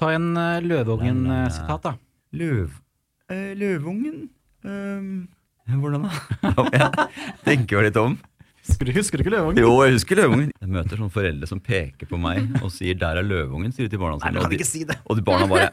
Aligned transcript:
Ta 0.00 0.08
en 0.16 0.30
uh, 0.32 0.56
Løveungen-sitat, 0.64 1.84
da. 1.84 1.94
Løv... 2.40 2.72
Uh, 3.30 3.52
løvungen 3.54 4.24
um, 4.66 5.28
Hvordan 5.80 6.02
da? 6.08 6.64
Jeg 6.74 7.34
tenker 7.46 7.76
jo 7.76 7.82
litt 7.86 7.98
om. 8.00 8.16
Husker 8.66 8.88
du, 8.88 8.92
husker 8.96 9.18
du 9.20 9.22
ikke 9.22 9.32
Løveungen? 9.34 9.60
Jo, 9.62 9.70
jeg 9.84 9.94
husker 9.96 10.18
løvungen. 10.18 10.48
Jeg 10.60 10.70
møter 10.72 10.98
sånne 10.98 11.12
foreldre 11.14 11.48
som 11.48 11.60
peker 11.64 12.08
på 12.10 12.18
meg 12.20 12.48
og 12.60 12.72
sier 12.74 12.96
'der 12.98 13.20
er 13.20 13.26
løvungen', 13.26 13.72
sier 13.76 13.86
de 13.88 13.92
til 13.94 14.00
barna 14.02 14.18
Nei, 14.18 14.24
sine. 14.24 14.34
du 14.34 14.40
Og 14.40 14.44
kan 14.44 14.56
ikke 14.58 14.68
si 14.68 14.82
det. 14.84 14.96
og 15.04 15.16
de 15.16 15.22
barna 15.22 15.46
bare 15.46 15.68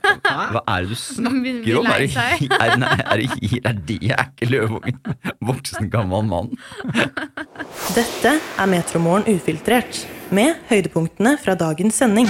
'hva 0.54 0.62
er 0.68 0.82
det 0.82 0.90
du 0.90 0.96
snakker 1.08 1.80
om? 1.80 1.86
Er 1.86 1.98
det, 2.00 2.16
er, 2.52 2.78
nei, 2.78 2.94
er, 3.00 3.74
det, 3.74 4.00
er 4.04 4.20
er 4.20 4.26
ikke 4.28 4.52
løvungen? 4.52 5.02
Voksen, 5.42 5.90
gammel 5.90 6.24
mann. 6.30 6.54
Dette 7.96 8.38
er 8.60 8.66
Metromorgen 8.66 9.28
ufiltrert, 9.36 10.08
med 10.32 10.56
høydepunktene 10.70 11.38
fra 11.40 11.56
dagens 11.56 11.96
sending. 11.96 12.28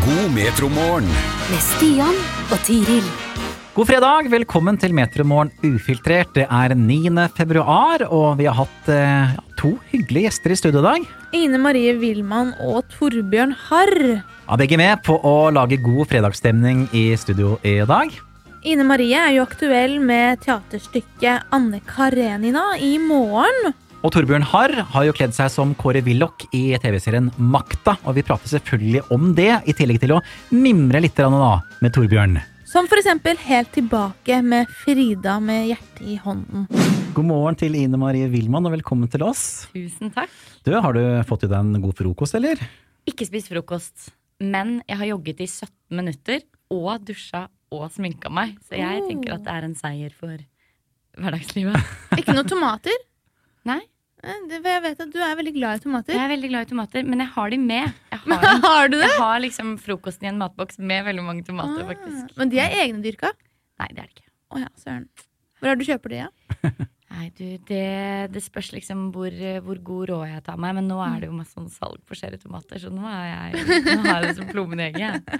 God 0.00 0.32
metromorgen. 0.32 1.08
Med 1.50 1.60
Stian 1.60 2.16
og 2.48 2.60
Tiril. 2.64 3.04
God 3.76 3.88
fredag, 3.88 4.30
velkommen 4.32 4.78
til 4.80 4.94
Metromorgen 4.96 5.52
ufiltrert. 5.64 6.32
Det 6.36 6.46
er 6.48 6.72
9. 6.76 7.12
februar, 7.36 8.04
og 8.08 8.38
vi 8.40 8.48
har 8.48 8.56
hatt 8.56 8.88
eh, 8.92 9.34
to 9.60 9.74
hyggelige 9.92 10.30
gjester 10.30 10.54
i 10.54 10.58
studio 10.60 10.80
i 10.80 10.86
dag. 10.86 11.06
Ine 11.36 11.60
Marie 11.60 11.92
Wilman 12.00 12.54
og 12.64 12.88
Torbjørn 12.94 13.52
Harr. 13.68 13.94
Ja, 14.48 14.58
begge 14.60 14.80
med 14.80 15.04
på 15.04 15.18
å 15.20 15.36
lage 15.52 15.80
god 15.84 16.08
fredagsstemning 16.08 16.86
i 16.96 17.10
studio 17.20 17.58
i 17.60 17.78
dag. 17.88 18.16
Ine 18.64 18.88
Marie 18.88 19.20
er 19.20 19.36
jo 19.36 19.44
aktuell 19.44 19.98
med 20.00 20.40
teaterstykket 20.46 21.52
Anne 21.52 21.84
Karenina 21.84 22.72
i 22.80 22.96
morgen. 23.02 23.74
Og 24.02 24.10
Torbjørn 24.10 24.42
Harr 24.50 24.72
har 24.90 25.04
jo 25.06 25.12
kledd 25.14 25.34
seg 25.36 25.50
som 25.54 25.76
Kåre 25.78 26.00
Willoch 26.02 26.42
i 26.56 26.72
TV-serien 26.82 27.28
Makta, 27.38 27.94
og 28.02 28.16
vi 28.16 28.24
prater 28.26 28.50
selvfølgelig 28.50 29.04
om 29.14 29.28
det, 29.38 29.50
i 29.70 29.74
tillegg 29.78 30.00
til 30.02 30.16
å 30.16 30.22
mimre 30.50 30.98
litt 31.04 31.14
da, 31.20 31.28
med 31.78 31.94
Torbjørn. 31.94 32.40
Som 32.66 32.88
for 32.90 32.98
eksempel 32.98 33.36
Helt 33.44 33.70
tilbake 33.76 34.40
med 34.42 34.70
Frida 34.80 35.36
med 35.44 35.68
hjertet 35.70 36.00
i 36.08 36.16
hånden. 36.18 36.64
God 37.14 37.28
morgen 37.28 37.58
til 37.60 37.76
Ine 37.78 38.00
Marie 38.00 38.26
Wilman, 38.32 38.66
og 38.66 38.74
velkommen 38.74 39.10
til 39.12 39.22
oss. 39.28 39.68
Tusen 39.74 40.10
takk. 40.14 40.32
Du, 40.66 40.72
Har 40.74 40.96
du 40.96 41.02
fått 41.28 41.46
i 41.46 41.52
deg 41.52 41.60
en 41.60 41.78
god 41.84 41.94
frokost, 42.00 42.34
eller? 42.40 42.58
Ikke 43.06 43.28
spist 43.28 43.52
frokost, 43.52 44.08
men 44.42 44.80
jeg 44.88 44.98
har 44.98 45.12
jogget 45.12 45.44
i 45.44 45.50
17 45.50 45.70
minutter 46.00 46.42
og 46.74 47.06
dusja 47.06 47.44
og 47.72 47.86
sminka 47.94 48.32
meg. 48.34 48.56
Så 48.66 48.74
jeg 48.80 48.98
Oh. 49.04 49.06
tenker 49.12 49.36
at 49.38 49.46
det 49.46 49.52
er 49.54 49.68
en 49.68 49.78
seier 49.78 50.10
for 50.16 50.42
hverdagslivet. 51.22 51.78
Ikke 52.18 52.34
noe 52.34 52.48
tomater. 52.50 52.98
Nei, 53.70 53.78
Jeg 54.22 54.60
vet 54.62 55.00
at 55.02 55.10
du 55.10 55.18
er 55.18 55.34
veldig 55.34 55.52
glad 55.56 55.80
i 55.80 55.82
tomater. 55.82 56.14
jeg 56.14 56.22
er 56.22 56.30
veldig 56.30 56.50
glad 56.52 56.66
i 56.66 56.70
tomater, 56.70 57.02
men 57.10 57.18
jeg 57.24 57.30
har 57.34 57.50
de 57.50 57.58
med. 57.58 57.88
Jeg 58.12 58.20
har, 58.22 58.44
Har 58.68 58.88
du 58.92 58.96
det? 59.00 59.08
jeg 59.08 59.18
har 59.18 59.40
liksom 59.42 59.72
frokosten 59.82 60.28
i 60.28 60.30
en 60.30 60.38
matboks 60.38 60.78
med 60.78 61.04
veldig 61.08 61.24
mange 61.26 61.42
tomater, 61.48 61.82
Ah, 61.82 61.90
faktisk. 61.90 62.36
Men 62.38 62.52
de 62.52 62.60
er 62.62 62.76
egendyrka? 62.84 63.32
Nei, 63.82 63.88
det 63.90 63.98
er 64.04 64.06
det 64.06 64.14
ikke. 64.20 64.28
Oh, 64.52 64.60
ja, 64.62 64.68
søren. 64.78 65.08
Hvor 65.58 65.70
er 65.72 65.74
det 65.78 65.86
du 65.86 65.90
kjøper 65.90 66.14
de, 66.14 66.20
ja? 66.22 66.30
Nei, 67.12 67.26
du, 67.36 67.44
det, 67.68 67.86
det 68.32 68.40
spørs 68.40 68.70
liksom 68.72 69.10
hvor, 69.12 69.34
hvor 69.66 69.80
god 69.84 70.10
råd 70.10 70.22
jeg 70.30 70.44
tar 70.46 70.60
meg. 70.60 70.76
Men 70.78 70.88
nå 70.88 70.96
er 71.04 71.20
det 71.20 71.28
jo 71.28 71.36
masse 71.36 71.52
sånn 71.52 71.68
salg 71.72 72.00
på 72.08 72.16
cherrytomater, 72.16 72.80
så 72.80 72.92
nå, 72.92 73.04
er 73.04 73.26
jeg, 73.28 73.82
nå 73.84 73.98
har 74.06 74.22
jeg 74.22 74.30
det 74.30 74.36
som 74.38 74.48
plommen 74.48 74.80
i 74.80 74.86
egget. 74.88 75.34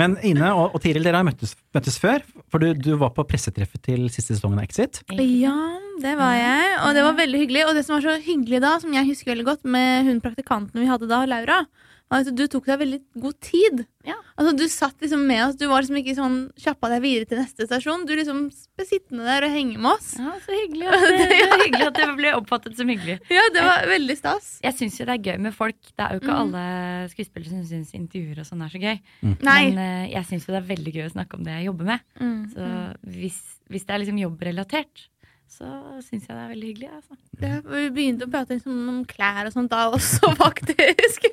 Men 0.00 0.16
Ine 0.26 0.50
og, 0.56 0.74
og 0.74 0.82
Tiril, 0.82 1.06
dere 1.06 1.20
har 1.20 1.28
møttes, 1.28 1.54
møttes 1.76 2.00
før. 2.02 2.24
For 2.50 2.62
du, 2.62 2.72
du 2.74 2.96
var 2.98 3.12
på 3.14 3.26
pressetreffet 3.30 3.84
til 3.86 4.08
siste 4.10 4.34
sesongen 4.34 4.58
av 4.58 4.66
Exit. 4.66 5.02
Ja, 5.14 5.54
det 6.02 6.16
var 6.18 6.34
jeg. 6.38 6.72
Og 6.86 6.96
det 6.98 7.06
var 7.06 7.20
veldig 7.22 7.44
hyggelig. 7.44 7.66
Og 7.68 7.78
det 7.78 7.86
som 7.86 7.98
var 7.98 8.06
så 8.08 8.16
hyggelig 8.24 8.62
da, 8.64 8.74
som 8.82 8.96
jeg 8.96 9.10
husker 9.12 9.34
veldig 9.34 9.46
godt 9.52 9.68
med 9.70 10.08
hun 10.08 10.22
praktikanten 10.24 10.82
vi 10.82 10.90
hadde 10.90 11.10
da, 11.10 11.22
Laura, 11.30 11.62
at 12.10 12.28
du 12.32 12.46
tok 12.48 12.64
deg 12.70 12.78
veldig 12.80 12.98
god 13.20 13.34
tid. 13.44 13.80
Ja. 14.08 14.14
Altså 14.40 14.54
Du 14.56 14.62
satt 14.72 15.02
liksom 15.04 15.26
med 15.28 15.42
oss. 15.44 15.56
Du 15.60 15.66
var 15.68 15.82
liksom 15.82 15.98
ikke 16.00 16.14
sånn 16.16 16.36
kjappa 16.56 16.88
deg 16.94 17.02
videre 17.04 17.28
til 17.28 17.40
neste 17.42 17.66
stasjon. 17.68 18.06
Du 18.08 18.14
liksom 18.16 18.46
ble 18.48 18.86
sittende 18.88 19.26
der 19.28 19.44
og 19.44 19.52
henge 19.52 19.76
med 19.76 19.90
oss. 19.92 20.14
Ja, 20.16 20.32
så 20.40 20.54
hyggelig 20.56 20.86
at 20.88 21.04
det, 21.04 21.10
det 21.20 21.36
er 21.44 21.62
hyggelig 21.66 21.88
at 21.90 21.98
det 22.00 22.06
ble 22.16 22.32
oppfattet 22.38 22.78
som 22.80 22.88
hyggelig. 22.88 23.18
Ja, 23.28 23.44
det 23.52 23.66
var 23.66 23.84
veldig 23.90 24.16
stas. 24.16 24.48
Jeg 24.64 24.78
syns 24.78 24.96
jo 25.02 25.08
det 25.10 25.18
er 25.18 25.26
gøy 25.28 25.42
med 25.48 25.56
folk. 25.58 25.76
Det 25.92 26.06
er 26.06 26.16
jo 26.16 26.22
ikke 26.24 26.38
Mm. 26.38 26.40
alle 26.46 27.10
skuespillere 27.12 27.50
som 27.52 27.66
syns 27.68 27.92
intervjuer 27.98 28.40
og 28.40 28.48
sånn 28.48 28.64
er 28.64 28.72
så 28.72 28.80
gøy. 28.86 28.98
Nei. 29.44 29.60
Men 29.74 29.78
uh, 29.82 30.08
jeg 30.14 30.24
syns 30.30 30.48
jo 30.48 30.54
det 30.56 30.62
er 30.62 30.68
veldig 30.72 30.96
gøy 30.96 31.04
å 31.10 31.12
snakke 31.18 31.36
om 31.36 31.44
det 31.44 31.58
jeg 31.58 31.68
jobber 31.68 31.92
med. 31.92 32.08
Mm. 32.22 32.40
Så 32.54 32.72
hvis, 33.18 33.38
hvis 33.68 33.84
det 33.88 33.94
er 33.98 34.02
liksom 34.06 34.20
jobbrelatert, 34.24 35.08
så 35.48 35.68
syns 36.04 36.28
jeg 36.28 36.34
det 36.34 36.42
er 36.42 36.52
veldig 36.52 36.68
hyggelig. 36.70 36.90
Altså. 36.98 37.18
Det, 37.40 37.50
vi 37.64 37.88
begynte 37.96 38.28
å 38.28 38.32
prate 38.32 38.58
liksom 38.58 38.92
om 38.92 39.02
klær 39.08 39.48
og 39.48 39.54
sånt 39.54 39.72
da 39.72 39.88
også, 39.90 40.32
faktisk. 40.44 41.28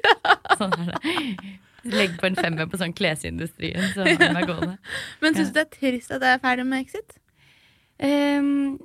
Sånn 0.55 0.75
er 0.79 0.89
det. 0.93 1.03
Legg 1.85 2.15
på 2.17 2.31
en 2.31 2.37
femmer 2.39 2.65
på 2.69 2.79
sånn 2.81 2.95
klesindustrien, 2.97 3.91
så 3.93 4.07
har 4.07 4.33
meg 4.33 4.49
gående. 4.49 4.79
Men 5.21 5.37
syns 5.37 5.51
du 5.51 5.59
det 5.59 5.67
er 5.67 5.73
trist 5.75 6.15
at 6.15 6.23
jeg 6.25 6.39
er 6.39 6.41
ferdig 6.41 6.65
med 6.65 6.81
Exit? 6.81 7.17
Um, 8.01 8.77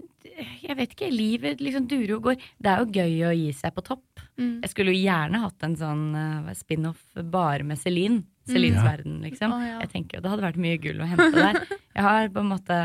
jeg 0.61 0.77
vet 0.77 0.93
ikke. 0.95 1.09
Livet 1.13 1.63
liksom 1.65 1.87
durer 1.91 2.17
og 2.19 2.29
går. 2.29 2.45
Det 2.61 2.73
er 2.73 2.83
jo 2.83 3.01
gøy 3.01 3.15
å 3.31 3.33
gi 3.39 3.49
seg 3.57 3.73
på 3.77 3.85
topp. 3.87 4.23
Mm. 4.37 4.61
Jeg 4.65 4.73
skulle 4.73 4.93
jo 4.93 5.01
gjerne 5.01 5.41
hatt 5.47 5.67
en 5.67 5.79
sånn 5.81 6.05
uh, 6.13 6.53
spin-off 6.59 7.01
bare 7.33 7.65
med 7.67 7.81
Celine. 7.81 8.23
Celines 8.51 8.81
ja. 8.81 8.85
verden, 8.87 9.21
liksom. 9.25 9.55
Oh, 9.57 9.63
ja. 9.65 9.79
Jeg 9.85 9.91
tenker 9.95 10.19
jo 10.19 10.23
Det 10.25 10.31
hadde 10.33 10.47
vært 10.49 10.61
mye 10.63 10.81
gull 10.83 11.01
å 11.01 11.09
hente 11.11 11.31
der. 11.35 11.61
Jeg 11.97 12.05
har 12.07 12.29
på 12.35 12.43
en 12.43 12.51
måte 12.53 12.79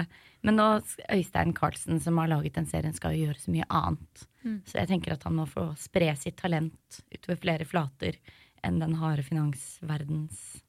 Men 0.45 0.59
nå 0.59 0.67
Øystein 1.11 1.53
Carlsen, 1.57 1.99
som 2.03 2.17
har 2.21 2.29
laget 2.29 2.55
den 2.59 2.67
serien, 2.69 2.93
skal 2.93 3.15
jo 3.15 3.25
gjøre 3.25 3.41
så 3.41 3.53
mye 3.53 3.65
annet. 3.73 4.25
Mm. 4.45 4.59
Så 4.69 4.77
jeg 4.77 4.91
tenker 4.91 5.15
at 5.15 5.23
han 5.25 5.35
må 5.39 5.47
få 5.49 5.71
spre 5.81 6.11
sitt 6.21 6.37
talent 6.37 6.99
utover 7.09 7.39
flere 7.41 7.65
flater 7.65 8.19
enn 8.65 8.77
den 8.81 8.93
harde 9.01 9.25
finansverdens 9.25 10.61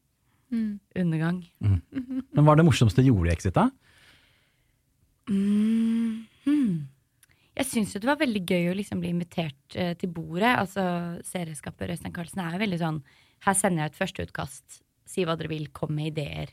Mm. 0.47 0.79
undergang. 0.95 1.41
Men 1.61 2.45
hva 2.47 2.53
er 2.53 2.61
det 2.61 2.65
morsomste 2.69 3.03
du 3.03 3.09
gjorde 3.09 3.33
i 3.33 3.35
Exit, 3.35 3.57
da? 3.57 3.65
Mm. 5.27 6.27
Jeg 7.57 7.67
syns 7.67 7.95
jo 7.95 8.03
det 8.03 8.09
var 8.11 8.21
veldig 8.21 8.43
gøy 8.47 8.69
å 8.71 8.77
liksom 8.77 9.01
bli 9.03 9.11
invitert 9.15 9.75
eh, 9.79 9.95
til 9.99 10.13
bordet. 10.13 10.53
Altså, 10.61 10.85
Serieskaper 11.27 11.91
Øystein 11.95 12.15
Carlsen 12.15 12.43
er 12.45 12.55
jo 12.55 12.63
veldig 12.63 12.81
sånn 12.83 13.01
Her 13.47 13.57
sender 13.59 13.83
jeg 13.85 13.93
et 13.93 13.99
førsteutkast. 13.99 14.79
Si 15.07 15.25
hva 15.27 15.37
dere 15.39 15.53
vil. 15.53 15.69
Kom 15.75 15.95
med 15.97 16.13
ideer. 16.15 16.53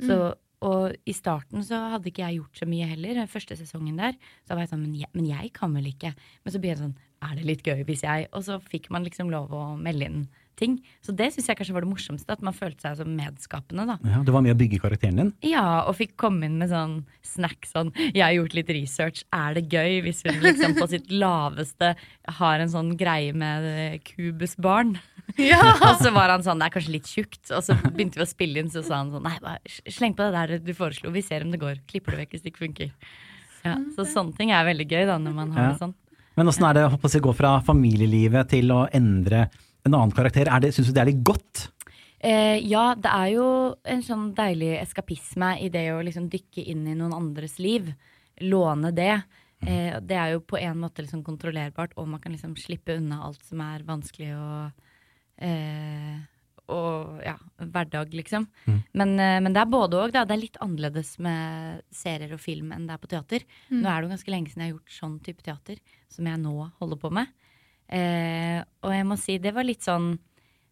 Så, 0.00 0.16
og 0.64 0.94
i 1.06 1.14
starten 1.14 1.62
så 1.66 1.78
hadde 1.92 2.10
ikke 2.10 2.24
jeg 2.24 2.40
gjort 2.40 2.60
så 2.62 2.68
mye 2.68 2.88
heller. 2.88 3.18
Den 3.20 3.30
første 3.30 3.56
sesongen 3.58 3.98
der. 4.00 4.16
Så 4.46 4.54
var 4.54 4.64
jeg 4.64 4.72
sånn 4.72 4.84
men 4.84 4.94
jeg, 4.98 5.10
men 5.16 5.28
jeg 5.28 5.52
kan 5.56 5.74
vel 5.76 5.90
ikke. 5.90 6.14
Men 6.44 6.54
så 6.54 6.62
ble 6.62 6.72
jeg 6.72 6.82
sånn 6.82 6.96
Er 7.24 7.36
det 7.38 7.46
litt 7.48 7.62
gøy 7.64 7.84
hvis 7.88 8.02
jeg 8.04 8.26
Og 8.36 8.42
så 8.44 8.58
fikk 8.60 8.90
man 8.92 9.06
liksom 9.06 9.30
lov 9.32 9.52
å 9.54 9.66
melde 9.80 10.08
inn 10.10 10.24
ting. 10.60 10.76
Så 11.04 11.14
det 11.16 11.30
syns 11.34 11.48
jeg 11.50 11.58
kanskje 11.58 11.74
var 11.76 11.84
det 11.86 11.90
morsomste. 11.90 12.34
At 12.36 12.44
man 12.44 12.56
følte 12.56 12.86
seg 12.86 12.98
som 13.00 13.10
medskapende, 13.16 13.86
da. 13.88 13.96
Ja, 14.06 14.22
du 14.24 14.32
var 14.34 14.44
med 14.44 14.54
å 14.54 14.58
bygge 14.60 14.80
karakteren 14.82 15.20
din. 15.20 15.32
Ja, 15.46 15.84
og 15.88 15.96
fikk 15.98 16.16
komme 16.20 16.48
inn 16.48 16.58
med 16.60 16.72
sånn 16.72 17.00
snack 17.24 17.66
sånn 17.66 17.90
Jeg 18.12 18.22
har 18.22 18.34
gjort 18.36 18.54
litt 18.58 18.70
research, 18.74 19.24
er 19.34 19.56
det 19.58 19.66
gøy 19.72 20.02
hvis 20.06 20.22
hun 20.26 20.40
liksom 20.44 20.76
på 20.78 20.88
sitt 20.92 21.10
laveste 21.12 21.94
har 22.38 22.62
en 22.62 22.72
sånn 22.72 22.94
greie 23.00 23.34
med 23.36 24.00
kubusbarn? 24.06 24.94
kubusbarn? 24.94 24.96
og 25.88 26.00
så 26.02 26.12
var 26.14 26.32
han 26.34 26.44
sånn, 26.46 26.60
det 26.60 26.68
er 26.68 26.76
kanskje 26.76 26.94
litt 26.96 27.10
tjukt. 27.10 27.42
Og 27.50 27.64
så 27.66 27.76
begynte 27.88 28.20
vi 28.20 28.26
å 28.26 28.30
spille 28.30 28.62
inn, 28.62 28.72
så 28.72 28.84
sa 28.86 29.02
han 29.02 29.12
sånn 29.14 29.24
Nei, 29.24 29.36
bare 29.42 29.92
sleng 29.92 30.16
på 30.16 30.26
det 30.26 30.34
der 30.36 30.64
du 30.64 30.72
foreslo, 30.76 31.12
vi 31.14 31.24
ser 31.24 31.46
om 31.46 31.52
det 31.54 31.62
går. 31.62 31.82
Klipper 31.90 32.14
det 32.14 32.24
vekk 32.24 32.36
hvis 32.36 32.44
det 32.44 32.52
ikke 32.54 32.66
funker. 32.66 32.94
Ja, 33.64 33.78
så 33.96 34.04
sånne 34.08 34.36
ting 34.36 34.50
er 34.52 34.66
veldig 34.66 34.86
gøy 34.90 35.06
da, 35.08 35.16
når 35.20 35.36
man 35.36 35.54
har 35.56 35.62
Ja. 35.64 35.70
det 35.72 35.80
sånn. 35.80 35.94
Men 36.36 36.50
åssen 36.50 36.66
er 36.68 36.74
det 36.74 36.84
å 36.90 37.20
gå 37.28 37.32
fra 37.36 37.60
familielivet 37.62 38.48
til 38.50 38.72
å 38.74 38.84
endre 38.92 39.48
en 39.84 39.94
annen 39.94 40.14
karakter? 40.16 40.48
Er 40.48 40.64
det, 40.64 40.74
Syns 40.74 40.90
du 40.90 40.96
det 40.96 41.04
er 41.04 41.10
litt 41.12 41.24
godt? 41.26 41.68
Eh, 42.24 42.56
ja, 42.64 42.94
det 42.96 43.10
er 43.12 43.30
jo 43.34 43.46
en 43.84 44.02
sånn 44.04 44.30
deilig 44.36 44.78
eskapisme 44.80 45.54
i 45.60 45.68
det 45.72 45.90
å 45.92 46.02
liksom 46.04 46.30
dykke 46.32 46.64
inn 46.72 46.86
i 46.88 46.96
noen 46.96 47.12
andres 47.16 47.58
liv. 47.60 47.90
Låne 48.40 48.94
det. 48.96 49.12
Eh, 49.64 49.96
det 50.00 50.16
er 50.16 50.34
jo 50.34 50.44
på 50.44 50.58
en 50.60 50.80
måte 50.80 51.04
liksom 51.04 51.24
kontrollerbart, 51.24 51.96
og 52.00 52.08
man 52.08 52.22
kan 52.22 52.32
liksom 52.32 52.56
slippe 52.60 52.96
unna 52.96 53.22
alt 53.28 53.44
som 53.44 53.60
er 53.64 53.84
vanskelig 53.86 54.32
og, 54.36 54.86
eh, 55.44 56.16
og 56.72 57.20
ja, 57.24 57.36
hverdag, 57.60 58.16
liksom. 58.16 58.48
Men, 58.96 59.14
eh, 59.20 59.38
men 59.44 59.52
det 59.52 59.60
er 59.60 59.72
både 59.76 60.00
òg. 60.00 60.16
Det 60.16 60.24
er 60.24 60.40
litt 60.40 60.60
annerledes 60.64 61.18
med 61.20 61.84
serier 61.92 62.32
og 62.32 62.40
film 62.40 62.72
enn 62.72 62.88
det 62.88 62.96
er 62.96 63.04
på 63.04 63.12
teater. 63.12 63.44
Nå 63.68 63.84
er 63.84 64.00
det 64.00 64.08
jo 64.08 64.14
ganske 64.16 64.32
lenge 64.32 64.48
siden 64.48 64.64
jeg 64.64 64.72
har 64.72 64.78
gjort 64.78 65.00
sånn 65.00 65.18
type 65.20 65.44
teater 65.44 65.80
som 66.08 66.24
jeg 66.24 66.40
nå 66.40 66.56
holder 66.80 67.00
på 67.04 67.12
med. 67.12 67.28
Eh, 67.92 68.60
og 68.84 68.94
jeg 68.94 69.06
må 69.08 69.18
si, 69.20 69.38
det 69.38 69.52
var 69.52 69.66
litt 69.66 69.84
sånn 69.84 70.14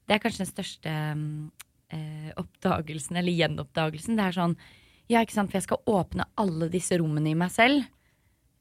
Det 0.08 0.14
er 0.14 0.20
kanskje 0.22 0.46
den 0.46 0.48
største 0.48 0.92
mm, 1.18 1.50
eh, 1.92 2.30
oppdagelsen, 2.40 3.18
eller 3.20 3.36
gjenoppdagelsen. 3.36 4.16
Det 4.18 4.28
er 4.28 4.38
sånn 4.38 4.56
Ja, 5.12 5.20
ikke 5.20 5.36
sant, 5.36 5.52
for 5.52 5.60
jeg 5.60 5.68
skal 5.68 5.92
åpne 5.92 6.28
alle 6.40 6.70
disse 6.72 6.96
rommene 7.00 7.32
i 7.32 7.38
meg 7.38 7.52
selv. 7.52 7.84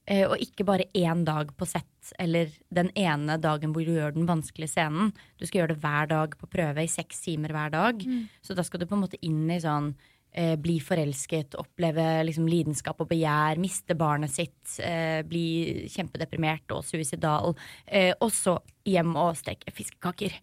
Eh, 0.09 0.25
og 0.25 0.42
ikke 0.42 0.65
bare 0.68 0.89
én 0.98 1.24
dag 1.24 1.53
på 1.56 1.68
sett, 1.69 2.12
eller 2.19 2.50
den 2.74 2.89
ene 2.98 3.38
dagen 3.39 3.71
hvor 3.71 3.86
du 3.86 3.94
gjør 3.94 4.15
den 4.18 4.27
vanskelige 4.27 4.74
scenen. 4.74 5.13
Du 5.39 5.45
skal 5.45 5.62
gjøre 5.62 5.75
det 5.75 5.83
hver 5.83 6.09
dag 6.12 6.36
på 6.39 6.50
prøve 6.51 6.83
i 6.83 6.92
seks 6.92 7.21
timer 7.27 7.53
hver 7.56 7.71
dag. 7.71 8.01
Så 8.42 8.57
da 8.57 8.65
skal 8.68 8.81
du 8.81 8.89
på 8.89 8.98
en 8.98 9.06
måte 9.06 9.21
inn 9.21 9.45
i 9.53 9.62
sånn 9.62 9.94
eh, 10.31 10.55
bli 10.59 10.79
forelsket, 10.79 11.55
oppleve 11.59 12.05
liksom, 12.27 12.47
lidenskap 12.49 13.01
og 13.03 13.09
begjær, 13.11 13.59
miste 13.61 13.95
barnet 13.99 14.31
sitt, 14.33 14.77
eh, 14.83 15.21
bli 15.27 15.87
kjempedeprimert 15.91 16.71
og 16.75 16.85
suicidal, 16.87 17.55
eh, 17.85 18.13
og 18.19 18.31
så 18.33 18.57
hjem 18.87 19.15
og 19.19 19.35
steke 19.37 19.73
fiskekaker. 19.75 20.39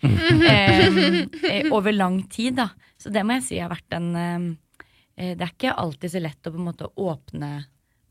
eh, 0.52 1.00
eh, 1.50 1.72
over 1.72 1.92
lang 1.92 2.22
tid, 2.28 2.58
da. 2.60 2.70
Så 2.98 3.12
det 3.14 3.24
må 3.24 3.38
jeg 3.38 3.48
si 3.48 3.60
har 3.62 3.72
vært 3.72 3.98
en 3.98 4.14
eh, 4.16 5.34
Det 5.34 5.42
er 5.42 5.50
ikke 5.50 5.74
alltid 5.74 6.12
så 6.12 6.20
lett 6.22 6.46
å 6.46 6.52
på 6.54 6.60
en 6.60 6.68
måte 6.68 6.86
åpne, 6.94 7.52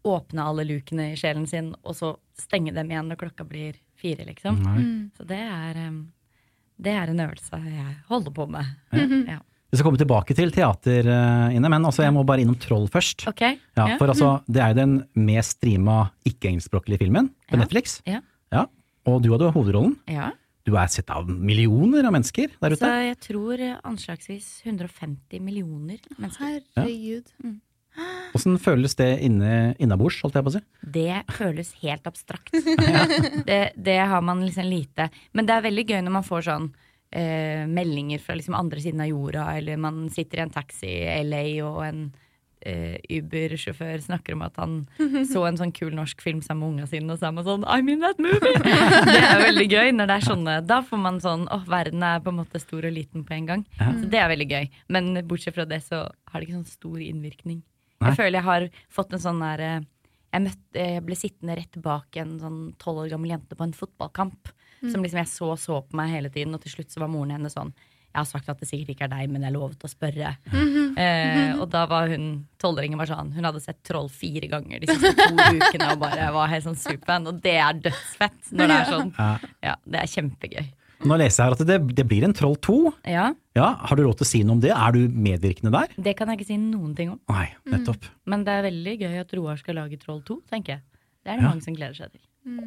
åpne 0.07 0.44
alle 0.44 0.65
lukene 0.68 1.13
i 1.13 1.19
sjelen 1.19 1.47
sin, 1.47 1.71
og 1.83 1.95
så 1.95 2.15
stenge 2.35 2.74
dem 2.75 2.91
igjen 2.91 3.07
når 3.07 3.21
klokka 3.21 3.45
blir 3.47 3.77
fire, 3.97 4.25
liksom. 4.27 4.59
Mm. 4.59 5.12
Så 5.15 5.24
det 5.27 5.39
er, 5.39 5.79
det 6.75 6.91
er 6.94 7.13
en 7.13 7.24
øvelse 7.24 7.62
jeg 7.63 7.95
holder 8.09 8.35
på 8.35 8.50
med. 8.51 8.75
Ja. 9.31 9.39
Vi 9.72 9.75
skal 9.78 9.84
komme 9.90 10.00
tilbake 10.00 10.36
til 10.38 10.52
teater 10.56 11.10
Ine, 11.52 11.68
men 11.69 11.84
altså, 11.86 12.04
jeg 12.06 12.14
må 12.16 12.22
bare 12.25 12.40
innom 12.46 12.56
Troll 12.62 12.86
først. 12.88 13.25
Okay. 13.28 13.58
Ja, 13.75 13.98
for 14.00 14.08
altså, 14.14 14.42
Det 14.48 14.62
er 14.64 14.72
jo 14.72 14.78
den 14.80 14.94
mest 15.28 15.58
streama 15.58 16.10
ikke-engelskspråklige 16.25 17.02
filmen 17.04 17.28
på 17.50 17.58
Ja. 17.58 17.64
Netflix. 17.66 18.02
Ja. 18.08 18.22
Ja, 18.54 18.66
Og 19.06 19.22
du 19.24 19.31
hadde 19.34 19.52
hovedrollen. 19.52 19.98
ja. 20.08 20.31
Du 20.68 20.74
er 20.75 20.88
sett 20.92 21.08
av 21.10 21.30
millioner 21.30 22.04
av 22.04 22.12
mennesker 22.12 22.50
der 22.60 22.74
Så 22.75 22.81
ute. 22.84 22.88
jeg 23.08 23.18
tror 23.24 23.60
eh, 23.60 23.78
anslagsvis 23.88 24.48
150 24.66 25.40
millioner 25.40 25.98
mennesker. 26.20 26.60
Herregud. 26.75 27.24
Åssen 28.36 28.58
føles 28.60 28.94
det 29.00 29.08
inne, 29.25 29.75
innabords, 29.80 30.20
holdt 30.22 30.36
jeg 30.36 30.44
på 30.44 30.52
å 30.52 30.56
si? 30.58 30.62
Det 30.84 31.24
føles 31.38 31.72
helt 31.81 32.06
abstrakt. 32.06 32.52
det, 33.48 33.62
det 33.80 33.96
har 34.12 34.22
man 34.22 34.44
liksom 34.44 34.68
lite 34.70 35.08
Men 35.34 35.48
det 35.48 35.56
er 35.56 35.66
veldig 35.70 35.86
gøy 35.88 36.02
når 36.04 36.16
man 36.20 36.28
får 36.28 36.46
sånn 36.50 36.68
eh, 37.12 37.65
meldinger 37.69 38.21
fra 38.24 38.38
liksom 38.38 38.56
andre 38.57 38.81
siden 38.83 39.04
av 39.04 39.12
jorda, 39.12 39.50
eller 39.57 39.77
man 39.81 40.07
sitter 40.13 40.42
i 40.42 40.45
en 40.48 40.54
taxi 40.54 40.89
i 41.04 41.19
LA, 41.24 41.44
og 41.68 41.81
en 41.86 42.01
eh, 42.62 42.98
Uber-sjåfør 43.18 44.01
snakker 44.04 44.36
om 44.36 44.44
at 44.48 44.59
han 44.62 44.77
så 45.31 45.45
en 45.48 45.59
sånn 45.59 45.74
kul 45.75 45.95
norsk 45.95 46.21
film 46.24 46.42
sammen 46.45 46.65
med 46.65 46.75
unga 46.75 46.89
sine, 46.92 47.13
og 47.13 47.21
så 47.21 47.30
er 47.30 47.38
man 47.38 47.48
sånn 47.48 47.65
I'm 47.69 47.92
in 47.94 48.04
that 48.06 48.21
movie! 48.21 48.54
det 49.12 49.24
er 49.24 49.44
veldig 49.45 49.68
gøy 49.71 49.95
når 49.95 50.12
det 50.12 50.19
er 50.19 50.30
sånne. 50.30 50.59
Da 50.68 50.81
får 50.86 51.04
man 51.04 51.21
sånn 51.24 51.48
åh, 51.54 51.65
verden 51.69 52.06
er 52.06 52.21
på 52.24 52.33
en 52.33 52.42
måte 52.42 52.62
stor 52.63 52.88
og 52.88 52.95
liten 52.95 53.25
på 53.27 53.38
en 53.38 53.50
gang. 53.51 53.68
Så 53.80 54.10
det 54.12 54.21
er 54.21 54.31
veldig 54.33 54.50
gøy. 54.51 54.69
Men 54.94 55.13
bortsett 55.27 55.57
fra 55.57 55.68
det 55.69 55.83
så 55.86 56.06
har 56.07 56.39
det 56.39 56.48
ikke 56.48 56.60
sånn 56.60 56.71
stor 56.77 57.01
innvirkning. 57.03 57.62
Nei. 57.98 58.12
Jeg 58.12 58.19
føler 58.19 58.38
jeg 58.38 58.45
har 58.45 58.68
fått 58.94 59.15
en 59.15 59.24
sånn 59.24 59.39
der 59.42 59.63
eh, 59.65 59.86
jeg, 60.27 60.44
møtte, 60.44 60.83
jeg 60.83 61.03
ble 61.06 61.18
sittende 61.18 61.56
rett 61.57 61.80
bak 61.81 62.19
en 62.21 62.38
sånn 62.42 62.60
tolv 62.81 63.06
år 63.06 63.12
gammel 63.13 63.33
jente 63.33 63.57
på 63.57 63.65
en 63.65 63.75
fotballkamp. 63.75 64.51
Som 64.81 65.01
liksom 65.03 65.18
jeg 65.24 65.27
så 65.31 65.51
så 65.57 65.81
på 65.88 65.95
meg 65.97 66.12
hele 66.13 66.29
tiden, 66.29 66.53
og 66.53 66.62
til 66.62 66.71
slutt 66.75 66.91
så 66.94 67.00
var 67.01 67.09
moren 67.09 67.31
hennes 67.38 67.53
sånn 67.57 67.74
Jeg 68.13 68.19
har 68.24 68.25
sagt 68.29 68.50
at 68.50 68.59
det 68.62 68.68
sikkert 68.69 68.89
ikke 68.95 69.03
er 69.06 69.12
deg, 69.12 69.29
men 69.29 69.44
jeg 69.45 69.53
lovet 69.53 69.83
å 69.83 69.89
spørre. 69.91 70.35
eh, 70.97 71.53
og 71.59 71.68
da 71.74 71.85
var 71.89 72.07
hun 72.09 72.47
tolvåringen 72.62 72.97
var 72.97 73.09
sånn 73.09 73.31
Hun 73.35 73.45
hadde 73.45 73.62
sett 73.62 73.81
Troll 73.85 74.09
fire 74.09 74.47
ganger 74.51 74.79
de 74.81 74.88
siste 74.89 75.13
to 75.18 75.35
ukene 75.57 75.91
og 75.94 76.00
bare 76.01 76.29
var 76.33 76.47
helt 76.51 76.65
sånn 76.65 76.77
superfan. 76.79 77.27
Og 77.29 77.41
det 77.44 77.56
er 77.62 77.74
dødsfett 77.88 78.51
når 78.53 78.68
det 78.74 78.77
er 78.81 78.91
sånn. 78.91 79.12
Ja. 79.18 79.29
Ja, 79.71 79.75
det 79.85 80.01
er 80.03 80.12
kjempegøy. 80.15 80.65
Nå 81.06 81.13
leser 81.21 81.44
jeg 81.44 81.51
her 81.51 81.56
at 81.59 81.68
det, 81.69 81.77
det 82.00 82.06
blir 82.09 82.24
en 82.25 82.33
Troll 82.33 82.56
2. 82.57 82.77
Ja, 83.06 83.27
Ja, 83.57 83.68
Har 83.85 83.95
du 84.00 84.01
råd 84.07 84.18
til 84.18 84.25
å 84.25 84.29
si 84.31 84.39
noe 84.44 84.56
om 84.57 84.62
det? 84.63 84.71
Er 84.74 84.95
du 84.95 85.03
medvirkende 85.13 85.69
der? 85.75 85.94
det 85.97 86.15
kan 86.18 86.29
jeg 86.31 86.39
ikke 86.39 86.47
si 86.50 86.57
noen 86.57 86.95
ting 86.97 87.12
om. 87.13 87.19
Nei, 87.29 87.51
nettopp. 87.69 88.07
Men 88.25 88.44
det 88.47 88.56
er 88.56 88.65
veldig 88.65 88.95
gøy 89.03 89.19
at 89.21 89.33
Roar 89.38 89.57
skal 89.62 89.77
lage 89.77 90.00
Troll 90.01 90.24
2, 90.25 90.39
tenker 90.50 90.77
jeg. 90.77 90.81
Det 91.21 91.33
er 91.33 91.38
det 91.38 91.44
Ja. 91.45 91.50
mange 91.51 91.62
som 91.65 91.75
gleder 91.77 91.94
seg 91.97 92.12
til. 92.15 92.21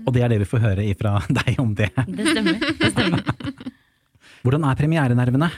Og 0.06 0.12
det 0.14 0.22
er 0.24 0.32
det 0.32 0.38
vi 0.42 0.48
får 0.50 0.62
høre 0.64 0.84
ifra 0.88 1.14
deg 1.40 1.58
om 1.62 1.74
det. 1.78 1.90
Det 2.08 2.26
stemmer. 2.32 2.58
det 2.80 2.90
stemmer. 2.92 3.22
Hvordan 4.44 4.64
er 4.70 4.78
premierenervene? 4.78 5.48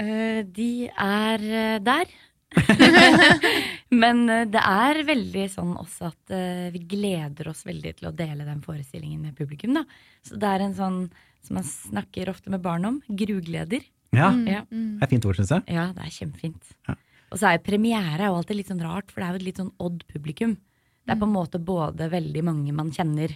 Uh, 0.00 0.40
de 0.46 0.70
er 0.90 1.44
eh, 1.50 1.78
der. 1.82 2.12
Men 4.02 4.22
eh, 4.30 4.44
det 4.50 4.62
er 4.62 5.00
veldig 5.06 5.44
sånn 5.52 5.74
også 5.78 6.08
at 6.10 6.32
vi 6.74 6.80
gleder 6.94 7.50
oss 7.50 7.64
veldig 7.66 7.92
til 7.98 8.08
å 8.10 8.14
dele 8.16 8.46
den 8.46 8.62
forestillingen 8.64 9.22
med 9.28 9.36
publikum. 9.38 9.74
Da. 9.78 9.84
Så 10.26 10.38
det 10.40 10.50
er 10.50 10.64
en 10.66 10.76
sånn 10.78 10.98
som 11.46 11.56
man 11.56 11.66
snakker 11.66 12.30
ofte 12.32 12.50
med 12.52 12.62
barn 12.64 12.84
om, 12.88 12.98
grugleder. 13.08 13.84
Ja, 14.14 14.32
Ja. 14.46 14.64
det 14.70 15.04
er 15.06 15.10
fint 15.10 15.24
ord, 15.26 15.38
syns 15.38 15.52
jeg. 15.54 15.62
ja, 15.76 15.86
det 15.94 16.02
er 16.04 16.10
kjempefint. 16.12 16.72
Ja. 16.88 16.96
Og 17.30 17.38
så 17.38 17.46
er 17.52 17.60
premiere 17.62 18.18
er 18.24 18.26
jo 18.32 18.40
alltid 18.40 18.58
litt 18.58 18.70
sånn 18.72 18.82
rart, 18.82 19.10
for 19.12 19.22
det 19.22 19.28
er 19.28 19.32
jo 19.36 19.40
et 19.40 19.46
litt 19.46 19.60
sånn 19.62 19.70
odd 19.78 20.02
publikum. 20.10 20.56
Det 21.06 21.14
er 21.14 21.20
på 21.20 21.28
en 21.28 21.32
måte 21.36 21.60
både 21.62 22.08
veldig 22.12 22.42
mange 22.44 22.74
man 22.76 22.90
kjenner, 22.92 23.32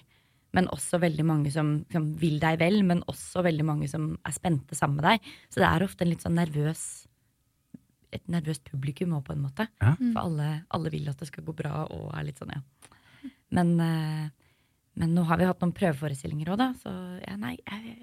men 0.54 0.68
også 0.72 1.00
veldig 1.02 1.24
mange 1.26 1.50
som, 1.54 1.80
som 1.92 2.06
vil 2.20 2.38
deg 2.42 2.60
vel, 2.60 2.80
men 2.86 3.02
også 3.10 3.42
veldig 3.44 3.66
mange 3.66 3.88
som 3.90 4.12
er 4.22 4.36
spente 4.36 4.78
sammen 4.78 5.00
med 5.00 5.08
deg. 5.08 5.34
Så 5.50 5.62
det 5.62 5.66
er 5.68 5.84
ofte 5.86 6.06
en 6.06 6.12
litt 6.12 6.24
sånn 6.24 6.38
nervøs 6.38 6.84
et 8.14 8.30
nervøst 8.30 8.62
publikum 8.68 9.16
òg, 9.16 9.24
på 9.26 9.34
en 9.34 9.42
måte. 9.42 9.66
Ja. 9.82 9.94
For 9.98 10.20
alle, 10.22 10.48
alle 10.76 10.92
vil 10.94 11.10
at 11.10 11.18
det 11.18 11.26
skal 11.30 11.46
gå 11.46 11.54
bra, 11.56 11.84
og 11.90 12.12
er 12.14 12.28
litt 12.28 12.40
sånn, 12.40 12.54
ja. 12.54 13.30
Men, 13.54 13.72
eh, 13.82 14.52
men 15.00 15.14
nå 15.16 15.24
har 15.28 15.40
vi 15.40 15.48
hatt 15.48 15.62
noen 15.62 15.74
prøveforestillinger 15.74 16.52
òg, 16.54 16.60
da, 16.60 16.68
så 16.78 16.92
ja, 17.24 17.34
nei, 17.40 17.56
jeg, 17.58 17.96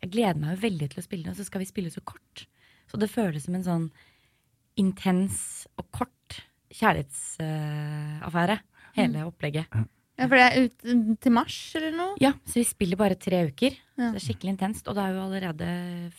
jeg 0.00 0.12
gleder 0.14 0.40
meg 0.40 0.56
jo 0.56 0.62
veldig 0.64 0.90
til 0.92 1.02
å 1.02 1.04
spille 1.04 1.28
den, 1.28 1.34
og 1.34 1.40
så 1.40 1.48
skal 1.48 1.64
vi 1.64 1.68
spille 1.68 1.92
så 1.92 2.02
kort. 2.04 2.46
Så 2.90 3.00
det 3.00 3.12
føles 3.12 3.44
som 3.46 3.56
en 3.58 3.66
sånn 3.66 3.86
intens 4.80 5.66
og 5.76 5.90
kort 5.92 6.40
kjærlighetsaffære, 6.72 8.60
hele 8.96 9.26
opplegget. 9.28 9.68
Ja, 9.74 9.84
for 10.26 10.36
det 10.36 10.46
er 10.46 10.66
ut 10.66 11.20
til 11.22 11.32
mars 11.34 11.56
eller 11.78 11.94
noe? 11.96 12.16
Ja, 12.22 12.34
så 12.44 12.60
vi 12.60 12.66
spiller 12.68 12.98
bare 13.00 13.16
tre 13.20 13.44
uker. 13.48 13.78
Ja. 13.96 14.10
Det 14.10 14.20
er 14.20 14.26
skikkelig 14.26 14.54
intenst, 14.56 14.88
og 14.90 14.96
det 14.98 15.06
er 15.06 15.16
jo 15.16 15.24
allerede 15.24 15.70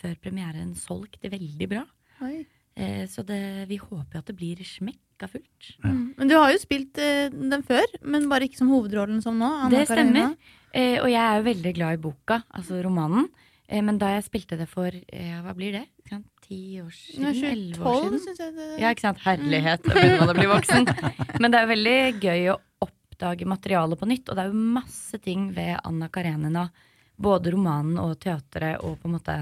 før 0.01 0.17
premieren 0.23 0.73
solgt 0.79 1.19
det 1.21 1.33
veldig 1.33 1.69
bra. 1.71 1.85
Oi. 2.25 2.41
Eh, 2.79 3.03
så 3.11 3.25
det, 3.27 3.41
vi 3.69 3.77
håper 3.81 4.17
jo 4.17 4.23
at 4.23 4.31
det 4.31 4.37
blir 4.39 4.63
smekka 4.65 5.29
fullt. 5.31 5.71
Mm. 5.83 6.01
Men 6.17 6.31
du 6.31 6.37
har 6.37 6.53
jo 6.53 6.61
spilt 6.61 6.97
eh, 7.01 7.27
den 7.29 7.65
før, 7.67 7.85
men 8.01 8.29
bare 8.31 8.47
ikke 8.47 8.61
som 8.61 8.71
hovedrollen 8.71 9.21
som 9.23 9.37
nå. 9.39 9.49
Anna 9.65 9.81
Det 9.81 9.87
stemmer. 9.91 10.35
Eh, 10.71 10.97
og 11.01 11.09
jeg 11.11 11.21
er 11.21 11.39
jo 11.39 11.47
veldig 11.49 11.73
glad 11.75 11.97
i 11.97 12.03
boka, 12.05 12.41
altså 12.55 12.79
romanen. 12.85 13.27
Eh, 13.67 13.81
men 13.83 13.99
da 13.99 14.13
jeg 14.15 14.27
spilte 14.27 14.57
det 14.59 14.67
for 14.71 14.91
eh, 14.91 15.35
hva 15.43 15.55
blir 15.57 15.75
det? 15.79 15.85
Ti 16.47 16.81
år 16.83 16.91
siden? 16.95 17.27
Ja, 17.27 17.51
Elleve 17.51 17.87
år 17.87 18.17
siden? 18.19 18.39
jeg 18.39 18.55
det 18.57 18.69
Ja, 18.81 18.89
ikke 18.91 19.05
sant? 19.05 19.21
Herlighet, 19.23 19.85
da 19.85 19.95
begynner 19.95 20.25
man 20.25 20.33
å 20.33 20.39
bli 20.39 20.49
voksen. 20.51 20.89
Men 21.41 21.53
det 21.53 21.61
er 21.61 21.69
veldig 21.69 21.99
gøy 22.19 22.49
å 22.51 22.57
oppdage 23.21 23.45
materialet 23.45 23.99
på 23.99 24.07
nytt, 24.09 24.29
og 24.29 24.35
det 24.35 24.43
er 24.43 24.49
jo 24.49 24.73
masse 24.73 25.17
ting 25.21 25.51
ved 25.53 25.77
Anna 25.83 26.09
Karenina, 26.09 26.69
både 27.21 27.51
romanen 27.53 27.99
og 28.01 28.17
teatret, 28.19 28.81
og 28.81 28.97
på 28.99 29.07
en 29.07 29.15
måte 29.15 29.35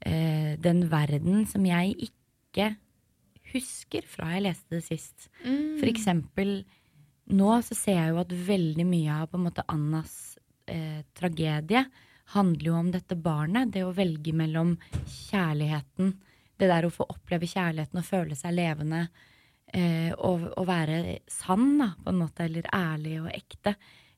eh, 0.00 0.58
den 0.58 0.88
verden 0.90 1.46
som 1.46 1.64
jeg 1.66 1.94
ikke 2.10 2.74
husker 3.52 4.06
fra 4.06 4.32
jeg 4.34 4.46
leste 4.48 4.74
det 4.78 4.84
sist. 4.86 5.30
Mm. 5.44 5.78
For 5.78 5.90
eksempel, 5.90 6.52
nå 7.30 7.50
så 7.62 7.78
ser 7.78 8.00
jeg 8.00 8.12
jo 8.12 8.20
at 8.24 8.34
veldig 8.50 8.86
mye 8.86 9.20
av 9.22 9.30
på 9.30 9.38
en 9.38 9.46
måte 9.46 9.66
Annas 9.70 10.36
eh, 10.66 11.02
tragedie 11.14 11.84
handler 12.34 12.70
jo 12.72 12.78
om 12.78 12.90
dette 12.90 13.14
barnet. 13.18 13.70
Det 13.74 13.84
å 13.86 13.94
velge 13.94 14.34
mellom 14.34 14.76
kjærligheten, 15.30 16.14
det 16.58 16.70
der 16.70 16.86
å 16.86 16.94
få 16.94 17.06
oppleve 17.10 17.46
kjærligheten 17.50 18.02
og 18.02 18.06
føle 18.06 18.38
seg 18.38 18.54
levende. 18.58 19.06
Eh, 19.72 20.10
å, 20.18 20.30
å, 20.58 20.62
være 20.66 21.18
sann, 21.30 21.76
da, 21.78 21.92
på 22.02 22.10
en 22.10 22.18
måte, 22.24 22.42
eller 22.48 22.66
ærlig 22.74 23.20
og 23.22 23.28
ekte. 23.30 23.76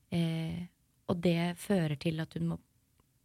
Eh, 0.09 0.63
og 1.11 1.19
det 1.21 1.51
fører 1.61 1.93
til 2.01 2.23
at 2.23 2.33
hun 2.39 2.47
må 2.53 2.57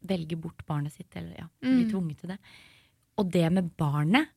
velge 0.09 0.37
bort 0.37 0.61
barnet 0.69 0.93
sitt, 0.93 1.09
eller 1.17 1.39
ja, 1.41 1.47
bli 1.63 1.85
Mm. 1.87 1.91
tvunget 1.91 2.19
til 2.21 2.29
det. 2.35 2.37
Og 3.19 3.31
det 3.33 3.47
med 3.53 3.71
barnet, 3.81 4.29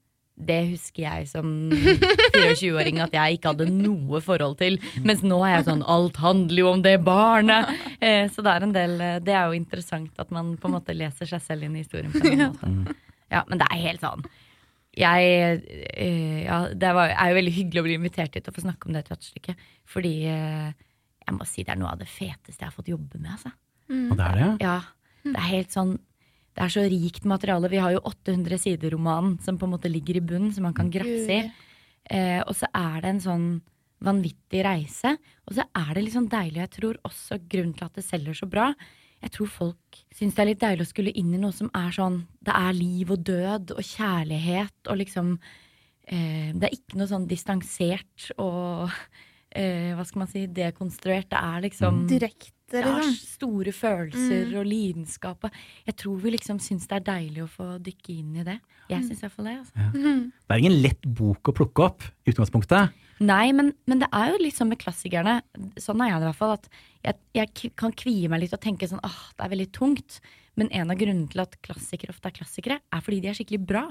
det 0.41 0.61
husker 0.71 1.03
jeg 1.03 1.27
som 1.29 1.49
24-åring 2.33 3.01
at 3.03 3.11
jeg 3.13 3.37
ikke 3.37 3.51
hadde 3.51 3.67
noe 3.75 4.21
forhold 4.23 4.55
til. 4.61 4.79
Mens 5.05 5.21
nå 5.27 5.41
er 5.45 5.57
jeg 5.59 5.67
sånn 5.67 5.83
Alt 5.91 6.17
handler 6.23 6.61
jo 6.63 6.69
om 6.71 6.81
det 6.81 6.95
barnet! 7.05 7.69
Eh, 7.99 8.23
så 8.31 8.41
det 8.41 8.53
er 8.55 8.65
en 8.65 8.73
del 8.73 8.95
eh, 9.03 9.19
Det 9.21 9.35
er 9.35 9.51
jo 9.51 9.59
interessant 9.59 10.17
at 10.23 10.31
man 10.33 10.55
på 10.57 10.69
en 10.71 10.77
måte 10.79 10.95
leser 10.97 11.29
seg 11.29 11.43
selv 11.45 11.67
inn 11.67 11.75
i 11.75 11.83
historien. 11.83 12.09
på 12.15 12.23
en 12.25 12.41
måte. 12.87 12.95
Ja, 13.31 13.43
men 13.51 13.59
det 13.61 13.67
er 13.69 13.83
helt 13.83 14.01
sånn 14.07 14.23
jeg 14.97 15.61
øh, 15.63 16.39
ja, 16.43 16.57
Det 16.75 16.93
var, 16.95 17.13
er 17.15 17.31
jo 17.31 17.37
veldig 17.37 17.53
hyggelig 17.55 17.81
å 17.81 17.85
bli 17.85 17.97
invitert 17.99 18.35
hit 18.35 18.47
og 18.51 18.57
få 18.57 18.65
snakke 18.65 18.87
om 18.87 18.95
det 18.95 19.05
teaterstykket. 19.07 19.67
Fordi 19.87 20.13
øh, 20.27 20.71
jeg 21.21 21.35
må 21.37 21.47
si 21.47 21.63
det 21.63 21.73
er 21.75 21.79
noe 21.79 21.93
av 21.93 22.01
det 22.01 22.09
feteste 22.11 22.59
jeg 22.59 22.67
har 22.67 22.75
fått 22.75 22.91
jobbe 22.91 23.21
med. 23.21 23.31
Altså. 23.37 23.53
Og 23.91 24.15
det 24.19 24.25
er 24.27 24.39
det, 24.39 24.47
ja. 24.47 24.55
Ja, 24.65 24.77
det 25.27 25.37
er 25.37 25.49
helt 25.51 25.75
sånn 25.75 25.97
Det 26.55 26.63
er 26.65 26.71
så 26.73 26.83
rikt 26.91 27.27
materiale. 27.29 27.69
Vi 27.71 27.79
har 27.79 27.93
jo 27.95 28.03
800 28.09 28.59
sider 28.59 28.91
romanen 28.91 29.37
som 29.43 29.59
på 29.59 29.67
en 29.67 29.75
måte 29.77 29.91
ligger 29.91 30.19
i 30.19 30.23
bunnen, 30.23 30.51
som 30.51 30.65
man 30.67 30.75
kan 30.75 30.91
grafse 30.91 31.37
i. 31.37 31.43
Eh, 32.11 32.41
og 32.43 32.51
så 32.59 32.67
er 32.75 32.97
det 32.99 33.13
en 33.13 33.21
sånn 33.23 33.45
vanvittig 34.03 34.65
reise. 34.65 35.13
Og 35.47 35.55
så 35.55 35.63
er 35.63 35.93
det 35.95 36.03
litt 36.03 36.17
sånn 36.17 36.27
deilig. 36.31 36.59
Jeg 36.65 36.73
tror 36.75 36.99
også 37.07 37.39
grunnen 37.47 37.77
til 37.77 37.87
at 37.87 37.95
det 37.95 38.03
selger 38.03 38.35
så 38.35 38.49
bra. 38.51 38.71
Jeg 39.21 39.33
tror 39.35 39.49
folk 39.53 39.99
syns 40.15 40.35
det 40.35 40.43
er 40.43 40.49
litt 40.49 40.61
deilig 40.61 40.85
å 40.87 40.91
skulle 40.91 41.13
inn 41.17 41.33
i 41.35 41.41
noe 41.41 41.53
som 41.55 41.69
er 41.77 41.91
sånn 41.93 42.23
Det 42.41 42.53
er 42.57 42.77
liv 42.77 43.11
og 43.13 43.25
død 43.27 43.75
og 43.75 43.83
kjærlighet 43.85 44.89
og 44.89 44.97
liksom 45.01 45.35
eh, 45.37 46.49
Det 46.55 46.67
er 46.67 46.77
ikke 46.77 46.97
noe 46.99 47.11
sånn 47.11 47.27
distansert 47.29 48.31
og 48.41 48.89
eh, 48.89 49.91
hva 49.97 50.05
skal 50.07 50.23
man 50.23 50.31
si, 50.31 50.47
dekonstruert. 50.47 51.29
Det 51.31 51.41
er 51.41 51.67
liksom 51.67 52.01
Direkte, 52.09 52.55
det 52.71 52.81
er 52.81 52.89
liksom. 52.97 53.15
store 53.35 53.73
følelser 53.75 54.57
og 54.57 54.67
lidenskap. 54.67 55.43
og 55.47 55.61
Jeg 55.87 55.97
tror 56.01 56.19
vi 56.23 56.35
liksom 56.37 56.61
syns 56.63 56.87
det 56.89 57.01
er 57.01 57.07
deilig 57.11 57.45
å 57.45 57.51
få 57.51 57.69
dykke 57.83 58.15
inn 58.15 58.41
i 58.41 58.47
det. 58.47 58.57
Jeg 58.91 59.05
syns 59.07 59.23
iallfall 59.23 59.51
det. 59.51 59.57
Altså. 59.61 59.87
Det 60.47 60.55
er 60.55 60.63
ingen 60.65 60.81
lett 60.83 61.07
bok 61.07 61.51
å 61.51 61.55
plukke 61.55 61.87
opp, 61.91 62.05
i 62.25 62.33
utgangspunktet. 62.33 62.97
Nei, 63.21 63.51
men, 63.53 63.71
men 63.85 64.01
det 64.01 64.09
er 64.17 64.31
jo 64.31 64.41
litt 64.41 64.57
sånn 64.57 64.71
med 64.71 64.81
klassikerne. 64.81 65.39
Sånn 65.77 66.01
er 66.01 66.09
jeg 66.09 66.21
i 66.21 66.25
hvert 66.25 66.39
fall. 66.39 66.55
At 66.57 66.69
jeg, 67.05 67.19
jeg 67.37 67.73
kan 67.77 67.93
kvie 67.93 68.29
meg 68.31 68.43
litt 68.43 68.55
og 68.57 68.63
tenke 68.63 68.89
sånn 68.89 69.03
åh, 69.05 69.19
det 69.37 69.45
er 69.45 69.51
veldig 69.53 69.67
tungt. 69.77 70.21
Men 70.59 70.71
en 70.75 70.91
av 70.91 70.99
grunnene 70.99 71.29
til 71.31 71.43
at 71.43 71.53
klassikere 71.63 72.11
ofte 72.15 72.31
er 72.31 72.37
klassikere, 72.41 72.79
er 72.81 73.03
fordi 73.05 73.21
de 73.23 73.29
er 73.31 73.37
skikkelig 73.37 73.61
bra. 73.69 73.83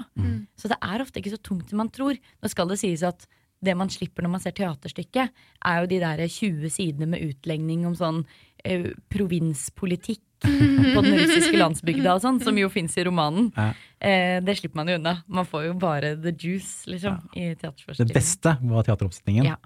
Så 0.59 0.69
det 0.71 0.77
er 0.83 1.03
ofte 1.03 1.21
ikke 1.21 1.33
så 1.33 1.39
tungt 1.41 1.71
som 1.71 1.79
man 1.81 1.89
tror. 1.93 2.19
Nå 2.19 2.51
skal 2.51 2.69
det 2.69 2.81
sies 2.83 3.05
at 3.07 3.23
det 3.61 3.75
man 3.77 3.91
slipper 3.93 4.25
når 4.25 4.33
man 4.35 4.41
ser 4.41 4.55
teaterstykket, 4.57 5.41
er 5.69 5.81
jo 5.81 5.89
de 5.89 5.99
der 6.01 6.23
20 6.25 6.71
sidene 6.73 7.07
med 7.09 7.21
utlegning 7.21 7.85
om 7.85 7.95
sånn 7.97 8.23
eh, 8.63 8.91
provinspolitikk 9.11 10.23
på 10.41 11.01
den 11.05 11.17
russiske 11.19 11.57
landsbygda 11.57 12.15
og 12.15 12.23
sånn, 12.23 12.39
som 12.41 12.57
jo 12.57 12.69
fins 12.73 12.95
i 12.97 13.05
romanen. 13.05 13.51
Ja. 13.55 13.67
Eh, 14.01 14.37
det 14.43 14.57
slipper 14.57 14.81
man 14.81 14.89
jo 14.89 14.97
unna. 14.97 15.17
Man 15.29 15.47
får 15.49 15.67
jo 15.67 15.75
bare 15.81 16.15
the 16.17 16.33
juice, 16.33 16.87
liksom, 16.89 17.19
i 17.37 17.51
Det 17.53 18.09
beste 18.13 18.55
var 18.61 18.87
teateroppsetningen. 18.87 19.51
Ja. 19.51 19.59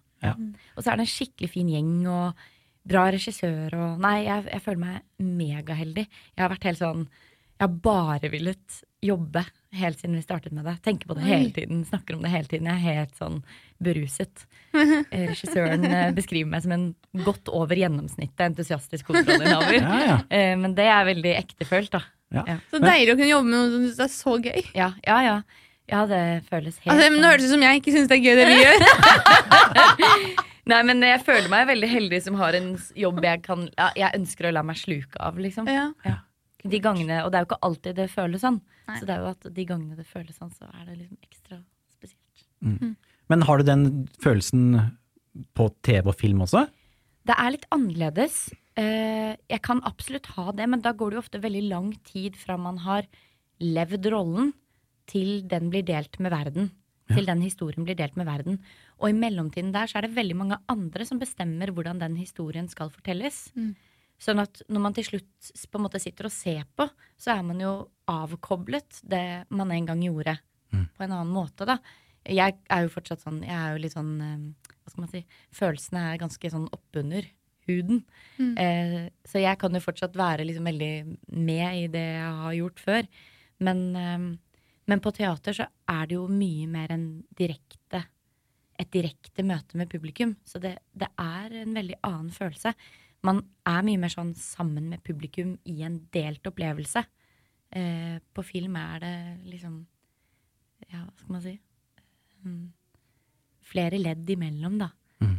Og 0.75 0.81
så 0.81 0.91
er 0.91 0.97
det 0.97 1.05
en 1.05 1.11
skikkelig 1.11 1.51
fin 1.53 1.69
gjeng 1.69 1.95
og 2.09 2.45
bra 2.85 3.05
regissør 3.13 3.73
og 3.77 4.01
Nei, 4.01 4.17
jeg, 4.25 4.45
jeg 4.51 4.63
føler 4.65 4.81
meg 4.81 5.29
megaheldig. 5.41 6.05
Jeg 6.33 6.43
har 6.43 6.51
vært 6.53 6.67
helt 6.69 6.81
sånn 6.81 7.05
Jeg 7.05 7.63
har 7.67 7.75
bare 7.85 8.31
villet 8.33 8.81
jobbe 9.05 9.43
helt 9.75 9.99
siden 9.99 10.15
vi 10.15 10.23
startet 10.23 10.53
med 10.55 10.65
det. 10.67 10.73
Tenker 10.85 11.09
på 11.09 11.15
det 11.17 11.25
hele 11.27 11.49
tiden, 11.55 11.81
snakker 11.87 12.15
om 12.15 12.21
det 12.23 12.31
hele 12.31 12.47
tiden. 12.51 12.69
Jeg 12.71 12.79
er 12.79 12.99
helt 13.01 13.17
sånn 13.19 13.41
beruset. 13.83 14.45
Eh, 14.75 15.25
Regissøren 15.29 15.83
eh, 15.89 16.11
beskriver 16.19 16.49
meg 16.53 16.63
som 16.63 16.71
en 16.75 16.85
godt 17.25 17.51
over 17.51 17.75
gjennomsnittet 17.79 18.45
entusiastisk 18.49 19.11
hovedrolleinnehaver. 19.11 19.79
Ja, 19.81 19.99
ja. 20.07 20.17
Eh, 20.29 20.55
Men 20.59 20.75
det 20.77 20.87
er 20.91 21.05
veldig 21.11 21.35
ektefølt, 21.41 21.91
da. 21.97 22.03
Ja. 22.33 22.43
Ja. 22.47 22.57
Så 22.71 22.79
deilig 22.83 23.13
å 23.13 23.19
kunne 23.19 23.29
jobbe 23.33 23.51
med 23.51 23.59
noe 23.59 23.69
som 23.75 23.83
du 23.85 23.89
synes 23.91 24.03
er 24.07 24.15
så 24.15 24.37
gøy. 24.47 24.65
Ja, 24.75 24.89
ja, 25.05 25.19
ja. 25.27 25.37
Ja, 25.85 25.99
det 26.09 26.19
føles 26.49 26.79
helt 26.81 26.95
Altså, 26.95 27.11
men 27.11 27.19
sånn- 27.21 27.29
høres 27.29 27.43
ut 27.45 27.51
som 27.53 27.61
jeg 27.67 27.81
ikke 27.83 27.91
syns 27.93 28.07
det 28.09 28.15
er 28.17 28.23
gøy, 28.25 28.35
det 28.39 28.47
vi 28.49 28.55
gjør. 28.63 28.79
Nei, 30.71 30.79
men 30.89 31.03
jeg 31.05 31.21
føler 31.21 31.45
meg 31.51 31.67
veldig 31.69 31.89
heldig 31.91 32.19
som 32.25 32.37
har 32.39 32.55
en 32.57 32.71
jobb 32.97 33.19
jeg 33.21 33.43
kan 33.45 33.67
ja, 33.77 33.91
Jeg 33.93 34.17
ønsker 34.17 34.47
å 34.49 34.53
la 34.55 34.63
meg 34.65 34.79
sluke 34.81 35.19
av, 35.21 35.37
liksom. 35.37 35.69
Ja. 35.69 35.91
De 36.65 36.81
gangene, 36.81 37.21
Og 37.23 37.31
det 37.31 37.37
er 37.37 37.45
jo 37.45 37.49
ikke 37.51 37.63
alltid 37.67 37.97
det 37.99 38.09
føles 38.09 38.41
sånn. 38.41 38.59
Nei. 38.89 38.99
Så 38.99 39.07
det 39.07 39.15
er 39.15 39.23
jo 39.23 39.31
at 39.31 39.47
de 39.57 39.65
gangene 39.69 39.97
det 39.97 40.07
føles 40.09 40.37
sånn, 40.37 40.53
så 40.55 40.69
er 40.71 40.87
det 40.87 40.97
liksom 40.97 41.19
ekstra 41.21 41.59
spesielt. 41.93 42.95
Men 43.29 43.45
har 43.45 43.61
du 43.61 43.67
den 43.67 43.85
følelsen 44.23 44.79
på 45.57 45.69
TV 45.85 46.09
og 46.09 46.17
film 46.17 46.43
også? 46.45 46.65
Det 47.25 47.35
er 47.37 47.53
litt 47.55 47.65
annerledes. 47.73 48.37
Eh, 48.77 49.33
jeg 49.49 49.61
kan 49.65 49.81
absolutt 49.87 50.27
ha 50.35 50.51
det, 50.55 50.67
men 50.69 50.83
da 50.83 50.93
går 50.93 51.11
det 51.11 51.17
jo 51.17 51.23
ofte 51.23 51.41
veldig 51.43 51.63
lang 51.69 51.93
tid 52.07 52.37
fra 52.37 52.57
man 52.61 52.81
har 52.85 53.07
levd 53.63 54.09
rollen, 54.13 54.53
til 55.09 55.43
den 55.45 55.69
blir 55.69 55.85
delt 55.85 56.17
med 56.19 56.33
verden. 56.33 56.71
Til 57.11 57.27
den 57.29 57.43
historien 57.45 57.85
blir 57.85 57.97
delt 57.97 58.15
med 58.17 58.25
verden. 58.25 58.57
Og 58.97 59.11
i 59.11 59.17
mellomtiden 59.17 59.69
der 59.73 59.85
så 59.85 59.99
er 59.99 60.07
det 60.07 60.15
veldig 60.15 60.37
mange 60.39 60.57
andre 60.71 61.05
som 61.05 61.19
bestemmer 61.21 61.69
hvordan 61.69 61.99
den 62.01 62.15
historien 62.17 62.65
skal 62.71 62.89
fortelles. 62.89 63.51
Sånn 64.21 64.39
at 64.39 64.61
når 64.71 64.81
man 64.81 64.95
til 64.95 65.07
slutt 65.09 65.51
på 65.69 65.79
en 65.79 65.85
måte 65.85 65.99
sitter 66.01 66.29
og 66.29 66.33
ser 66.33 66.63
på, 66.77 66.87
så 67.19 67.35
er 67.35 67.45
man 67.45 67.59
jo 67.61 67.73
avkoblet 68.11 69.01
det 69.03 69.45
man 69.49 69.73
en 69.75 69.87
gang 69.89 70.03
gjorde, 70.05 70.37
på 70.95 71.05
en 71.05 71.13
annen 71.13 71.33
måte, 71.33 71.67
da. 71.67 71.79
Jeg 72.25 72.55
er 72.73 72.85
jo 72.85 72.91
fortsatt 72.93 73.21
sånn, 73.21 73.43
jeg 73.45 73.53
er 73.53 73.75
jo 73.75 73.81
litt 73.83 73.93
sånn 73.93 74.13
eh, 74.25 74.71
Hva 74.81 74.89
skal 74.89 75.03
man 75.03 75.11
si? 75.11 75.19
Følelsene 75.53 76.01
er 76.09 76.21
ganske 76.23 76.49
sånn 76.49 76.65
oppunder 76.73 77.27
huden. 77.69 78.01
Eh, 78.57 78.95
så 79.29 79.43
jeg 79.43 79.59
kan 79.61 79.77
jo 79.77 79.81
fortsatt 79.83 80.17
være 80.17 80.45
liksom 80.47 80.65
veldig 80.65 80.89
med 81.37 81.83
i 81.83 81.85
det 81.93 82.05
jeg 82.17 82.33
har 82.41 82.57
gjort 82.57 82.81
før. 82.81 83.07
Men, 83.61 83.79
eh, 83.95 84.25
men 84.89 85.03
på 85.05 85.13
teater 85.13 85.57
så 85.57 85.69
er 85.89 86.09
det 86.09 86.17
jo 86.17 86.25
mye 86.29 86.65
mer 86.69 86.97
enn 86.97 87.07
direkte 87.37 88.07
et 88.75 88.91
direkte 88.91 89.43
møte 89.45 89.77
med 89.79 89.89
publikum. 89.91 90.35
Så 90.43 90.59
det, 90.59 90.75
det 90.91 91.07
er 91.21 91.53
en 91.61 91.77
veldig 91.77 91.95
annen 92.03 92.31
følelse. 92.35 92.73
Man 93.25 93.41
er 93.65 93.81
mye 93.87 93.97
mer 94.01 94.13
sånn 94.13 94.33
sammen 94.37 94.89
med 94.91 95.01
publikum 95.05 95.55
i 95.65 95.79
en 95.87 95.99
delt 96.13 96.45
opplevelse. 96.49 97.01
Eh, 97.75 98.19
på 98.33 98.43
film 98.45 98.75
er 98.77 98.99
det 99.03 99.15
liksom 99.51 99.85
Ja, 100.91 100.99
hva 101.07 101.17
skal 101.17 101.31
man 101.33 101.41
si? 101.41 101.59
Mm, 102.45 102.65
flere 103.65 103.97
ledd 103.97 104.27
imellom, 104.29 104.77
da. 104.77 104.89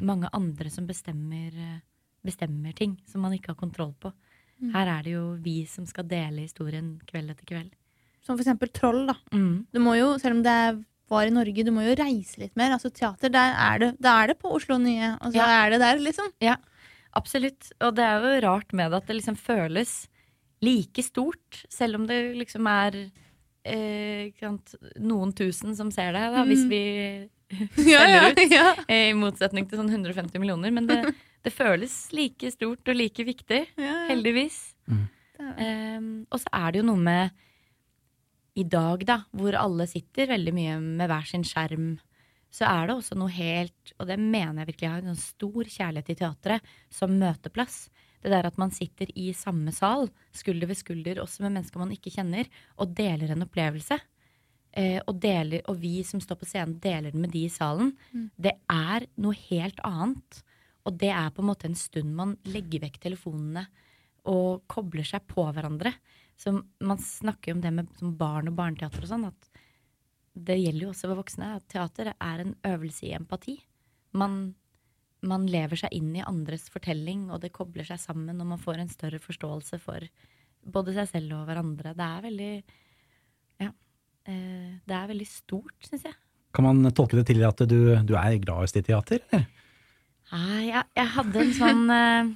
Mange 0.02 0.28
andre 0.35 0.71
som 0.73 0.87
bestemmer, 0.88 1.52
eh, 1.55 1.81
bestemmer 2.26 2.75
ting 2.75 2.97
som 3.07 3.21
man 3.23 3.33
ikke 3.37 3.52
har 3.52 3.61
kontroll 3.61 3.95
på. 4.00 4.12
Her 4.73 4.88
er 4.99 5.02
det 5.05 5.12
jo 5.12 5.37
vi 5.37 5.64
som 5.66 5.85
skal 5.87 6.05
dele 6.09 6.40
historien 6.49 6.97
kveld 7.07 7.31
etter 7.31 7.45
kveld. 7.47 7.73
Som 8.25 8.37
for 8.37 8.43
eksempel 8.45 8.73
Troll. 8.73 9.07
da. 9.07 9.14
Mm. 9.31 9.66
Du 9.73 9.78
må 9.78 9.95
jo, 9.97 10.19
selv 10.19 10.37
om 10.38 10.43
det 10.43 10.50
er- 10.50 10.85
var 11.09 11.26
i 11.26 11.31
Norge, 11.31 11.64
du 11.64 11.71
må 11.71 11.85
jo 11.87 11.95
reise 12.02 12.38
litt 12.38 12.57
mer. 12.57 12.73
Altså 12.73 12.90
Teater, 12.93 13.28
der 13.31 13.55
er 13.55 13.78
det, 13.78 14.00
der 14.00 14.23
er 14.25 14.26
det 14.28 14.38
på 14.40 14.50
Oslo 14.50 14.76
Nye. 14.78 15.16
Og 15.21 15.33
så 15.33 15.37
Ja. 15.37 15.66
er 15.66 15.71
det 15.71 15.78
der, 15.81 15.99
liksom. 15.99 16.33
Ja, 16.40 16.57
absolutt. 17.17 17.71
Og 17.83 17.95
det 17.97 18.05
er 18.07 18.25
jo 18.25 18.41
rart 18.47 18.75
med 18.77 18.93
det 18.93 19.01
at 19.03 19.09
det 19.11 19.17
liksom 19.21 19.39
føles 19.41 19.95
like 20.65 21.03
stort, 21.05 21.63
selv 21.73 21.99
om 22.01 22.07
det 22.09 22.19
liksom 22.39 22.67
er 22.71 22.97
eh, 23.67 24.31
noen 25.03 25.35
tusen 25.37 25.75
som 25.77 25.91
ser 25.93 26.15
det, 26.17 26.23
da, 26.33 26.45
hvis 26.49 26.65
vi 26.71 26.83
Ja, 27.87 28.01
selger 28.03 28.31
ut. 28.33 28.41
ja. 28.51 28.69
eh, 28.91 29.11
I 29.13 29.17
motsetning 29.19 29.69
til 29.71 29.79
sånn 29.79 29.93
150 29.93 30.41
millioner. 30.43 30.73
Men 30.75 30.89
det, 30.91 31.01
det 31.47 31.53
føles 31.55 31.95
like 32.17 32.51
stort 32.55 32.89
og 32.91 32.97
like 32.99 33.27
viktig. 33.29 33.61
Ja. 33.79 33.99
Heldigvis. 34.11 34.63
Um, 35.37 36.25
og 36.33 36.41
så 36.41 36.49
er 36.57 36.73
det 36.73 36.81
jo 36.81 36.87
noe 36.89 37.03
med 37.05 37.43
i 38.57 38.65
dag, 38.65 39.03
da, 39.05 39.19
hvor 39.37 39.53
alle 39.61 39.85
sitter 39.91 40.31
veldig 40.31 40.53
mye 40.57 40.77
med 40.81 41.11
hver 41.13 41.27
sin 41.29 41.43
skjerm, 41.45 41.99
så 42.57 42.65
er 42.65 42.89
det 42.89 42.97
også 42.97 43.19
noe 43.19 43.33
helt 43.37 43.93
Og 43.99 44.09
det 44.09 44.17
mener 44.21 44.63
jeg 44.63 44.71
virkelig 44.71 44.87
jeg 44.87 44.95
har 44.95 45.07
en 45.11 45.21
stor 45.21 45.71
kjærlighet 45.77 46.11
til 46.11 46.19
teatret 46.23 46.75
som 46.93 47.17
møteplass. 47.21 47.87
Det 48.25 48.33
der 48.33 48.49
at 48.49 48.59
man 48.59 48.73
sitter 48.75 49.11
i 49.15 49.29
samme 49.37 49.75
sal, 49.77 50.09
skulder 50.35 50.71
ved 50.71 50.79
skulder, 50.81 51.21
også 51.23 51.45
med 51.45 51.59
mennesker 51.59 51.83
man 51.83 51.93
ikke 51.95 52.15
kjenner, 52.15 52.49
og 52.81 52.95
deler 52.97 53.35
en 53.35 53.45
opplevelse. 53.45 53.99
Eh, 54.77 54.99
og, 55.05 55.15
deler, 55.23 55.63
og 55.71 55.79
vi 55.81 56.01
som 56.05 56.21
står 56.21 56.41
på 56.41 56.49
scenen, 56.49 56.79
deler 56.83 57.15
den 57.15 57.23
med 57.23 57.33
de 57.37 57.45
i 57.47 57.53
salen. 57.53 57.93
Det 58.37 58.57
er 58.73 59.07
noe 59.23 59.37
helt 59.47 59.79
annet. 59.87 60.41
Og 60.87 60.99
det 61.01 61.13
er 61.13 61.33
på 61.35 61.43
en 61.43 61.51
måte 61.51 61.69
en 61.69 61.79
stund 61.79 62.13
man 62.15 62.37
legger 62.47 62.85
vekk 62.87 63.01
telefonene 63.03 63.67
og 64.27 64.65
kobler 64.71 65.07
seg 65.07 65.25
på 65.31 65.45
hverandre. 65.55 65.93
Så 66.37 66.53
man 66.85 66.99
snakker 67.01 67.53
jo 67.53 67.57
om 67.57 67.63
det 67.65 67.73
med 67.73 67.93
som 67.99 68.17
barn 68.19 68.51
og 68.51 68.59
barneteater 68.59 69.07
og 69.07 69.11
sånn, 69.11 69.29
at 69.31 69.56
det 70.37 70.59
gjelder 70.61 70.87
jo 70.87 70.93
også 70.93 71.11
for 71.11 71.23
voksne. 71.23 71.50
At 71.57 71.66
teater 71.73 72.12
er 72.12 72.43
en 72.43 72.55
øvelse 72.69 73.09
i 73.09 73.14
empati. 73.16 73.57
Man, 74.16 74.55
man 75.25 75.47
lever 75.50 75.81
seg 75.81 75.95
inn 75.97 76.12
i 76.16 76.25
andres 76.25 76.69
fortelling, 76.73 77.28
og 77.33 77.40
det 77.45 77.55
kobler 77.57 77.88
seg 77.88 78.00
sammen, 78.02 78.40
og 78.40 78.50
man 78.52 78.61
får 78.62 78.83
en 78.83 78.93
større 78.93 79.21
forståelse 79.23 79.81
for 79.83 80.05
både 80.66 80.97
seg 80.97 81.11
selv 81.11 81.38
og 81.38 81.49
hverandre. 81.49 81.95
Det 81.97 82.07
er 82.07 82.26
veldig 82.28 82.52
Ja. 83.64 83.71
Eh, 84.26 84.73
det 84.85 84.97
er 84.97 85.12
veldig 85.12 85.28
stort, 85.31 85.76
syns 85.87 86.05
jeg. 86.09 86.16
Kan 86.57 86.64
man 86.64 86.93
tolke 86.93 87.19
det 87.19 87.28
til 87.28 87.45
at 87.45 87.61
du, 87.69 87.97
du 88.05 88.16
er 88.16 88.40
gladest 88.40 88.76
i 88.76 88.85
teater? 88.85 89.21
Eller? 89.31 89.47
Nei, 90.33 90.66
jeg, 90.66 90.83
jeg 90.97 91.11
hadde 91.14 91.43
en 91.43 91.52
sånn 91.55 91.83
eh, 91.95 92.31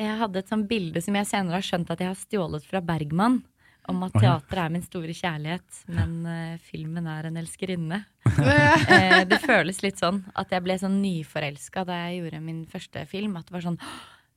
Jeg 0.00 0.16
hadde 0.18 0.40
et 0.40 0.50
sånn 0.50 0.64
bilde 0.70 1.02
som 1.04 1.14
jeg 1.14 1.28
senere 1.28 1.60
har 1.60 1.66
skjønt 1.66 1.92
at 1.92 2.00
jeg 2.02 2.10
har 2.10 2.18
stjålet 2.18 2.66
fra 2.66 2.80
Bergman. 2.82 3.40
Om 3.88 4.04
at 4.06 4.16
teater 4.20 4.60
er 4.62 4.72
min 4.72 4.84
store 4.84 5.14
kjærlighet, 5.16 5.80
men 5.96 6.14
uh, 6.28 6.60
filmen 6.62 7.06
er 7.10 7.30
en 7.30 7.38
elskerinne. 7.40 8.02
uh, 8.28 9.22
det 9.30 9.40
føles 9.42 9.80
litt 9.84 10.00
sånn 10.02 10.20
at 10.38 10.52
jeg 10.52 10.64
ble 10.66 10.76
sånn 10.80 11.00
nyforelska 11.00 11.86
da 11.88 12.02
jeg 12.04 12.20
gjorde 12.20 12.42
min 12.44 12.64
første 12.70 13.04
film. 13.10 13.38
At 13.40 13.48
det 13.48 13.56
var 13.56 13.66
sånn 13.70 13.80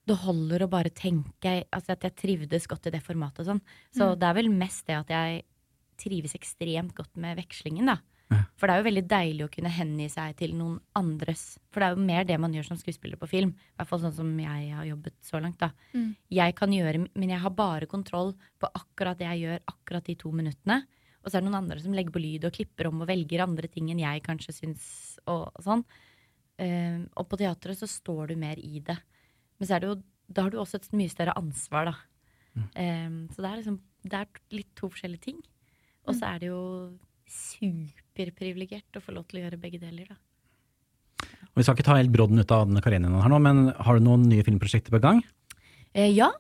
Det 0.04 0.18
holder 0.24 0.66
å 0.66 0.72
bare 0.72 0.92
tenke 0.92 1.62
altså 1.72 1.94
At 1.96 2.04
jeg 2.08 2.16
trivdes 2.20 2.68
godt 2.68 2.88
i 2.88 2.96
det 2.96 3.04
formatet 3.04 3.44
og 3.44 3.52
sånn. 3.52 3.62
Så 3.96 4.14
det 4.20 4.30
er 4.30 4.40
vel 4.40 4.52
mest 4.52 4.88
det 4.88 5.00
at 5.02 5.14
jeg 5.14 5.44
trives 6.00 6.34
ekstremt 6.36 6.96
godt 6.98 7.14
med 7.22 7.38
vekslingen, 7.38 7.92
da. 7.94 8.00
For 8.58 8.68
det 8.68 8.74
er 8.74 8.82
jo 8.82 8.88
veldig 8.88 9.04
deilig 9.12 9.46
å 9.46 9.52
kunne 9.52 9.72
hengi 9.74 10.08
seg 10.12 10.36
til 10.40 10.56
noen 10.58 10.78
andres 10.98 11.44
For 11.74 11.82
det 11.82 11.88
er 11.88 11.96
jo 11.96 12.08
mer 12.08 12.28
det 12.30 12.38
man 12.42 12.54
gjør 12.56 12.70
som 12.72 12.80
skuespiller 12.80 13.20
på 13.20 13.30
film. 13.32 13.54
I 13.54 13.78
hvert 13.80 13.90
fall 13.90 14.02
sånn 14.04 14.16
som 14.18 14.32
jeg 14.42 14.70
har 14.74 14.88
jobbet 14.88 15.18
så 15.26 15.42
langt. 15.44 15.60
da. 15.62 15.72
Mm. 15.94 16.10
Jeg 16.38 16.56
kan 16.60 16.76
gjøre, 16.76 17.06
Men 17.14 17.36
jeg 17.36 17.44
har 17.44 17.56
bare 17.58 17.90
kontroll 17.90 18.34
på 18.60 18.72
akkurat 18.82 19.20
det 19.20 19.30
jeg 19.30 19.44
gjør 19.46 19.64
akkurat 19.74 20.06
de 20.10 20.16
to 20.16 20.32
minuttene. 20.32 20.84
Og 21.24 21.30
så 21.30 21.38
er 21.38 21.42
det 21.42 21.50
noen 21.50 21.62
andre 21.62 21.80
som 21.80 21.94
legger 21.96 22.12
på 22.12 22.24
lyd 22.24 22.46
og 22.46 22.56
klipper 22.56 22.90
om 22.90 23.04
og 23.04 23.08
velger 23.08 23.46
andre 23.46 23.70
ting 23.72 23.92
enn 23.92 24.02
jeg 24.04 24.24
kanskje 24.26 24.56
syns. 24.56 24.88
Og, 25.26 25.48
og 25.54 25.64
sånn. 25.64 25.86
Uh, 26.62 27.08
og 27.18 27.26
på 27.32 27.40
teatret 27.42 27.80
så 27.80 27.90
står 27.90 28.34
du 28.34 28.36
mer 28.40 28.60
i 28.60 28.82
det. 28.84 29.00
Men 29.58 29.70
så 29.70 29.78
er 29.78 29.84
det 29.84 29.90
jo, 29.90 30.02
da 30.28 30.46
har 30.46 30.54
du 30.54 30.60
også 30.60 30.82
et 30.82 30.92
mye 30.94 31.12
større 31.12 31.34
ansvar, 31.40 31.90
da. 31.90 31.96
Eh, 32.54 33.10
så 33.34 33.42
det 33.42 33.50
er 33.50 33.58
liksom 33.58 33.80
det 34.04 34.20
er 34.20 34.42
litt 34.54 34.72
to 34.78 34.90
forskjellige 34.92 35.26
ting. 35.30 35.40
Og 36.04 36.18
så 36.18 36.34
er 36.34 36.44
det 36.44 36.50
jo 36.52 36.62
superprivilegert 37.30 39.00
å 39.00 39.04
få 39.04 39.16
lov 39.16 39.28
til 39.30 39.42
å 39.42 39.46
gjøre 39.46 39.60
begge 39.62 39.82
deler, 39.82 40.14
da. 40.14 40.20
Og 41.54 41.62
Vi 41.62 41.66
skal 41.66 41.78
ikke 41.78 41.86
ta 41.86 42.00
helt 42.00 42.14
brodden 42.14 42.42
ut 42.42 42.52
av 42.52 42.66
Anne 42.66 42.82
Karenina 42.82 43.22
her 43.22 43.32
nå, 43.32 43.40
men 43.44 43.68
har 43.78 43.98
du 43.98 44.06
noen 44.06 44.26
nye 44.30 44.46
filmprosjekter 44.46 44.94
på 44.94 45.02
gang? 45.04 45.22
Eh, 45.94 46.10
ja, 46.10 46.32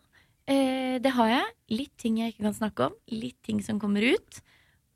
eh, 0.50 0.98
det 1.04 1.13
har 1.13 1.30
jeg. 1.30 1.52
Litt 1.74 1.94
ting 2.02 2.18
jeg 2.18 2.34
ikke 2.34 2.48
kan 2.48 2.58
snakke 2.58 2.90
om. 2.90 2.98
Litt 3.13 3.38
ting 3.46 3.62
som 3.62 3.80
kommer 3.82 4.02
ut. 4.02 4.42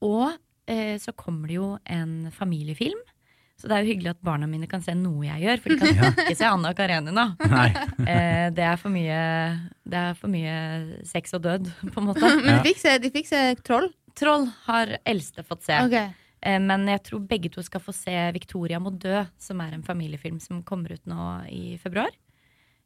Og 0.06 0.34
eh, 0.66 0.98
så 1.02 1.14
kommer 1.18 1.52
det 1.52 1.60
jo 1.60 1.70
en 1.86 2.32
familiefilm. 2.34 3.00
Så 3.58 3.70
det 3.70 3.74
er 3.74 3.86
jo 3.86 3.90
hyggelig 3.90 4.12
at 4.14 4.20
barna 4.26 4.46
mine 4.50 4.68
kan 4.70 4.84
se 4.86 4.94
noe 4.94 5.26
jeg 5.26 5.42
gjør, 5.48 5.62
for 5.64 5.74
de 5.74 5.94
kan 5.98 6.20
ikke 6.26 6.38
se 6.38 6.50
Anna 6.50 6.74
Karenina. 6.78 7.28
Nei. 7.56 7.70
Eh, 8.06 8.50
det, 8.54 8.66
er 8.66 8.82
for 8.82 8.94
mye, 8.94 9.22
det 9.82 10.02
er 10.02 10.20
for 10.20 10.34
mye 10.34 10.58
sex 11.10 11.34
og 11.38 11.46
død, 11.46 11.72
på 11.90 12.04
en 12.04 12.10
måte. 12.12 12.34
Men 12.46 12.60
de 12.60 12.70
fikk 12.70 12.84
se, 12.84 12.98
de 13.02 13.14
fikk 13.14 13.32
se 13.32 13.42
Troll. 13.66 13.90
Troll 14.18 14.48
har 14.66 14.98
eldste 15.06 15.44
fått 15.46 15.68
se. 15.68 15.78
Ok. 15.86 15.98
Eh, 16.42 16.60
Men 16.62 16.88
jeg 16.90 17.04
tror 17.04 17.26
begge 17.28 17.52
to 17.54 17.64
skal 17.66 17.82
få 17.82 17.94
se 17.94 18.14
'Victoria 18.34 18.80
må 18.80 18.92
dø', 18.92 19.28
som 19.38 19.62
er 19.62 19.74
en 19.74 19.84
familiefilm 19.84 20.40
som 20.42 20.64
kommer 20.64 20.94
ut 20.94 21.06
nå 21.06 21.46
i 21.50 21.78
februar. 21.78 22.10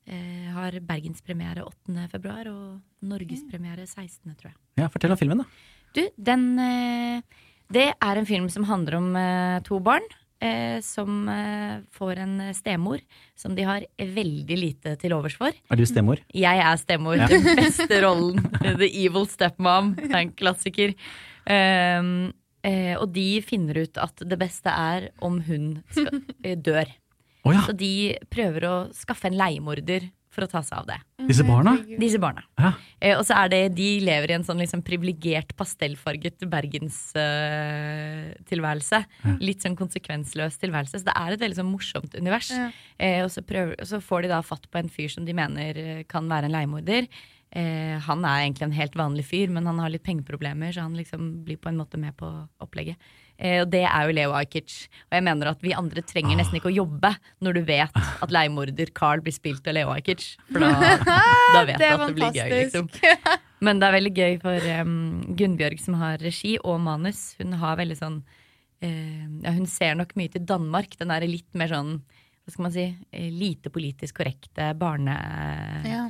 Eh, 0.07 0.49
har 0.51 0.71
bergenspremiere 0.81 1.63
8. 1.63 2.07
februar 2.09 2.47
og 2.49 2.81
norgespremiere 3.05 3.85
16., 3.85 4.33
tror 4.35 4.49
jeg. 4.51 4.57
Ja, 4.77 4.87
Fortell 4.89 5.11
om 5.13 5.17
filmen, 5.17 5.43
da. 5.43 5.45
Du, 5.93 6.07
den 6.17 6.59
eh, 6.59 7.21
Det 7.71 7.93
er 7.93 8.17
en 8.17 8.25
film 8.25 8.49
som 8.49 8.65
handler 8.67 8.97
om 8.97 9.15
eh, 9.15 9.59
to 9.63 9.79
barn. 9.79 10.01
Eh, 10.41 10.81
som 10.81 11.29
eh, 11.29 11.83
får 11.93 12.17
en 12.17 12.53
stemor 12.57 13.01
som 13.37 13.53
de 13.53 13.61
har 13.61 13.83
veldig 13.97 14.55
lite 14.57 14.95
til 14.97 15.13
overs 15.13 15.35
for. 15.37 15.53
Er 15.53 15.77
du 15.77 15.85
stemor? 15.85 16.23
Jeg 16.33 16.63
er 16.65 16.79
stemor. 16.81 17.21
Den 17.29 17.45
beste 17.59 17.99
rollen. 18.01 18.41
The 18.57 18.89
Evil 18.89 19.27
Stepmom. 19.29 19.93
Det 19.99 20.09
er 20.09 20.23
en 20.23 20.31
klassiker. 20.33 20.95
Um, 21.45 22.31
eh, 22.65 22.95
og 22.97 23.11
de 23.13 23.27
finner 23.45 23.83
ut 23.83 24.01
at 24.01 24.25
det 24.25 24.39
beste 24.41 24.73
er 24.73 25.11
om 25.21 25.37
hun 25.45 25.75
skal, 25.93 26.23
dør. 26.57 26.89
Oh 27.45 27.53
ja, 27.53 27.61
Så 27.67 27.77
de 27.77 28.17
prøver 28.33 28.65
å 28.65 28.75
skaffe 28.97 29.29
en 29.29 29.37
leiemorder 29.37 30.09
for 30.31 30.45
å 30.45 30.47
ta 30.49 30.61
seg 30.63 30.77
av 30.79 30.85
det. 30.87 30.95
disse 31.27 31.43
barna? 31.45 31.77
Disse 31.99 32.19
barna. 32.21 32.43
Ja. 32.59 32.71
Eh, 32.99 33.17
og 33.17 33.25
så 33.27 33.33
er 33.35 33.49
det, 33.51 33.75
de 33.77 33.99
lever 34.05 34.31
i 34.31 34.35
en 34.37 34.45
sånn 34.47 34.61
liksom 34.63 34.81
privilegert 34.87 35.51
pastellfarget 35.59 36.37
bergenstilværelse. 36.51 38.99
Litt 39.43 39.61
sånn 39.65 39.79
konsekvensløs 39.79 40.55
tilværelse. 40.61 40.97
Så 41.01 41.07
det 41.09 41.17
er 41.17 41.29
et 41.35 41.43
veldig 41.43 41.59
sånn 41.59 41.73
morsomt 41.73 42.13
univers. 42.15 42.49
Ja. 42.55 42.67
Eh, 42.97 43.21
og 43.25 43.29
så, 43.33 43.39
prøver, 43.45 43.71
og 43.75 43.87
så 43.91 43.97
får 44.03 44.19
de 44.23 44.27
da 44.31 44.39
fatt 44.45 44.65
på 44.71 44.77
en 44.81 44.91
fyr 44.91 45.09
som 45.11 45.23
de 45.27 45.33
mener 45.35 45.71
eh, 45.77 46.03
kan 46.09 46.25
være 46.31 46.45
en 46.47 46.55
leiemorder. 46.55 47.03
Eh, 47.51 47.99
han 47.99 48.23
er 48.23 48.45
egentlig 48.45 48.69
en 48.69 48.77
helt 48.77 48.95
vanlig 48.95 49.25
fyr, 49.27 49.51
men 49.51 49.65
han 49.67 49.79
har 49.83 49.91
litt 49.91 50.05
pengeproblemer, 50.05 50.71
så 50.71 50.81
han 50.85 50.95
liksom 50.95 51.43
blir 51.43 51.59
på 51.59 51.69
en 51.71 51.79
måte 51.81 51.97
med 51.99 52.15
på 52.19 52.27
opplegget. 52.63 52.95
Eh, 53.41 53.57
og 53.63 53.71
det 53.73 53.81
er 53.89 54.07
jo 54.07 54.15
Leo 54.15 54.33
Ajkic. 54.37 54.75
Og 55.09 55.17
jeg 55.17 55.25
mener 55.25 55.51
at 55.51 55.63
vi 55.65 55.73
andre 55.77 56.03
trenger 56.05 56.37
nesten 56.37 56.59
ikke 56.59 56.69
å 56.69 56.75
jobbe 56.75 57.13
når 57.41 57.57
du 57.57 57.61
vet 57.67 57.97
at 57.97 58.33
leiemorder 58.33 58.93
Carl 58.97 59.23
blir 59.25 59.35
spilt 59.35 59.65
av 59.67 59.77
Leo 59.77 59.89
Ajkic. 59.95 60.27
For 60.51 60.61
da, 60.61 60.69
da 61.01 61.63
vet 61.69 61.81
du 61.81 61.87
at 61.87 62.05
det 62.05 62.17
blir 62.19 62.37
gøy, 62.37 62.53
liksom. 62.59 62.91
Men 63.65 63.81
det 63.81 63.87
er 63.87 63.97
veldig 63.97 64.13
gøy 64.17 64.37
for 64.41 64.69
um, 64.81 64.95
Gunnbjørg, 65.37 65.81
som 65.81 65.97
har 66.01 66.21
regi 66.21 66.55
og 66.61 66.79
manus. 66.85 67.31
Hun 67.41 67.57
har 67.61 67.81
veldig 67.81 67.97
sånn 67.97 68.21
uh, 68.21 69.25
ja, 69.41 69.53
Hun 69.57 69.67
ser 69.69 69.97
nok 69.97 70.15
mye 70.19 70.33
til 70.33 70.45
Danmark. 70.49 70.97
Den 71.01 71.13
er 71.13 71.25
litt 71.29 71.49
mer 71.57 71.73
sånn 71.73 71.99
hva 72.41 72.53
skal 72.53 72.65
man 72.65 72.73
si, 72.73 72.87
eh, 73.13 73.29
lite 73.29 73.69
politisk 73.73 74.17
korrekte 74.17 74.71
barne... 74.77 75.13
Ja. 75.85 76.07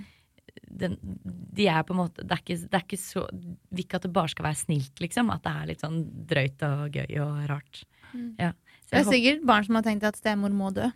Den, 0.71 0.97
de 1.01 1.65
er 1.67 1.83
på 1.83 1.91
en 1.93 1.99
måte 1.99 2.23
Det 2.23 2.31
er 2.31 2.41
ikke, 2.41 2.55
det 2.63 2.77
er 2.77 2.83
ikke 2.85 2.97
så 3.01 3.25
Vil 3.33 3.83
ikke 3.83 3.99
at 3.99 4.05
det 4.05 4.11
bare 4.15 4.31
skal 4.31 4.45
være 4.47 4.59
snilt, 4.61 5.01
liksom. 5.03 5.31
At 5.33 5.43
det 5.43 5.51
er 5.51 5.69
litt 5.71 5.83
sånn 5.83 5.97
drøyt 6.29 6.63
og 6.67 6.95
gøy 6.95 7.17
og 7.23 7.41
rart. 7.49 7.81
Ja. 8.39 8.51
Så 8.85 8.93
Det 8.93 8.99
er 8.99 9.07
sikkert 9.07 9.43
barn 9.47 9.63
som 9.67 9.77
har 9.79 9.85
tenkt 9.85 10.03
at 10.07 10.17
stemor 10.19 10.51
må 10.51 10.69
dø. 10.75 10.89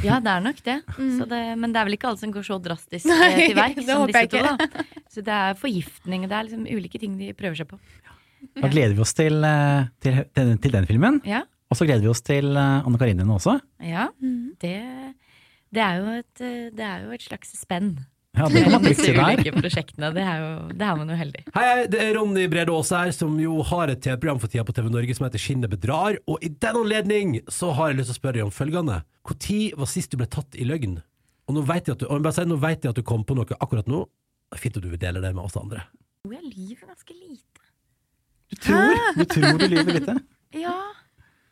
ja, 0.00 0.18
det 0.24 0.30
er 0.32 0.44
nok 0.44 0.62
det. 0.64 0.78
Så 1.18 1.26
det. 1.28 1.40
Men 1.60 1.74
det 1.74 1.80
er 1.80 1.88
vel 1.88 1.96
ikke 1.98 2.08
alle 2.08 2.20
som 2.22 2.32
går 2.32 2.46
så 2.48 2.56
drastisk 2.64 3.08
Nei, 3.10 3.28
eh, 3.28 3.40
til 3.42 3.58
verks 3.58 3.84
som 3.88 4.04
disse 4.08 4.24
to. 4.32 4.40
Da. 4.46 4.84
Så 5.12 5.24
det 5.26 5.34
er 5.36 5.58
forgiftning, 5.60 6.28
det 6.30 6.38
er 6.38 6.48
liksom 6.48 6.64
ulike 6.64 7.00
ting 7.02 7.18
de 7.20 7.32
prøver 7.36 7.60
seg 7.60 7.68
på. 7.72 7.80
Da 8.58 8.70
gleder 8.72 8.96
vi 8.96 9.04
oss 9.04 9.12
til, 9.14 9.36
til, 10.02 10.22
til, 10.32 10.48
den, 10.48 10.56
til 10.64 10.72
den 10.74 10.88
filmen. 10.88 11.20
Ja, 11.28 11.44
Og 11.70 11.78
så 11.78 11.86
gleder 11.86 12.02
vi 12.04 12.10
oss 12.12 12.24
til 12.24 12.56
eh, 12.56 12.86
Anne 12.86 12.98
Karenina 13.00 13.36
også. 13.36 13.58
ja 13.84 14.08
det, 14.62 14.78
det, 15.72 15.82
er 15.84 16.00
jo 16.00 16.16
et, 16.22 16.40
eh, 16.40 16.72
det 16.72 16.88
er 16.88 17.04
jo 17.04 17.12
et 17.16 17.28
slags 17.28 17.52
spenn. 17.60 17.94
Ja, 18.32 18.46
det 18.48 18.62
kan 18.64 18.72
man 18.72 18.84
trygt 18.86 19.02
der. 19.04 19.18
ulike 19.20 19.52
prosjektene. 19.52 20.08
Det 20.16 20.22
er, 20.24 20.38
jo, 20.40 20.52
det 20.72 20.86
er 20.88 20.96
man 20.96 21.12
jo 21.12 21.16
heldig. 21.20 21.42
Hei, 21.52 21.64
hei, 21.68 21.86
det 21.92 22.00
er 22.00 22.14
Ronny 22.16 22.46
Brede 22.52 22.72
Aase 22.72 22.96
her, 23.04 23.12
som 23.16 23.34
jo 23.40 23.58
har 23.68 23.92
et 23.92 24.00
TV-program 24.04 24.40
for 24.40 24.52
tida 24.52 24.64
på 24.64 24.74
TV 24.76 24.88
Norge 24.92 25.16
som 25.18 25.26
heter 25.28 25.42
Skinnet 25.42 25.72
bedrar. 25.72 26.16
Og 26.24 26.40
i 26.40 26.48
den 26.48 26.78
anledning 26.80 27.34
så 27.52 27.74
har 27.76 27.92
jeg 27.92 28.00
lyst 28.00 28.12
til 28.12 28.16
å 28.16 28.20
spørre 28.22 28.38
deg 28.40 28.46
om 28.48 28.54
følgende. 28.54 29.02
Når 29.28 29.78
var 29.82 29.90
sist 29.92 30.14
du 30.14 30.18
ble 30.22 30.30
tatt 30.32 30.56
i 30.56 30.64
løgn? 30.68 30.96
Og 31.50 31.56
nå 31.58 31.64
vet 31.68 31.90
jeg 31.90 31.98
at 31.98 32.00
du, 32.00 32.06
og 32.08 32.16
jeg 32.16 32.24
bare 32.24 32.36
sier, 32.38 32.48
nå 32.48 32.58
vet 32.62 32.86
jeg 32.86 32.94
at 32.94 32.98
du 33.02 33.04
kom 33.06 33.24
på 33.28 33.36
noe 33.36 33.58
akkurat 33.60 33.90
nå. 33.90 34.04
Det 34.48 34.56
er 34.58 34.62
fint 34.64 34.76
at 34.80 34.84
du 34.84 34.90
vil 34.92 35.00
dele 35.02 35.20
det 35.24 35.32
med 35.36 35.44
oss 35.44 35.58
andre. 35.60 35.84
Jo, 36.24 36.32
jeg 36.32 36.44
lyver 36.48 36.88
ganske 36.88 37.16
lite. 37.18 37.68
Du 38.52 38.56
tror, 38.64 38.98
du 39.16 39.24
tror 39.28 39.60
du 39.60 39.66
lyver 39.68 39.98
lite? 40.00 40.16
Ja. 40.52 40.74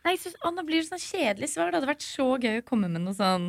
Nei, 0.05 0.13
så, 0.21 0.29
å, 0.45 0.51
nå 0.53 0.61
blir 0.69 0.83
det 0.83 0.91
sånn 0.91 1.01
kjedelig 1.01 1.49
svar. 1.55 1.71
Det 1.71 1.79
hadde 1.79 1.89
vært 1.89 2.05
så 2.05 2.27
gøy 2.41 2.59
å 2.61 2.65
komme 2.67 2.89
med 2.93 3.01
noe 3.05 3.17
sånn, 3.17 3.47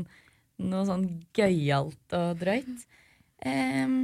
noe 0.64 0.84
sånn 0.88 1.04
gøyalt 1.36 2.16
og 2.16 2.40
drøyt. 2.40 2.86
Ehm. 3.48 4.00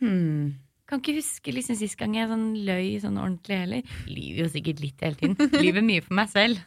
hmm. 0.00 0.50
Kan 0.90 0.98
ikke 0.98 1.20
huske 1.20 1.52
liksom 1.54 1.76
sist 1.78 1.94
gang 1.98 2.16
jeg 2.16 2.26
sånn 2.26 2.48
løy 2.66 2.96
sånn 3.02 3.18
ordentlig 3.20 3.60
heller. 3.62 3.92
Lyver 4.10 4.42
jo 4.42 4.48
sikkert 4.50 4.80
litt 4.82 5.04
hele 5.04 5.18
tiden. 5.20 5.52
Lyver 5.62 5.84
mye 5.86 6.02
for 6.02 6.16
meg 6.18 6.32
selv. 6.32 6.58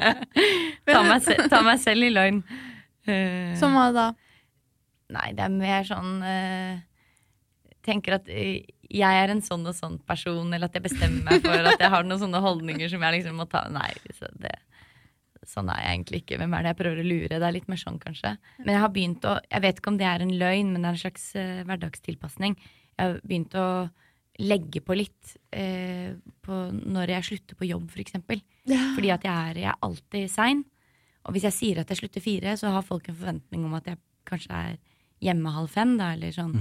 ta, 0.88 1.02
meg 1.04 1.20
se, 1.26 1.36
ta 1.52 1.60
meg 1.66 1.82
selv 1.82 2.08
i 2.08 2.12
løgn. 2.12 2.40
Uh, 3.04 3.52
Som 3.60 3.76
hva 3.76 3.90
da? 3.92 4.06
Nei, 5.12 5.28
det 5.36 5.44
er 5.44 5.52
mer 5.52 5.84
sånn 5.84 6.22
uh, 6.24 6.78
Tenker 7.84 8.16
at 8.16 8.30
uh, 8.32 8.54
jeg 8.94 9.18
er 9.20 9.32
en 9.32 9.42
sånn 9.44 9.66
og 9.68 9.76
sånn 9.76 9.98
person, 10.08 10.48
eller 10.48 10.70
at 10.70 10.78
jeg 10.78 10.86
bestemmer 10.86 11.26
meg 11.26 11.44
for 11.44 11.68
at 11.68 11.82
jeg 11.82 11.92
har 11.92 12.06
noen 12.06 12.22
sånne 12.22 12.40
holdninger 12.40 12.88
som 12.92 13.04
jeg 13.04 13.18
liksom 13.18 13.36
må 13.40 13.46
ta 13.50 13.66
Nei, 13.72 13.90
det, 14.40 14.54
sånn 15.50 15.68
er 15.72 15.82
jeg 15.82 15.96
egentlig 15.96 16.20
ikke. 16.22 16.38
Hvem 16.40 16.54
er 16.56 16.64
det 16.64 16.72
jeg 16.72 16.78
prøver 16.80 17.02
å 17.02 17.06
lure? 17.08 17.40
Det 17.40 17.48
er 17.48 17.56
litt 17.56 17.68
mer 17.70 17.80
sånn, 17.80 17.98
kanskje. 18.02 18.34
Men 18.62 18.72
jeg 18.74 18.84
har 18.84 18.94
begynt 18.94 19.28
å 19.28 19.34
Jeg 19.50 19.64
vet 19.64 19.80
ikke 19.80 19.92
om 19.92 20.00
det 20.00 20.08
er 20.08 20.24
en 20.24 20.34
løgn, 20.40 20.72
men 20.72 20.82
det 20.82 20.90
er 20.90 20.96
en 20.96 21.02
slags 21.04 21.26
uh, 21.36 21.62
hverdagstilpasning. 21.68 22.56
Jeg 22.94 23.02
har 23.04 23.20
begynt 23.24 23.56
å 23.58 23.68
legge 24.42 24.82
på 24.82 24.96
litt 24.98 25.34
uh, 25.54 26.14
på 26.42 26.60
når 26.74 27.14
jeg 27.16 27.28
slutter 27.30 27.58
på 27.58 27.68
jobb, 27.70 27.90
for 27.92 28.04
eksempel. 28.04 28.42
Fordi 28.66 29.12
at 29.14 29.26
jeg 29.26 29.50
er, 29.50 29.60
jeg 29.64 29.70
er 29.72 29.84
alltid 29.88 30.32
sein. 30.32 30.64
Og 31.24 31.36
hvis 31.36 31.46
jeg 31.48 31.56
sier 31.56 31.80
at 31.80 31.90
jeg 31.90 32.02
slutter 32.02 32.24
fire, 32.24 32.56
så 32.60 32.72
har 32.74 32.84
folk 32.84 33.08
en 33.08 33.16
forventning 33.16 33.64
om 33.64 33.76
at 33.78 33.88
jeg 33.88 34.00
kanskje 34.28 34.64
er 34.70 34.76
hjemme 35.24 35.52
halv 35.54 35.72
fem. 35.72 35.96
Da, 36.00 36.12
eller 36.16 36.34
sånn. 36.34 36.56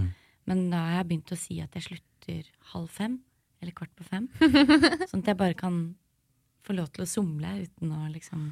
Men 0.49 0.67
da 0.71 0.85
har 0.87 1.01
jeg 1.01 1.09
begynt 1.11 1.35
å 1.35 1.39
si 1.39 1.59
at 1.63 1.75
jeg 1.77 1.87
slutter 1.89 2.47
halv 2.73 2.91
fem, 2.91 3.19
eller 3.63 3.75
kvart 3.75 3.93
på 3.97 4.07
fem. 4.07 4.29
sånn 5.09 5.23
at 5.23 5.33
jeg 5.33 5.39
bare 5.39 5.57
kan 5.59 5.83
få 6.63 6.75
lov 6.77 6.91
til 6.95 7.03
å 7.03 7.09
somle 7.09 7.57
uten 7.65 7.91
å 7.91 8.05
liksom 8.11 8.51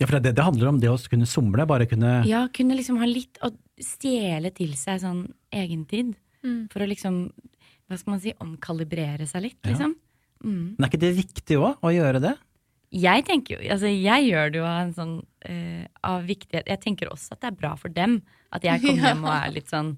Ja, 0.00 0.06
for 0.08 0.16
det, 0.18 0.32
det 0.38 0.44
handler 0.46 0.70
om 0.70 0.78
det 0.80 0.88
å 0.88 0.96
kunne 1.12 1.28
somle, 1.28 1.66
bare 1.68 1.86
kunne 1.88 2.22
Ja, 2.28 2.46
kunne 2.56 2.76
liksom 2.78 2.98
ha 3.02 3.08
litt 3.08 3.36
å 3.44 3.50
stjele 3.80 4.50
til 4.56 4.72
seg 4.78 5.02
sånn 5.02 5.26
egentid. 5.52 6.14
Mm. 6.44 6.68
For 6.72 6.80
å 6.80 6.88
liksom, 6.88 7.18
hva 7.90 7.98
skal 8.00 8.14
man 8.14 8.22
si, 8.22 8.32
omkalibrere 8.40 9.26
seg 9.28 9.44
litt, 9.50 9.58
Ja. 9.64 9.74
liksom. 9.74 9.96
Mm. 10.40 10.76
Men 10.78 10.86
er 10.86 10.88
ikke 10.88 11.02
det 11.02 11.12
viktig 11.18 11.58
òg, 11.60 11.82
å 11.84 11.92
gjøre 11.92 12.20
det? 12.24 12.32
Jeg 12.96 13.22
tenker 13.28 13.54
jo, 13.54 13.68
altså 13.70 13.86
jeg 13.92 14.24
gjør 14.32 14.48
det 14.50 14.58
jo 14.58 14.64
av 14.66 14.78
en 14.82 14.94
sånn 14.96 15.12
uh, 15.46 15.84
av 16.02 16.24
viktighet 16.26 16.66
Jeg 16.66 16.80
tenker 16.82 17.06
også 17.12 17.36
at 17.36 17.40
det 17.44 17.50
er 17.52 17.58
bra 17.60 17.76
for 17.78 17.92
dem 17.94 18.16
at 18.50 18.64
jeg 18.66 18.80
kommer 18.82 18.98
Ja. 19.04 19.12
hjem 19.12 19.22
og 19.28 19.30
er 19.36 19.52
litt 19.54 19.70
sånn 19.70 19.92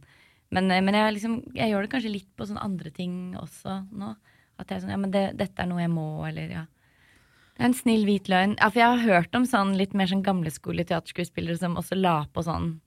Men, 0.52 0.68
eh, 0.68 0.82
men 0.84 0.98
jeg, 0.98 1.14
liksom, 1.16 1.38
jeg 1.56 1.70
gjør 1.72 1.86
det 1.86 1.90
kanskje 1.94 2.12
litt 2.12 2.28
på 2.36 2.44
sånne 2.50 2.60
andre 2.66 2.90
ting 2.92 3.14
også 3.40 3.78
nå. 3.96 4.10
At 4.60 4.68
jeg 4.68 4.76
er 4.76 4.82
sånn, 4.82 4.92
ja, 4.92 4.98
men 5.00 5.14
det, 5.14 5.22
dette 5.40 5.62
er 5.64 5.70
noe 5.70 5.80
jeg 5.80 5.88
må, 5.94 6.04
eller 6.28 6.50
ja. 6.52 6.66
En 7.62 7.74
snill 7.78 8.04
hvit 8.08 8.28
løgn. 8.32 8.56
Ja, 8.60 8.68
for 8.70 8.82
jeg 8.82 8.88
har 8.96 9.04
hørt 9.22 9.34
om 9.38 9.44
sånn 9.48 9.76
litt 9.78 9.94
mer 9.94 10.10
sånn 10.10 10.24
gamleskole 10.26 10.84
teaterskuespillere 10.88 11.58
som 11.62 11.76
også 11.80 11.98
la 12.00 12.24
på 12.34 12.42
sånn 12.46 12.80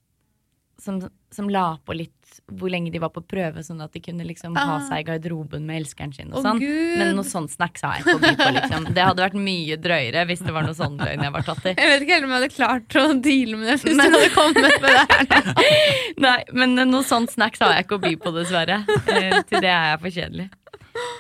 som, 0.77 0.97
som 1.31 1.47
la 1.47 1.77
på 1.87 1.93
litt 1.95 2.11
hvor 2.51 2.67
lenge 2.67 2.91
de 2.91 2.99
var 2.99 3.07
på 3.15 3.21
prøve, 3.23 3.61
sånn 3.63 3.79
at 3.85 3.93
de 3.95 4.01
kunne 4.03 4.25
liksom 4.27 4.57
ha 4.59 4.73
Ah. 4.75 4.81
seg 4.83 4.99
i 4.99 5.05
garderoben 5.07 5.63
med 5.63 5.77
elskeren 5.79 6.11
sin 6.13 6.33
og 6.33 6.43
sånn. 6.43 6.59
Oh, 6.59 6.97
Men 6.99 7.13
noe 7.15 7.23
sånn 7.23 7.47
snacks 7.47 7.79
har 7.85 7.93
jeg 7.95 8.03
ikke 8.03 8.15
å 8.17 8.19
by 8.25 8.33
på, 8.41 8.47
liksom. 8.57 8.87
Det 8.97 9.05
hadde 9.07 9.23
vært 9.23 9.37
mye 9.39 9.77
drøyere 9.79 10.25
hvis 10.27 10.43
det 10.43 10.51
var 10.51 10.67
noe 10.67 10.75
sånn 10.75 10.97
løgn 10.99 11.23
jeg 11.23 11.31
var 11.37 11.47
tatt 11.47 11.63
i. 11.71 11.73
Jeg 11.79 11.91
vet 11.93 12.03
ikke 12.03 12.17
heller 12.17 12.27
om 12.27 12.33
jeg 12.35 12.41
hadde 12.41 12.57
klart 12.57 12.97
å 12.99 13.05
deale 13.29 13.55
med 13.61 13.71
det 13.71 13.77
hvis 13.85 13.95
du 13.95 14.03
hadde 14.03 14.33
kommet 14.35 14.81
med 14.83 14.91
det 14.91 15.05
her. 15.13 15.71
Nei, 16.27 16.37
men 16.51 16.75
noe 16.91 17.07
sånn 17.07 17.29
snacks 17.31 17.63
har 17.63 17.71
jeg 17.77 17.87
ikke 17.87 17.95
å 18.01 18.03
by 18.03 18.13
på, 18.19 18.35
dessverre. 18.35 18.81
Eh, 19.07 19.39
til 19.47 19.63
det 19.63 19.71
er 19.71 19.93
jeg 19.93 20.01
for 20.03 20.17
kjedelig. 20.19 20.49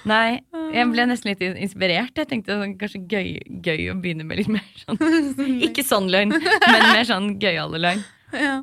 Nei, 0.05 0.39
jeg 0.75 0.91
ble 0.91 1.07
nesten 1.09 1.31
litt 1.31 1.41
inspirert. 1.43 2.13
Jeg 2.15 2.29
tenkte 2.29 2.55
sånn, 2.59 2.77
kanskje 2.79 3.01
gøy, 3.09 3.33
gøy 3.65 3.89
å 3.91 3.97
begynne 3.99 4.27
med 4.27 4.39
litt 4.41 4.51
mer 4.53 4.67
sånn 4.83 5.01
Ikke 5.67 5.83
sånn 5.85 6.07
løgn, 6.13 6.35
men 6.35 6.87
mer 6.91 7.03
sånn 7.09 7.35
gøyale 7.41 7.81
løgn. 7.81 8.05
Ja. 8.35 8.55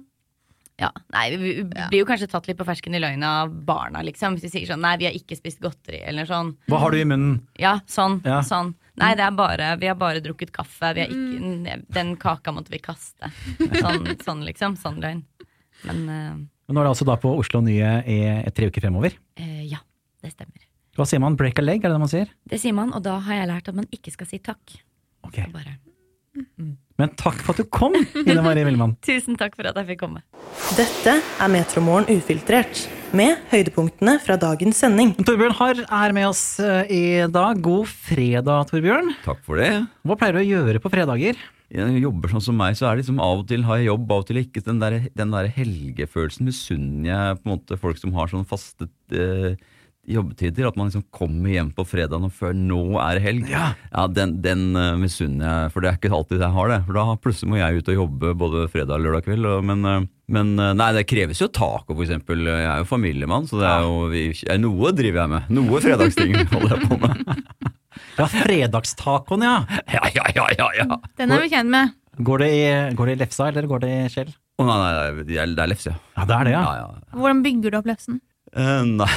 Ja, 0.80 0.88
nei, 1.14 1.36
Vi 1.36 1.50
vi 1.60 1.64
blir 1.68 2.00
jo 2.00 2.06
kanskje 2.08 2.28
tatt 2.32 2.48
litt 2.48 2.58
på 2.58 2.66
fersken 2.66 2.96
i 2.96 3.00
løgna 3.02 3.32
av 3.42 3.52
barna, 3.66 4.02
liksom. 4.06 4.34
Hvis 4.34 4.48
de 4.48 4.52
sier 4.54 4.70
sånn 4.70 4.82
Nei, 4.82 4.96
vi 4.98 5.06
har 5.08 5.16
ikke 5.16 5.38
spist 5.38 5.60
godteri, 5.62 6.00
eller 6.08 6.26
sånn. 6.28 6.54
Hva 6.72 6.80
har 6.82 6.94
du 6.94 6.98
i 6.98 7.06
munnen? 7.06 7.42
Ja, 7.60 7.76
sånn. 7.90 8.20
Ja. 8.26 8.40
sånn. 8.46 8.72
Nei, 9.00 9.12
det 9.16 9.24
er 9.24 9.36
bare, 9.36 9.70
vi 9.80 9.88
har 9.88 9.96
bare 10.00 10.22
drukket 10.24 10.52
kaffe. 10.54 10.92
Vi 10.96 11.04
har 11.04 11.12
ikke, 11.12 11.78
Den 11.92 12.16
kaka 12.20 12.52
måtte 12.56 12.74
vi 12.74 12.82
kaste. 12.82 13.30
Sånn, 13.78 14.10
sånn 14.24 14.42
liksom. 14.48 14.76
Sånn 14.80 15.00
løgn. 15.04 15.22
Men 15.86 16.02
uh, 16.08 16.34
Men 16.40 16.76
Nå 16.76 16.82
er 16.82 16.88
det 16.88 16.96
altså 16.96 17.06
da 17.08 17.16
på 17.20 17.32
Oslo 17.38 17.62
Nye 17.64 17.94
i 18.06 18.18
tre 18.54 18.68
uker 18.70 18.84
fremover. 18.84 19.16
Uh, 19.40 19.62
ja, 19.70 19.80
det 20.22 20.34
stemmer. 20.34 20.60
Hva 20.92 21.06
sier 21.08 21.22
man? 21.24 21.38
Break 21.40 21.56
a 21.56 21.64
leg, 21.64 21.80
er 21.80 21.88
det 21.88 21.96
det 21.96 22.02
man 22.02 22.10
sier? 22.12 22.32
Det 22.44 22.58
sier 22.60 22.74
man, 22.76 22.90
og 22.92 23.00
da 23.04 23.16
har 23.24 23.38
jeg 23.40 23.48
lært 23.48 23.70
at 23.70 23.76
man 23.78 23.88
ikke 23.96 24.12
skal 24.12 24.28
si 24.28 24.42
takk. 24.44 24.74
Ok. 25.24 25.38
Bare. 25.54 25.78
Men 27.00 27.14
takk 27.16 27.40
for 27.40 27.54
at 27.54 27.62
du 27.62 27.68
kom, 27.72 27.96
Ine 27.96 28.42
Marie 28.44 28.66
Villemann. 28.68 28.92
Tusen 29.08 29.38
takk 29.40 29.56
for 29.56 29.68
at 29.70 29.78
jeg 29.80 29.88
fikk 29.88 30.02
komme. 30.04 30.20
Dette 30.76 31.14
er 31.16 31.52
Metromorgen 31.52 32.12
ufiltrert, 32.12 32.84
med 33.16 33.40
høydepunktene 33.50 34.18
fra 34.24 34.38
dagens 34.40 34.78
sending. 34.84 35.14
Torbjørn 35.20 35.56
Harr 35.58 35.82
er 35.84 36.14
med 36.16 36.28
oss 36.30 36.44
eh, 36.64 36.92
i 36.92 37.02
dag. 37.32 37.58
God 37.64 37.88
fredag, 37.88 38.68
Torbjørn. 38.70 39.12
Takk 39.24 39.42
for 39.48 39.60
det. 39.60 39.72
Hva 40.04 40.16
pleier 40.20 40.36
du 40.36 40.42
å 40.44 40.46
gjøre 40.46 40.80
på 40.80 40.92
fredager? 40.92 41.40
Jeg 41.72 42.00
jobber 42.04 42.32
sånn 42.32 42.44
som 42.44 42.56
meg, 42.60 42.76
så 42.76 42.88
er 42.88 42.96
det 42.96 43.06
liksom 43.06 43.20
av 43.24 43.42
og 43.42 43.46
til 43.48 43.64
har 43.64 43.80
jeg 43.80 43.88
jobb, 43.88 44.10
av 44.12 44.24
og 44.24 44.28
til 44.28 44.40
ikke. 44.44 44.64
Den 44.64 44.80
der, 44.80 44.98
den 45.16 45.32
der 45.32 45.48
helgefølelsen 45.56 46.48
misunner 46.48 47.08
jeg 47.08 47.38
på 47.40 47.48
en 47.48 47.54
måte 47.54 47.80
folk 47.80 48.00
som 48.00 48.12
har 48.16 48.32
sånn 48.32 48.48
fastet 48.48 49.16
eh, 49.16 49.56
jobbetider. 50.08 50.66
At 50.68 50.78
man 50.78 50.88
liksom 50.88 51.04
kommer 51.14 51.52
hjem 51.52 51.70
på 51.76 51.84
fredagen 51.86 52.26
og 52.26 52.34
før 52.34 52.54
nå 52.56 52.80
er 53.02 53.18
det 53.18 53.24
helg. 53.26 53.50
Ja. 53.50 53.72
Den, 54.12 54.36
den 54.44 54.64
eh, 54.78 54.96
misunner 55.00 55.46
jeg, 55.46 55.74
for 55.74 55.84
det 55.84 55.92
er 55.92 56.00
ikke 56.00 56.12
alltid 56.16 56.42
jeg 56.42 56.56
har 56.56 56.72
det. 56.72 56.80
For 56.88 56.98
da 56.98 57.06
plutselig 57.22 57.52
må 57.52 57.60
jeg 57.60 57.78
ut 57.78 57.92
og 57.92 58.00
jobbe 58.00 58.34
både 58.42 58.66
fredag 58.72 58.96
og 58.98 59.06
lørdag 59.06 59.26
kveld. 59.28 59.48
Og, 59.48 59.64
men, 59.68 59.84
eh, 59.88 60.08
men 60.36 60.54
eh, 60.56 60.74
nei, 60.78 60.90
det 60.98 61.06
kreves 61.10 61.42
jo 61.42 61.50
taco, 61.52 61.94
for 61.94 62.04
eksempel. 62.06 62.46
Jeg 62.50 62.68
er 62.68 62.82
jo 62.82 62.90
familiemann, 62.90 63.48
så 63.50 63.60
det 63.62 63.70
er 63.70 63.86
jo 63.86 64.08
vi, 64.12 64.26
noe 64.62 64.94
driver 64.96 65.24
jeg 65.24 65.34
med. 65.36 65.54
Noe 65.60 65.84
fredagsting 65.84 66.36
holder 66.54 66.76
jeg 66.76 66.90
på 66.90 67.00
med. 67.02 67.22
Ja, 68.12 68.26
fredagstacoen, 68.28 69.40
ja. 69.44 69.52
Ja, 69.88 70.02
ja, 70.12 70.24
ja, 70.36 70.44
ja, 70.58 70.66
ja. 70.76 70.96
Den 71.16 71.32
er 71.32 71.40
vi 71.40 71.48
kjent 71.52 71.72
med. 71.72 71.94
Går 72.20 72.42
det 72.42 72.48
i, 72.52 72.64
går 72.96 73.08
det 73.08 73.14
i 73.14 73.20
lefsa, 73.22 73.46
eller 73.48 73.68
går 73.68 73.82
det 73.84 73.90
i 73.92 74.10
skjell? 74.12 74.32
Å 74.60 74.66
nei, 74.68 74.76
nei, 74.82 74.90
det 75.24 75.38
er, 75.40 75.54
det 75.56 75.64
er 75.64 75.70
lefse, 75.72 75.94
ja. 75.94 76.00
Ja, 76.18 76.26
det 76.28 76.36
er 76.36 76.48
det, 76.48 76.52
ja. 76.52 76.60
ja, 76.60 76.74
ja. 76.82 77.16
Hvordan 77.16 77.40
bygger 77.46 77.72
du 77.72 77.78
opp 77.80 77.88
lefsen? 77.88 78.20
Eh, 78.52 78.82
nei. 78.84 79.08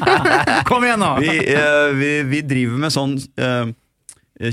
Kom 0.68 0.84
igjen, 0.86 1.02
nå! 1.02 1.12
Vi, 1.22 1.32
uh, 1.56 1.90
vi, 1.98 2.10
vi 2.30 2.42
driver 2.46 2.78
med 2.84 2.94
sånn 2.94 3.16
uh, 3.42 3.72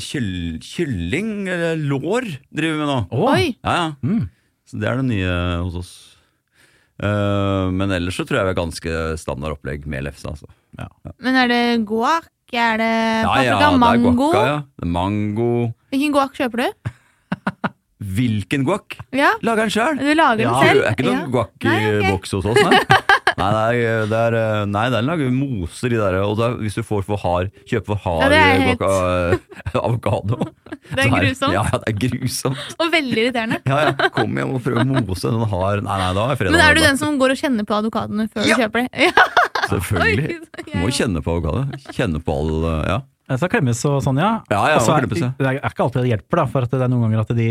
kyll, 0.02 0.58
kylling, 0.66 1.48
eller 1.54 1.78
lår, 1.78 2.26
driver 2.50 2.74
vi 2.74 2.82
med 2.82 2.90
nå. 2.90 3.00
Oi! 3.14 3.44
Ja, 3.62 3.76
ja. 3.78 3.90
Mm. 4.02 4.24
Så 4.68 4.82
det 4.82 4.90
er 4.90 5.00
det 5.00 5.08
nye 5.14 5.34
hos 5.64 5.78
oss. 5.80 5.92
Eh, 6.98 7.68
men 7.78 7.92
ellers 7.94 8.18
så 8.18 8.26
tror 8.26 8.40
jeg 8.40 8.48
vi 8.48 8.52
er 8.56 8.58
ganske 8.58 8.94
standard 9.22 9.54
opplegg 9.58 9.86
med 9.90 10.04
lefse, 10.08 10.26
altså. 10.28 10.50
Men 11.22 11.38
er 11.44 11.52
det 11.52 11.62
guac? 11.88 12.26
Er 12.52 12.78
det 12.80 12.92
Ja, 13.24 13.28
paprika? 13.28 13.54
mango? 13.54 13.60
det 13.60 13.68
er 13.68 13.78
mango? 13.78 14.12
guacca, 14.18 14.44
ja. 14.48 14.58
Det 14.80 14.88
er 14.88 14.92
mango. 14.98 15.50
Hvilken 15.94 16.16
guac 16.16 16.36
kjøper 16.40 16.64
du? 16.64 16.92
Hvilken 18.18 18.64
guac? 18.68 18.98
Ja, 19.16 19.32
Lager 19.44 19.68
den 19.68 19.74
sjøl. 19.74 19.98
Du 20.00 20.10
lager 20.16 20.44
Ja, 20.44 20.54
den 20.64 20.78
Det 20.78 20.86
er 20.86 20.96
ikke 20.96 21.08
noen 21.08 21.20
ja. 21.20 21.28
guac 21.34 21.68
i 21.68 22.12
boks 22.12 22.36
hos 22.38 22.46
oss, 22.52 22.64
nei. 22.66 22.82
Nei, 23.38 23.48
det 23.54 23.86
er, 23.86 24.06
det 24.10 24.18
er, 24.18 24.36
eh, 24.40 24.62
nei, 24.66 24.84
den 24.90 25.06
lager 25.06 25.30
moser 25.34 25.94
i 25.94 25.98
der, 26.00 26.16
og 26.26 26.40
er, 26.42 26.56
hvis 26.64 26.74
du 26.80 26.82
får 26.88 27.04
for 27.06 27.22
hard, 27.22 27.52
kjøper 27.70 27.92
for 27.94 28.00
hard 28.06 28.34
Ja, 28.34 28.46
helt- 28.64 28.82
eh, 28.82 29.76
avokado 29.86 30.40
Det 30.98 31.04
er 31.04 31.12
grusomt. 31.12 31.54
Ja, 31.54 31.64
ja, 31.68 31.80
det 31.84 31.92
er 31.92 31.98
grusomt. 32.08 32.64
Og 32.80 32.90
veldig 32.94 33.20
irriterende. 33.26 33.60
Ja, 33.68 33.78
ja, 33.92 34.10
kom 34.16 34.34
hjem 34.40 34.56
og 34.58 34.64
prøv 34.66 34.80
å 34.82 34.86
mose 34.88 35.30
den 35.34 35.44
hard 35.52 35.84
Nei, 35.86 35.98
nei, 36.02 36.10
da 36.18 36.26
er 36.32 36.40
fredag 36.40 36.56
Men 36.58 36.64
er 36.66 36.78
du 36.80 36.82
den 36.88 36.98
som 37.02 37.20
går 37.22 37.36
og 37.36 37.42
kjenner 37.44 37.68
på 37.68 37.78
avokadoene 37.78 38.26
før 38.32 38.48
Ja. 38.48 38.56
du 38.58 38.64
kjøper 38.66 38.88
det? 38.88 38.90
Ja. 39.08 39.28
Selvfølgelig. 39.68 40.38
Du 40.64 40.74
Må 40.80 40.90
kjenne 40.96 41.20
på 41.26 41.34
avokado. 41.36 41.66
Kjenne 41.92 42.22
på 42.24 42.36
all 42.40 42.52
eh, 42.72 42.90
Ja. 42.96 43.00
Skal 43.36 43.50
klemmes 43.52 43.82
og 43.90 43.98
sånn, 44.06 44.22
ja. 44.24 44.30
Ja, 44.48 44.62
ja, 44.72 44.78
Og 44.80 44.86
så 44.88 44.94
er, 44.96 45.04
det 45.12 45.20
er 45.44 45.58
ikke 45.68 45.84
alltid 45.84 46.06
det 46.06 46.12
hjelper, 46.14 46.40
da, 46.40 46.46
for 46.48 46.64
at 46.64 46.72
det 46.72 46.80
er 46.86 46.92
noen 46.94 47.04
ganger 47.10 47.26
at 47.26 47.34
de 47.36 47.48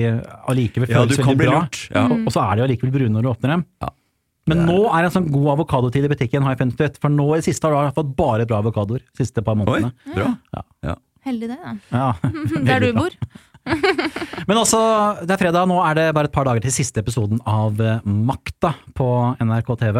allikevel 0.49 0.88
Ja, 0.88 1.03
føles 1.03 1.18
kan 1.20 1.35
veldig 1.35 1.51
bra. 1.51 1.59
lurt. 1.66 1.81
Ja. 1.92 2.05
Og, 2.09 2.22
og 2.25 2.33
så 2.33 2.40
er 2.46 2.57
de 2.57 2.64
allikevel 2.64 2.94
brune 2.94 3.12
når 3.18 3.27
du 3.27 3.29
åpner 3.35 3.53
dem. 3.59 3.64
Ja. 4.46 4.54
Men 4.54 4.62
er- 4.62 4.68
nå 4.70 4.78
er 4.87 5.02
det 5.02 5.09
en 5.11 5.16
sånn 5.16 5.32
god 5.35 5.48
avokadotid 5.56 6.04
i 6.06 6.09
butikken, 6.12 6.42
har 6.46 6.54
jeg 6.54 6.61
funnet 6.62 6.80
ut. 6.87 6.98
For 7.02 7.11
nå 7.11 7.26
i 7.35 7.40
det 7.40 7.46
siste 7.48 7.66
har 7.66 7.88
du 7.90 7.96
fått 7.96 8.14
bare 8.16 8.46
bra 8.46 8.61
avokadoer. 8.62 9.02
Siste 9.18 9.42
par 9.42 9.56
Oi, 9.59 9.64
månedene. 9.64 10.38
Ja. 10.87 10.94
Heldig 11.26 11.48
det, 11.50 11.59
da. 11.59 11.74
Ja. 11.90 12.12
Der 12.68 12.80
du 12.87 12.92
bor. 12.94 13.11
Men 14.46 14.61
også, 14.61 14.78
det 15.26 15.35
er 15.35 15.40
fredag, 15.42 15.66
nå 15.66 15.80
er 15.82 15.98
det 15.98 16.04
bare 16.14 16.30
et 16.30 16.35
par 16.37 16.46
dager 16.46 16.62
til 16.62 16.70
siste 16.74 17.02
episoden 17.02 17.40
av 17.50 17.80
eh, 17.82 17.98
Makta 18.06 18.76
på 18.94 19.09
NRK 19.42 19.72
TV. 19.80 19.98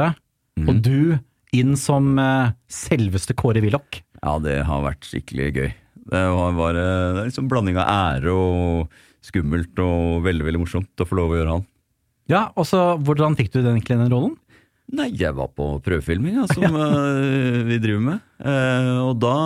Mm. 0.61 0.69
Og 0.71 0.79
du 0.87 1.19
inn 1.57 1.75
som 1.81 2.13
eh, 2.23 2.53
selveste 2.71 3.35
Kåre 3.35 3.63
Willoch. 3.65 3.99
Ja, 4.23 4.37
det 4.43 4.61
har 4.69 4.85
vært 4.87 5.07
skikkelig 5.09 5.49
gøy. 5.57 5.73
Det 6.07 6.23
var 6.31 6.55
bare 6.55 6.83
det 7.17 7.25
er 7.25 7.29
liksom 7.33 7.49
blanding 7.51 7.81
av 7.83 7.91
ære 7.91 8.31
og 8.31 8.95
skummelt 9.27 9.75
og 9.83 10.23
veldig 10.23 10.47
veldig 10.47 10.61
morsomt 10.63 11.03
å 11.03 11.07
få 11.09 11.19
lov 11.19 11.35
å 11.35 11.39
gjøre 11.41 11.57
han. 11.57 11.65
Ja, 12.31 12.49
og 12.59 12.67
så 12.69 12.97
hvordan 13.07 13.37
fikk 13.39 13.53
du 13.55 13.61
den, 13.61 13.77
egentlig 13.77 13.99
den 14.01 14.13
rollen? 14.13 14.35
Nei, 14.97 15.09
jeg 15.19 15.35
var 15.35 15.49
på 15.51 15.65
prøvefilming, 15.83 16.37
ja, 16.39 16.45
som 16.51 16.77
uh, 16.79 17.65
vi 17.67 17.79
driver 17.83 18.05
med. 18.05 18.27
Uh, 18.39 19.09
og 19.09 19.17
da 19.23 19.39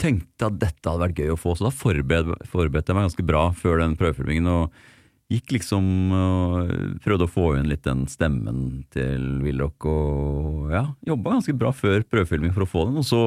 tenkte 0.00 0.46
jeg 0.46 0.48
at 0.48 0.60
dette 0.62 0.86
hadde 0.86 1.04
vært 1.04 1.20
gøy 1.20 1.34
å 1.34 1.40
få, 1.40 1.56
så 1.56 1.68
da 1.68 1.74
forbered, 1.74 2.32
forberedte 2.48 2.92
jeg 2.92 2.96
meg 2.96 3.10
ganske 3.10 3.26
bra 3.28 3.44
før 3.56 3.82
den 3.82 3.98
prøvefilmingen. 4.00 4.48
Og 4.54 4.88
gikk 5.30 5.52
liksom 5.54 5.84
og 6.16 6.72
prøvde 7.04 7.28
å 7.28 7.30
få 7.30 7.52
inn 7.60 7.68
litt 7.70 7.84
den 7.86 8.06
stemmen 8.10 8.82
til 8.94 9.38
Willoch. 9.44 9.86
Og 9.86 10.72
ja, 10.74 10.84
jobba 11.06 11.36
ganske 11.36 11.54
bra 11.60 11.70
før 11.76 12.02
prøvefilming 12.08 12.56
for 12.56 12.66
å 12.66 12.70
få 12.70 12.88
den. 12.88 12.98
Og 12.98 13.06
så 13.06 13.22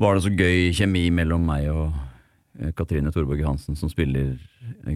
var 0.00 0.16
det 0.16 0.24
så 0.24 0.32
gøy 0.32 0.72
kjemi 0.76 1.08
mellom 1.14 1.44
meg 1.48 1.68
og 1.72 1.90
eh, 2.60 2.72
Katrine 2.76 3.12
Thorborg 3.12 3.44
Hansen, 3.44 3.76
som 3.76 3.92
spiller 3.92 4.36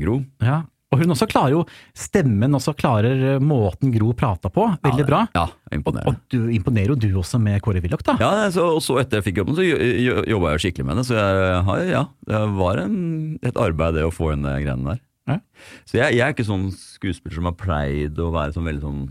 Gro. 0.01 0.21
Ja. 0.45 0.63
Og 0.91 0.99
hun 0.99 1.13
også 1.15 1.29
klarer 1.31 1.53
jo 1.55 1.61
stemmen, 1.95 2.51
også 2.59 2.73
klarer 2.75 3.21
eh, 3.37 3.43
måten 3.43 3.93
Gro 3.95 4.11
prata 4.19 4.51
på, 4.51 4.65
veldig 4.83 5.05
bra. 5.07 5.21
Ja, 5.37 5.45
ja 5.47 5.77
imponerende. 5.79 6.11
og 6.11 6.33
du 6.35 6.49
imponerer 6.51 6.91
jo 6.95 6.97
du 6.99 7.09
også 7.21 7.39
med 7.39 7.61
Kåre 7.63 7.79
Willoch, 7.85 8.03
da. 8.09 8.17
Ja, 8.19 8.49
så, 8.51 8.65
og 8.75 8.83
så 8.83 8.97
etter 8.99 9.21
jeg 9.21 9.29
fikk 9.29 9.39
jobben, 9.43 9.55
så 9.55 9.63
jo- 9.63 9.79
jo- 9.79 10.25
jobba 10.35 10.51
jeg 10.51 10.59
jo 10.59 10.65
skikkelig 10.67 10.89
med 10.91 10.99
det. 10.99 11.07
Så 11.07 11.15
jeg 11.15 11.63
har, 11.69 11.85
ja, 11.87 12.03
det 12.27 12.43
var 12.59 12.83
en, 12.83 12.99
et 13.47 13.55
arbeid 13.63 13.95
det 14.01 14.03
å 14.09 14.11
få 14.15 14.33
inn 14.35 14.43
de 14.43 14.57
greiene 14.67 14.97
der. 14.97 15.01
Ja. 15.31 15.39
Så 15.87 16.01
jeg, 16.01 16.17
jeg 16.19 16.27
er 16.27 16.35
ikke 16.35 16.49
sånn 16.49 16.69
skuespiller 16.75 17.39
som 17.39 17.47
har 17.47 17.55
pleid 17.61 18.19
å 18.19 18.33
være 18.35 18.57
sånn 18.57 18.67
veldig 18.67 18.83
sånn 18.83 19.03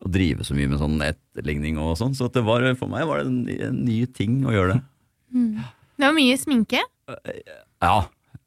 Å 0.00 0.08
drive 0.10 0.42
så 0.48 0.54
mye 0.56 0.70
med 0.72 0.80
sånn 0.80 0.98
etterligning 1.04 1.76
og 1.78 1.92
sånn. 2.00 2.14
Så 2.16 2.26
at 2.30 2.34
det 2.34 2.42
var, 2.46 2.64
for 2.80 2.88
meg 2.90 3.04
var 3.06 3.20
det 3.20 3.26
en, 3.28 3.42
en 3.68 3.82
ny 3.84 3.98
ting 4.16 4.38
å 4.48 4.54
gjøre 4.54 4.78
det. 4.78 4.80
Det 6.00 6.06
var 6.08 6.14
mye 6.16 6.38
sminke. 6.40 6.80
Ja. 7.84 7.98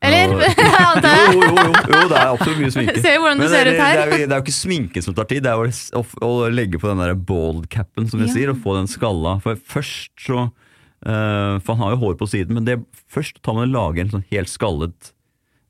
Eller? 0.03 0.33
Antar 0.89 1.15
jeg. 1.15 1.33
Jo, 1.33 1.41
jo, 1.41 1.53
jo, 1.53 1.69
jo, 1.93 2.01
det 2.11 2.17
er 2.19 2.27
absolutt 2.33 2.59
mye 2.59 2.73
sminke. 2.75 2.95
Ser 3.05 3.17
hvordan 3.23 3.39
du 3.39 3.45
Men 3.45 3.53
ser 3.53 3.69
det, 3.69 3.75
ut 3.77 3.81
her. 3.83 3.93
Det 3.95 4.03
er, 4.03 4.11
jo- 4.11 4.27
det 4.27 4.35
er 4.35 4.41
jo 4.41 4.45
ikke 4.45 4.55
sminken 4.57 5.05
som 5.05 5.15
tar 5.17 5.29
tid, 5.31 5.45
det 5.45 5.53
er 5.53 5.61
jo 5.63 6.01
å, 6.01 6.03
å, 6.27 6.31
legge 6.51 6.81
på 6.81 6.91
den 6.91 7.01
der 7.05 7.15
bald 7.31 7.65
capen, 7.73 8.09
som 8.11 8.19
vi 8.21 8.27
Ja. 8.27 8.33
sier, 8.35 8.51
og 8.53 8.59
få 8.65 8.75
den 8.81 8.91
skalla. 8.91 9.37
For 9.45 9.55
først 9.75 10.11
så 10.27 10.43
eh, 10.45 11.55
For 11.63 11.73
han 11.73 11.83
har 11.85 11.95
jo 11.95 12.01
hår 12.03 12.17
på 12.19 12.27
siden, 12.33 12.57
men 12.59 12.67
det, 12.67 12.77
først 13.11 13.39
tar 13.43 13.55
man 13.57 13.69
og 13.69 13.75
lager 13.77 14.03
en 14.05 14.13
sånn 14.17 14.25
helt 14.33 14.51
skallet 14.51 15.11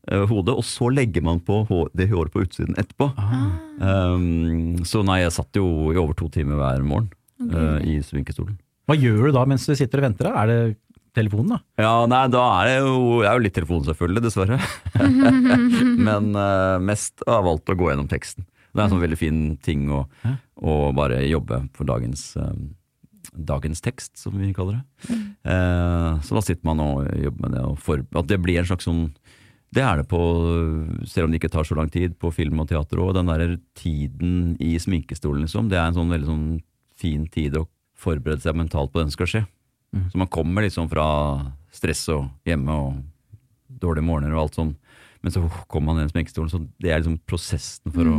eh, 0.10 0.26
hode, 0.30 0.58
og 0.58 0.66
så 0.68 0.90
legger 0.94 1.24
man 1.26 1.40
på 1.46 1.62
hår, 1.70 1.90
det 1.98 2.10
håret 2.12 2.34
på 2.34 2.44
utsiden 2.46 2.76
etterpå. 2.82 3.12
Ah. 3.18 3.48
Um, 3.84 4.82
så 4.88 5.02
nei, 5.06 5.22
jeg 5.24 5.34
satt 5.38 5.58
jo 5.60 5.92
i 5.94 5.98
over 6.02 6.18
to 6.18 6.30
timer 6.34 6.58
hver 6.62 6.84
morgen 6.86 7.10
eh, 7.50 7.80
i 7.96 8.00
sminkestolen. 8.06 8.58
Hva 8.90 8.98
gjør 9.00 9.30
du 9.30 9.36
da 9.38 9.46
mens 9.48 9.64
du 9.70 9.76
sitter 9.80 10.02
og 10.02 10.10
venter? 10.10 10.28
da? 10.28 10.44
Er 10.44 10.50
det 10.52 10.60
telefonen, 11.16 11.56
da? 11.56 11.84
Ja, 11.84 11.94
nei, 12.10 12.24
da 12.34 12.44
er 12.60 12.70
det 12.70 12.78
jo 12.82 12.96
Jeg 13.22 13.30
er 13.30 13.38
jo 13.38 13.44
litt 13.46 13.56
telefon, 13.58 13.84
selvfølgelig, 13.88 14.24
dessverre. 14.26 14.60
Men 16.08 16.32
uh, 16.38 16.80
mest 16.84 17.26
av 17.30 17.48
alt 17.50 17.70
å 17.70 17.78
gå 17.80 17.92
gjennom 17.92 18.10
teksten. 18.12 18.48
Det 18.74 18.82
er 18.82 18.88
en 18.88 18.96
sånn 18.96 19.04
veldig 19.04 19.20
fin 19.20 19.42
ting 19.62 19.86
å, 19.94 20.06
å 20.58 20.78
bare 20.98 21.22
jobbe 21.28 21.62
for 21.78 21.86
dagens, 21.90 22.32
uh, 22.42 22.50
dagens 23.34 23.84
tekst, 23.86 24.16
som 24.22 24.36
vi 24.40 24.50
kaller 24.56 24.80
det. 24.80 25.20
Eh, 25.44 26.10
så 26.26 26.36
da 26.38 26.42
sitter 26.44 26.66
man 26.68 26.82
og 26.82 27.06
jobber 27.20 27.46
med 27.46 27.56
det, 27.58 27.64
og 27.70 27.78
for, 27.82 28.02
at 28.02 28.30
det 28.30 28.40
blir 28.42 28.62
en 28.62 28.68
slags 28.70 28.88
sånn 28.90 29.08
det 29.74 29.82
er 29.82 30.02
det 30.02 30.06
på, 30.06 30.20
selv 31.10 31.26
om 31.26 31.34
det 31.34 31.40
ikke 31.40 31.50
tar 31.56 31.66
så 31.66 31.78
lang 31.78 31.90
tid, 31.90 32.14
på 32.22 32.30
film 32.34 32.62
og 32.62 32.68
teater 32.70 33.00
òg. 33.02 33.16
Den 33.18 33.32
der 33.32 33.56
tiden 33.78 34.54
i 34.62 34.76
sminkestolen, 34.78 35.48
liksom. 35.48 35.72
Det 35.72 35.80
er 35.80 35.88
en 35.88 35.98
sånn 35.98 36.14
veldig 36.14 36.30
sånn 36.30 36.44
fin 37.00 37.24
tid 37.34 37.58
å 37.58 37.66
forberede 37.98 38.44
seg 38.44 38.58
mentalt 38.60 38.94
på 38.94 39.02
den 39.02 39.10
skal 39.14 39.30
skje. 39.32 39.42
Så 40.12 40.18
man 40.18 40.28
kommer 40.34 40.66
liksom 40.66 40.88
fra 40.90 41.06
stress 41.74 42.08
og 42.14 42.28
hjemme 42.48 42.74
og 42.74 43.02
dårlige 43.84 44.06
morgener 44.08 44.34
og 44.36 44.46
alt 44.48 44.56
sånn. 44.58 44.72
Men 45.24 45.32
så 45.36 45.44
kommer 45.72 45.94
man 45.94 46.02
i 46.02 46.06
den 46.06 46.12
sminkestolen, 46.12 46.50
så 46.52 46.60
det 46.82 46.92
er 46.92 47.00
liksom 47.04 47.20
prosessen 47.30 47.94
for 47.94 48.10
å 48.12 48.18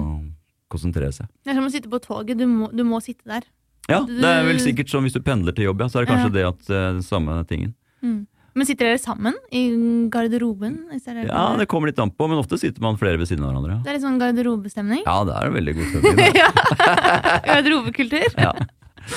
konsentrere 0.72 1.12
seg. 1.12 1.26
Det 1.44 1.52
er 1.52 1.58
som 1.58 1.66
å 1.66 1.72
sitte 1.72 1.90
på 1.92 2.00
toget. 2.02 2.38
Du 2.40 2.46
må, 2.48 2.70
du 2.72 2.84
må 2.88 3.00
sitte 3.04 3.26
der. 3.28 3.44
Ja, 3.90 3.98
det 4.08 4.24
er 4.24 4.46
vel 4.46 4.60
sikkert 4.64 4.88
sånn 4.88 5.04
hvis 5.04 5.12
du 5.12 5.20
pendler 5.20 5.52
til 5.52 5.66
jobb, 5.68 5.82
ja, 5.84 5.90
så 5.92 6.00
er 6.00 6.06
det 6.06 6.14
kanskje 6.14 6.32
det 6.38 6.46
at 6.48 6.62
den 6.70 7.02
samme 7.04 7.36
tingen. 7.50 7.74
Men 8.54 8.68
sitter 8.68 8.86
dere 8.86 9.00
sammen 9.02 9.34
i 9.50 9.64
garderoben? 10.14 10.76
Dere 11.04 11.24
Ja, 11.26 11.56
det 11.58 11.66
kommer 11.68 11.90
litt 11.90 11.98
an 11.98 12.12
på, 12.14 12.28
men 12.30 12.38
ofte 12.38 12.56
sitter 12.60 12.80
man 12.86 12.96
flere 13.00 13.18
ved 13.18 13.26
siden 13.28 13.42
av 13.44 13.50
hverandre. 13.50 13.76
Ja, 13.76 13.82
Det 13.82 13.90
er 13.90 13.96
litt 13.98 14.06
sånn 14.06 14.20
garderobestemning. 14.22 15.02
ja 15.04 15.16
det 15.26 15.34
er 15.34 15.50
en 15.50 15.56
veldig 15.58 15.74
god 15.74 15.88
stemning. 15.90 16.38
Garderobekultur. 17.50 18.28
Ja. 18.38 18.52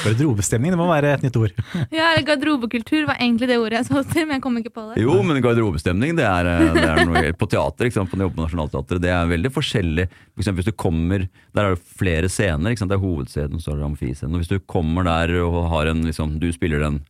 Garderobestemning, 0.03 0.73
det 0.73 0.79
må 0.79 0.87
være 0.89 1.13
et 1.15 1.23
nytt 1.25 1.37
ord. 1.39 1.53
Ja, 1.95 2.09
Garderobekultur 2.27 3.05
var 3.07 3.19
egentlig 3.21 3.47
det 3.49 3.57
ordet 3.61 3.79
jeg 3.79 3.87
så 3.89 4.03
til, 4.11 4.25
men 4.27 4.37
jeg 4.37 4.43
kom 4.43 4.57
ikke 4.59 4.73
på 4.75 4.85
det. 4.89 5.01
Jo, 5.03 5.15
men 5.25 5.39
garderobestemning, 5.43 6.15
det 6.17 6.25
er, 6.27 6.49
eh, 6.51 6.73
det 6.75 6.85
er 6.91 7.03
noe 7.07 7.23
på 7.39 7.49
teater. 7.51 7.87
Ikke 7.87 7.99
sant? 7.99 8.11
På, 8.11 8.19
på 8.19 8.43
Nationaltheatret. 8.43 9.01
Det 9.03 9.11
er 9.13 9.29
veldig 9.31 9.51
forskjellig. 9.55 10.07
For 10.33 10.43
eksempel, 10.43 10.61
hvis 10.63 10.71
du 10.71 10.77
kommer, 10.85 11.27
Der 11.55 11.63
er 11.63 11.75
det 11.75 11.83
flere 11.99 12.29
scener. 12.31 12.71
Ikke 12.73 12.83
sant? 12.83 12.91
Det 12.93 12.99
er 12.99 13.05
hovedscenen, 13.05 13.61
så 13.63 13.73
er 13.73 13.79
det 13.81 13.87
amfiscenen. 13.87 14.41
Hvis 14.41 14.51
du 14.51 14.59
kommer 14.59 15.07
der 15.07 15.37
og 15.45 15.61
har 15.71 15.91
en 15.93 16.03
liksom, 16.05 16.37
Du 16.41 16.51
spiller 16.53 16.83
den 16.83 17.01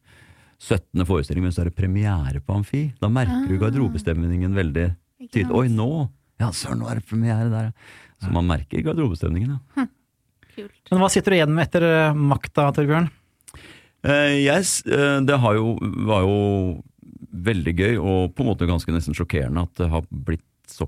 17. 0.59 1.05
forestillingen, 1.05 1.49
men 1.49 1.53
så 1.55 1.61
er 1.65 1.69
det 1.71 1.77
premiere 1.77 2.41
på 2.41 2.55
Amfi. 2.57 2.87
Da 3.01 3.09
merker 3.13 3.45
du 3.49 3.59
garderobestemningen 3.61 4.55
veldig 4.57 4.87
tydelig. 5.29 5.53
Oi, 5.53 5.67
nå! 5.69 6.07
Ja, 6.41 6.51
søren, 6.53 6.81
nå 6.81 6.89
er 6.89 6.99
det 6.99 7.05
premiere 7.09 7.49
der. 7.49 7.71
Så 8.21 8.31
man 8.33 8.47
merker 8.49 8.81
garderobestemningen, 8.85 9.57
ja. 9.77 9.85
Kult. 10.57 10.75
Men 10.91 11.01
hva 11.03 11.09
sitter 11.13 11.33
du 11.33 11.37
igjen 11.37 11.53
med 11.53 11.67
etter 11.67 11.85
eh, 11.85 12.17
makta, 12.17 12.67
Torbjørn? 12.75 13.07
Eh, 14.07 14.35
jeg, 14.43 14.63
s- 14.65 14.83
eh, 14.89 15.19
det 15.27 15.37
har 15.43 15.57
jo, 15.57 15.75
var 16.07 16.25
jo 16.25 16.37
veldig 17.47 17.73
gøy, 17.77 17.95
og 18.01 18.33
på 18.35 18.43
en 18.43 18.49
måte 18.51 18.67
ganske 18.69 18.93
nesten 18.93 19.15
sjokkerende, 19.17 19.63
at 19.67 19.79
det 19.81 19.89
har 19.91 20.05
blitt 20.09 20.43
så, 20.69 20.87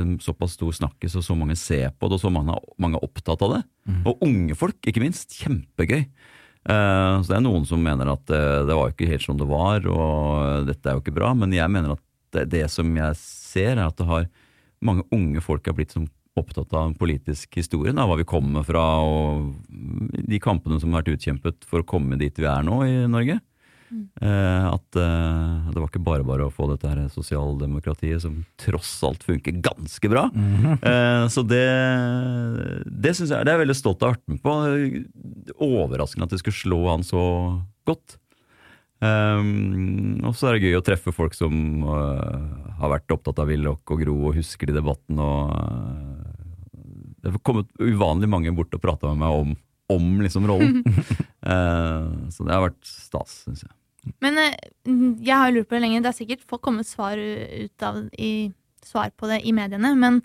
en 0.00 0.14
såpass 0.24 0.54
stor 0.56 0.72
snakkis, 0.72 1.16
og 1.20 1.24
så 1.26 1.36
mange 1.36 1.56
ser 1.60 1.90
på 2.00 2.08
det, 2.08 2.16
og 2.16 2.22
så 2.24 2.30
mange, 2.32 2.56
mange 2.80 2.96
er 3.00 3.04
opptatt 3.04 3.42
av 3.44 3.58
det. 3.58 3.62
Og 4.08 4.22
unge 4.24 4.56
folk, 4.56 4.78
ikke 4.88 5.02
minst. 5.04 5.34
Kjempegøy. 5.42 6.06
Eh, 6.06 7.14
så 7.20 7.26
det 7.28 7.36
er 7.40 7.44
noen 7.44 7.66
som 7.68 7.82
mener 7.84 8.12
at 8.14 8.30
eh, 8.32 8.62
det 8.68 8.76
var 8.78 8.88
jo 8.88 8.94
ikke 8.96 9.10
helt 9.10 9.26
som 9.26 9.36
det 9.40 9.48
var, 9.50 9.84
og 9.90 10.68
dette 10.70 10.88
er 10.88 10.96
jo 10.96 11.02
ikke 11.04 11.16
bra, 11.20 11.32
men 11.36 11.52
jeg 11.56 11.68
mener 11.74 11.96
at 11.98 12.02
det, 12.32 12.46
det 12.54 12.64
som 12.72 12.88
jeg 12.96 13.18
ser, 13.20 13.74
er 13.76 13.84
at 13.90 13.98
det 13.98 14.06
har 14.08 14.28
mange 14.82 15.04
unge 15.12 15.42
folk 15.44 15.66
har 15.68 15.76
blitt 15.76 15.92
som 15.94 16.06
opptatt 16.38 16.72
av 16.72 16.88
den 16.88 16.98
politiske 16.98 17.60
historien, 17.60 17.98
av 18.00 18.08
hva 18.08 18.18
vi 18.20 18.28
kommer 18.28 18.64
fra, 18.64 18.84
og 19.04 19.52
de 19.68 20.40
kampene 20.42 20.80
som 20.80 20.92
har 20.92 21.02
vært 21.02 21.18
utkjempet 21.18 21.66
for 21.68 21.82
å 21.82 21.88
komme 21.88 22.18
dit 22.20 22.38
vi 22.40 22.48
er 22.48 22.64
nå 22.66 22.82
i 22.88 23.00
Norge. 23.10 23.40
Eh, 23.92 24.66
at 24.70 24.96
eh, 24.96 25.66
det 25.68 25.76
var 25.76 25.90
ikke 25.90 26.00
bare 26.04 26.24
bare 26.24 26.46
å 26.46 26.52
få 26.54 26.64
dette 26.70 26.88
her 26.88 27.10
sosialdemokratiet 27.12 28.22
som 28.24 28.38
tross 28.60 28.94
alt 29.04 29.24
funker 29.26 29.58
ganske 29.64 30.08
bra. 30.08 30.28
Eh, 30.32 31.26
så 31.28 31.44
det, 31.44 31.66
det 32.88 33.12
syns 33.16 33.34
jeg 33.34 33.44
det 33.44 33.52
er 33.52 33.58
jeg 33.58 33.64
veldig 33.66 33.76
stolt 33.76 34.02
av 34.02 34.08
å 34.08 34.12
ha 34.12 34.16
vært 34.16 34.32
med 34.32 34.40
på. 34.42 35.62
Overraskende 35.68 36.28
at 36.28 36.32
det 36.34 36.40
skulle 36.40 36.62
slå 36.62 36.80
an 36.94 37.04
så 37.06 37.22
godt. 37.88 38.16
Um, 39.02 40.20
og 40.22 40.36
så 40.38 40.46
er 40.46 40.56
det 40.56 40.68
gøy 40.68 40.76
å 40.78 40.84
treffe 40.86 41.10
folk 41.14 41.34
som 41.34 41.82
uh, 41.82 42.74
har 42.78 42.92
vært 42.92 43.10
opptatt 43.10 43.40
av 43.42 43.48
Willoch 43.50 43.82
og 43.90 43.98
Gro 44.04 44.14
og 44.28 44.36
husker 44.38 44.70
de 44.70 44.76
debatten. 44.76 45.18
Og, 45.18 45.50
øh, 45.58 46.11
det 47.22 47.30
har 47.30 47.42
kommet 47.46 47.70
uvanlig 47.78 48.28
mange 48.30 48.52
bort 48.54 48.74
og 48.74 48.82
prata 48.82 49.12
med 49.12 49.22
meg 49.22 49.42
om, 49.42 49.54
om 49.94 50.08
liksom 50.24 50.48
rollen. 50.50 50.82
uh, 51.46 52.10
så 52.34 52.46
det 52.46 52.54
har 52.54 52.64
vært 52.66 52.82
stas, 52.88 53.42
syns 53.46 53.64
jeg. 53.66 53.74
Men 54.24 54.40
uh, 54.40 55.20
jeg 55.22 55.36
har 55.38 55.54
lurt 55.54 55.70
på 55.70 55.78
det 55.78 55.84
lenge. 55.84 56.02
Det 56.02 56.10
er 56.10 56.18
sikkert 56.18 56.46
folk 56.50 56.64
kommet 56.66 56.90
svar 56.90 57.18
ut 57.18 57.86
av 57.86 58.02
i, 58.18 58.50
svar 58.82 59.14
på 59.14 59.30
det 59.30 59.42
i 59.46 59.54
mediene. 59.54 59.94
Men 59.98 60.18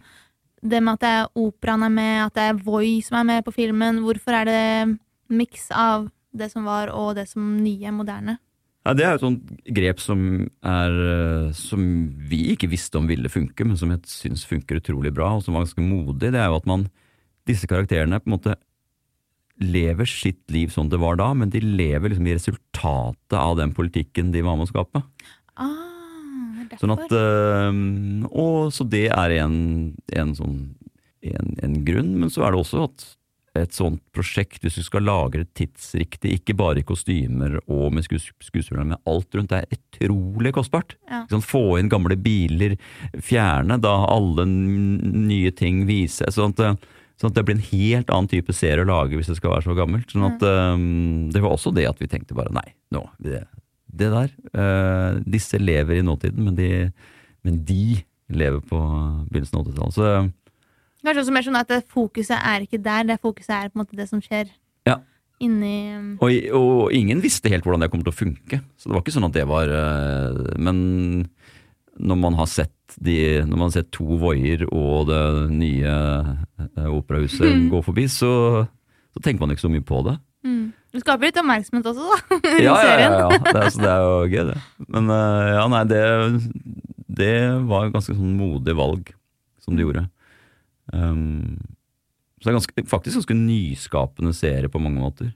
det 0.65 0.81
med 0.81 0.97
at 0.97 1.05
det 1.05 1.13
er 1.19 1.31
operaen 1.38 1.86
er 1.86 1.93
med, 1.93 2.15
at 2.25 2.38
det 2.38 2.47
er 2.49 2.62
Voi 2.65 2.97
som 3.05 3.19
er 3.21 3.29
med 3.29 3.45
på 3.45 3.53
filmen, 3.53 4.01
hvorfor 4.01 4.39
er 4.39 4.49
det 4.49 4.97
miks 5.29 5.69
av 5.75 6.10
det 6.38 6.49
som 6.51 6.65
var 6.65 6.89
og 6.93 7.13
det 7.19 7.27
som 7.29 7.57
nye, 7.62 7.93
moderne? 7.93 8.39
Ja, 8.88 8.93
det 8.95 9.04
er 9.04 9.10
jo 9.12 9.17
et 9.17 9.26
sånt 9.26 9.50
grep 9.76 10.00
som, 10.00 10.19
er, 10.63 10.93
øh, 10.95 11.47
som 11.52 11.82
vi 12.30 12.54
ikke 12.54 12.69
visste 12.71 12.95
om 12.95 13.10
ville 13.10 13.28
funke, 13.28 13.65
men 13.67 13.76
som 13.76 13.91
jeg 13.91 14.08
syns 14.08 14.45
funker 14.47 14.80
utrolig 14.80 15.12
bra, 15.12 15.34
og 15.36 15.43
som 15.43 15.58
var 15.58 15.65
ganske 15.65 15.84
modig. 15.84 16.32
Det 16.32 16.39
er 16.39 16.47
jo 16.47 16.62
at 16.62 16.69
man, 16.69 16.86
disse 17.50 17.67
karakterene 17.67 18.21
på 18.21 18.32
en 18.32 18.36
måte 18.38 18.56
lever 19.60 20.08
sitt 20.08 20.39
liv 20.54 20.71
sånn 20.71 20.91
det 20.91 21.02
var 21.02 21.17
da, 21.19 21.34
men 21.36 21.52
de 21.52 21.60
lever 21.60 22.13
liksom 22.13 22.30
i 22.30 22.38
resultatet 22.38 23.36
av 23.36 23.58
den 23.60 23.73
politikken 23.76 24.32
de 24.32 24.45
var 24.45 24.56
med 24.56 24.69
å 24.69 24.71
skape. 24.71 25.04
Ah, 25.58 26.63
det 26.63 26.78
er 26.78 26.82
Sånn 26.86 26.95
derfor. 26.95 27.12
at, 27.12 27.19
øh, 27.19 28.32
og 28.32 28.71
så 28.71 28.88
det 28.88 29.08
er 29.12 29.36
en, 29.41 29.58
en 30.15 30.36
sånn 30.38 30.60
en, 31.28 31.56
en 31.60 31.80
grunn, 31.84 32.15
men 32.21 32.32
så 32.32 32.45
er 32.45 32.56
det 32.56 32.63
også 32.63 32.88
at 32.88 33.08
et 33.63 33.76
sånt 33.76 34.02
prosjekt, 34.15 34.62
hvis 34.63 34.78
du 34.80 34.84
skal 34.86 35.06
lage 35.08 35.41
det 35.41 35.50
tidsriktig, 35.58 36.34
ikke 36.39 36.56
bare 36.58 36.82
i 36.82 36.86
kostymer 36.88 37.58
og 37.65 37.91
med 37.96 38.06
skues 38.06 38.30
skuespillere, 38.43 38.86
men 38.86 39.00
alt 39.10 39.38
rundt, 39.38 39.52
det 39.54 39.63
er 39.63 39.78
utrolig 39.78 40.54
kostbart. 40.56 40.98
Ja. 41.10 41.24
Sånn, 41.32 41.46
Få 41.46 41.63
inn 41.80 41.91
gamle 41.91 42.17
biler, 42.20 42.78
fjerne 43.24 43.80
da 43.82 43.93
alle 44.10 44.48
nye 44.48 45.54
ting, 45.56 45.86
vise 45.89 46.28
sånn 46.34 46.56
at, 46.58 46.84
sånn 47.20 47.32
at 47.32 47.38
det 47.38 47.46
blir 47.48 47.58
en 47.58 47.70
helt 47.70 48.12
annen 48.13 48.32
type 48.32 48.56
serie 48.56 48.86
å 48.86 48.89
lage 48.89 49.20
hvis 49.20 49.32
det 49.32 49.38
skal 49.39 49.56
være 49.56 49.67
så 49.70 49.78
gammelt. 49.78 50.12
Sånn 50.13 50.28
at 50.28 50.43
øhm, 50.46 51.30
Det 51.34 51.43
var 51.43 51.56
også 51.56 51.74
det 51.76 51.88
at 51.89 52.02
vi 52.04 52.10
tenkte 52.12 52.38
bare 52.38 52.54
nei, 52.56 52.67
nå, 52.96 53.06
det, 53.24 53.46
det 53.88 54.12
der 54.13 54.34
øh, 54.54 55.22
Disse 55.26 55.60
lever 55.62 56.00
i 56.00 56.06
nåtiden, 56.06 56.43
men 56.50 56.60
de, 56.60 56.72
men 57.48 57.63
de 57.67 58.02
lever 58.28 58.60
på 58.67 58.82
begynnelsen 59.32 59.60
av 59.60 59.70
80-tallet. 59.72 60.36
Kanskje 61.08 61.24
også 61.24 61.34
mer 61.36 61.46
sånn 61.48 61.60
at 61.60 61.72
fokuset 61.88 62.36
er 62.38 62.65
ikke 62.65 62.82
der, 62.84 63.06
det 63.08 63.20
fokuset 63.24 63.54
er 63.56 63.70
på 63.72 63.78
en 63.80 63.86
måte 63.86 63.96
det 64.00 64.10
som 64.10 64.20
skjer 64.24 64.50
Ja. 64.88 64.98
inni 65.39 66.17
Og, 66.20 66.32
og 66.58 66.91
ingen 66.96 67.22
visste 67.24 67.50
helt 67.54 67.63
hvordan 67.63 67.86
det 67.86 67.91
kom 67.93 68.04
til 68.04 68.12
å 68.12 68.17
funke. 68.17 68.60
Så 68.76 68.89
det 68.89 68.96
var 68.98 69.04
ikke 69.06 69.15
sånn 69.15 69.28
at 69.30 69.36
det 69.38 69.46
var 69.48 69.72
øh, 69.72 70.41
Men 70.60 70.82
når 71.98 72.20
man 72.22 72.36
har 72.38 72.50
sett 72.52 72.74
de, 73.02 73.15
når 73.43 73.56
man 73.56 73.65
har 73.67 73.76
sett 73.80 73.89
to 73.96 74.17
voier 74.22 74.62
og 74.67 75.08
det 75.10 75.22
nye 75.52 75.93
operahuset 76.88 76.93
operahuset 76.93 77.70
gå 77.72 77.82
forbi, 77.86 78.06
så, 78.12 78.32
så 79.13 79.24
tenker 79.24 79.41
man 79.43 79.54
ikke 79.56 79.65
så 79.65 79.72
mye 79.74 79.86
på 79.86 80.04
det. 80.08 80.17
mm. 80.48 80.65
Det 80.96 81.02
skaper 81.04 81.28
litt 81.28 81.38
oppmerksomhet 81.41 81.88
også, 81.91 82.06
da. 82.08 82.38
Ja, 82.63 82.76
ja, 82.80 82.93
ja. 83.02 83.08
ja. 83.20 83.39
Det, 83.43 83.56
er, 83.60 83.72
så 83.76 83.82
det 83.84 83.89
er 83.91 84.04
jo 84.06 84.13
gøy, 84.32 84.43
det. 84.52 84.58
Men 84.88 85.10
øh, 85.13 85.50
ja, 85.52 85.65
nei, 85.74 85.82
det, 85.91 86.04
det 87.20 87.34
var 87.67 87.88
et 87.89 87.93
ganske 87.98 88.15
sånn 88.15 88.38
modig 88.39 88.76
valg 88.78 89.12
som 89.62 89.76
de 89.76 89.84
gjorde. 89.84 90.06
Um, 90.93 91.58
så 92.38 92.47
det 92.47 92.52
er 92.52 92.58
ganske, 92.60 92.86
faktisk 92.88 93.21
ganske 93.21 93.38
nyskapende 93.39 94.34
serie 94.38 94.69
på 94.69 94.82
mange 94.82 95.02
måter. 95.02 95.32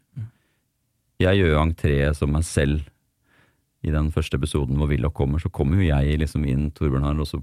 Jeg 1.22 1.40
gjør 1.40 1.56
jo 1.56 1.62
entré 1.62 1.96
som 2.18 2.34
meg 2.34 2.46
selv 2.48 2.84
i 3.82 3.94
den 3.94 4.12
første 4.14 4.38
episoden 4.38 4.78
hvor 4.78 4.90
Willoch 4.92 5.16
kommer. 5.18 5.42
Så 5.42 5.50
kommer 5.54 5.82
jo 5.82 5.90
jeg 5.90 6.20
liksom 6.22 6.46
inn, 6.50 6.70
Torbjørn 6.78 7.08
her, 7.08 7.22
og 7.22 7.30
så 7.30 7.42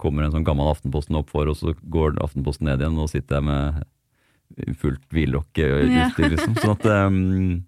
kommer 0.00 0.26
en 0.26 0.34
sånn 0.34 0.46
gammel 0.46 0.70
Aftenposten 0.70 1.18
opp 1.18 1.32
for, 1.32 1.48
og 1.50 1.58
så 1.58 1.74
går 1.74 2.20
Aftenposten 2.22 2.68
ned 2.68 2.82
igjen, 2.82 2.98
og 3.02 3.10
sitter 3.10 3.40
jeg 3.40 3.48
med 3.48 4.76
fullt 4.78 5.04
Willoch-utstyr, 5.16 6.28
liksom. 6.34 6.56
Sånn 6.60 6.74
at 6.76 6.86
um, 7.08 7.62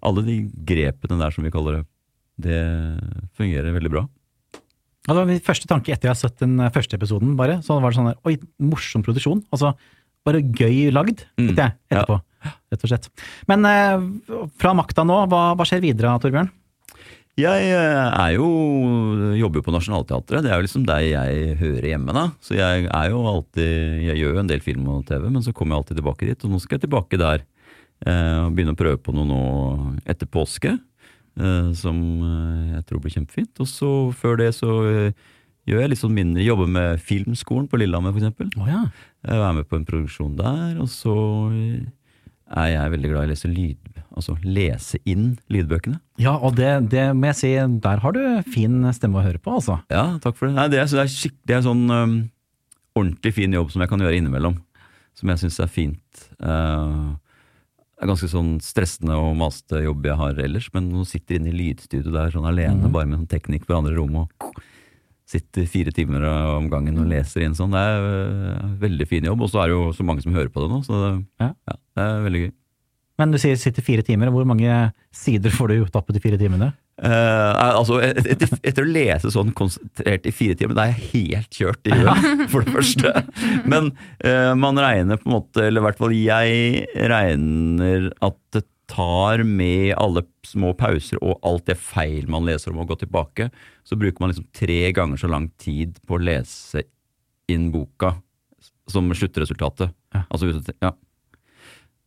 alle 0.00 0.24
de 0.26 0.36
grepene 0.66 1.18
der, 1.20 1.34
som 1.34 1.46
vi 1.46 1.52
kaller 1.54 1.80
det, 1.80 1.84
det 2.40 2.60
fungerer 3.36 3.76
veldig 3.76 3.92
bra. 3.92 4.06
Ja, 5.08 5.14
det 5.14 5.20
var 5.22 5.28
min 5.30 5.40
første 5.44 5.68
tanke 5.70 5.94
etter 5.94 6.10
jeg 6.10 6.14
har 6.14 6.20
sett 6.20 6.42
den 6.42 6.58
eh, 6.60 6.72
første 6.74 6.98
episoden, 6.98 7.32
bare. 7.38 7.60
Så 7.64 7.78
var 7.80 7.90
det 7.92 7.98
sånn 8.00 8.10
der, 8.12 8.18
oi, 8.28 8.36
morsom 8.60 9.04
produksjon. 9.06 9.42
Altså, 9.54 9.72
bare 10.26 10.42
gøy 10.44 10.90
lagd, 10.92 11.24
Mm, 11.40 11.50
tenkte 11.50 11.66
jeg 11.68 11.76
etterpå. 11.94 12.20
Rett 12.72 12.84
og 12.84 12.90
slett. 12.92 13.08
Men 13.48 13.64
eh, 13.68 14.08
fra 14.60 14.74
makta 14.76 15.04
nå, 15.08 15.22
hva, 15.32 15.42
hva 15.56 15.66
skjer 15.68 15.82
videre, 15.84 16.12
Torbjørn? 16.22 16.50
Jeg 17.40 17.70
eh, 17.72 18.10
er 18.20 18.34
jo, 18.34 18.46
jobber 19.38 19.60
jo 19.60 19.64
på 19.64 19.72
Nationaltheatret, 19.72 20.44
det 20.44 20.50
er 20.52 20.60
jo 20.60 20.66
liksom 20.66 20.84
der 20.88 21.04
jeg 21.06 21.56
hører 21.60 21.86
hjemme 21.92 22.14
da. 22.16 22.26
Så 22.44 22.58
jeg 22.58 22.84
er 22.90 23.08
jo 23.12 23.22
alltid, 23.30 23.72
jeg 24.04 24.18
gjør 24.20 24.36
jo 24.36 24.42
en 24.42 24.50
del 24.50 24.64
film 24.64 24.88
og 24.92 25.06
TV, 25.08 25.28
men 25.30 25.44
så 25.46 25.54
kommer 25.56 25.76
jeg 25.76 25.84
alltid 25.84 26.00
tilbake 26.02 26.28
dit. 26.28 26.44
Og 26.44 26.52
nå 26.52 26.60
skal 26.60 26.76
jeg 26.76 26.84
tilbake 26.84 27.20
der 27.20 27.44
eh, 28.04 28.38
og 28.44 28.52
begynne 28.56 28.76
å 28.76 28.80
prøve 28.80 29.00
på 29.00 29.14
noe 29.16 29.28
nå 29.30 29.40
etter 30.10 30.28
påske. 30.28 30.76
Eh, 31.38 31.70
Som 31.78 32.00
eh, 32.26 32.72
jeg 32.76 32.86
tror 32.88 33.04
blir 33.04 33.14
kjempefint. 33.14 33.52
Og 33.62 33.68
så 33.70 33.92
før 34.16 34.40
det 34.40 34.50
så 34.56 34.80
eh, 34.88 35.30
gjør 35.68 35.84
jeg 35.84 35.92
litt 35.92 36.02
sånn 36.02 36.16
mindre, 36.16 36.42
jobber 36.42 36.70
med 36.72 37.00
Filmskolen 37.04 37.68
på 37.70 37.80
Lillehammer 37.80 38.16
eksempel. 38.16 38.50
Å 38.58 38.68
ja. 38.68 38.82
Jeg 39.26 39.42
er 39.46 39.56
med 39.56 39.68
på 39.68 39.78
en 39.78 39.86
produksjon 39.88 40.36
der, 40.38 40.78
og 40.80 40.88
så 40.90 41.14
er 42.50 42.70
jeg 42.72 42.92
veldig 42.94 43.10
glad 43.12 43.22
i 43.22 43.28
å 43.28 43.30
lese 43.30 43.50
lyd, 43.50 44.00
altså 44.08 44.34
lese 44.42 44.98
inn 45.08 45.34
lydbøkene. 45.52 46.00
Ja, 46.22 46.34
og 46.34 46.56
det, 46.58 46.70
det 46.90 47.10
må 47.14 47.30
jeg 47.30 47.38
si, 47.38 47.52
der 47.84 48.02
har 48.02 48.16
du 48.16 48.22
fin 48.50 48.80
stemme 48.96 49.20
å 49.20 49.26
høre 49.26 49.38
på, 49.42 49.60
altså. 49.60 49.78
Ja, 49.92 50.16
takk 50.22 50.38
for 50.38 50.48
det. 50.48 50.56
Nei, 50.56 50.66
det, 50.72 50.80
er, 50.82 50.90
det 50.90 51.04
er 51.04 51.36
det 51.46 51.58
er 51.58 51.66
sånn 51.68 51.84
um, 51.86 52.16
ordentlig 52.98 53.36
fin 53.36 53.54
jobb 53.54 53.70
som 53.70 53.84
jeg 53.84 53.92
kan 53.92 54.02
gjøre 54.02 54.18
innimellom. 54.18 54.58
Som 55.18 55.30
jeg 55.32 55.42
syns 55.42 55.60
er 55.62 55.70
fint. 55.70 56.24
Uh, 56.40 57.14
det 58.00 58.06
er 58.06 58.14
ganske 58.14 58.30
sånn 58.32 58.54
stressende 58.64 59.12
og 59.20 59.34
masete 59.36 59.82
jobb 59.84 60.06
jeg 60.08 60.16
har 60.16 60.38
ellers, 60.40 60.70
men 60.72 60.86
nå 60.88 61.02
sitter 61.04 61.36
inne 61.36 61.50
i 61.50 61.56
lydstudio 61.58 62.14
der 62.14 62.30
sånn 62.32 62.46
alene, 62.48 62.88
bare 62.88 63.04
med 63.04 63.18
sånn 63.18 63.28
teknikk 63.28 63.66
på 63.68 63.76
andre 63.76 63.92
rom, 63.98 64.22
og 64.22 64.54
sitter 65.28 65.66
fire 65.68 65.92
timer 65.92 66.24
om 66.24 66.70
gangen 66.72 66.96
og 66.96 67.10
leser 67.12 67.44
inn 67.44 67.52
sånn. 67.58 67.76
Det 67.76 67.82
er 67.90 68.06
øh, 68.06 68.70
veldig 68.80 69.06
fin 69.10 69.28
jobb, 69.28 69.44
og 69.44 69.52
så 69.52 69.60
er 69.60 69.68
det 69.68 69.76
jo 69.76 69.92
så 69.98 70.06
mange 70.08 70.24
som 70.24 70.32
hører 70.32 70.48
på 70.48 70.64
det 70.64 70.70
nå, 70.72 70.80
så 70.86 70.96
det, 70.96 71.10
Ja. 71.44 71.50
ja, 71.68 71.76
det 71.76 72.06
er 72.06 72.24
veldig 72.24 72.42
gøy. 72.46 72.50
Men 73.20 73.36
du 73.36 73.38
sier 73.42 73.60
sitter 73.60 73.84
fire 73.84 74.06
timer, 74.08 74.32
hvor 74.32 74.48
mange 74.48 74.78
sider 75.12 75.52
får 75.52 75.68
du 75.68 75.76
gjort 75.82 76.00
opp 76.00 76.08
på 76.08 76.16
de 76.16 76.24
fire 76.24 76.40
timene? 76.40 76.72
Eh, 77.00 77.52
altså, 77.64 77.96
etter, 78.04 78.50
etter 78.60 78.84
å 78.84 78.90
lese 78.92 79.30
sånn 79.32 79.54
konsentrert 79.56 80.26
i 80.28 80.34
fire 80.34 80.56
timer, 80.58 80.76
da 80.76 80.86
er 80.86 80.98
jeg 80.98 81.06
helt 81.14 81.60
kjørt 81.60 81.88
i 81.88 81.96
huet, 81.96 82.26
for 82.52 82.66
det 82.66 82.74
første. 82.74 83.14
Men 83.64 83.92
uh, 84.24 84.52
man 84.58 84.80
regner 84.80 85.20
på 85.20 85.30
en 85.30 85.36
måte, 85.38 85.64
eller 85.64 85.80
i 85.80 85.86
hvert 85.88 86.02
fall 86.02 86.16
jeg 86.16 86.84
regner 87.10 88.10
at 88.20 88.38
det 88.56 88.66
tar 88.90 89.44
med 89.46 89.94
alle 89.94 90.24
små 90.46 90.72
pauser 90.74 91.20
og 91.22 91.38
alt 91.46 91.68
det 91.70 91.78
feil 91.78 92.26
man 92.30 92.48
leser 92.48 92.74
om 92.74 92.82
å 92.82 92.88
gå 92.88 92.98
tilbake, 93.00 93.48
så 93.86 93.96
bruker 93.96 94.20
man 94.20 94.32
liksom 94.32 94.48
tre 94.56 94.80
ganger 94.96 95.20
så 95.20 95.30
lang 95.30 95.48
tid 95.62 96.00
på 96.06 96.18
å 96.18 96.24
lese 96.26 96.84
inn 97.50 97.70
boka 97.72 98.16
som 98.90 99.08
sluttresultatet. 99.14 99.94
Ja. 100.14 100.24
Altså, 100.28 100.50
ja. 100.82 100.92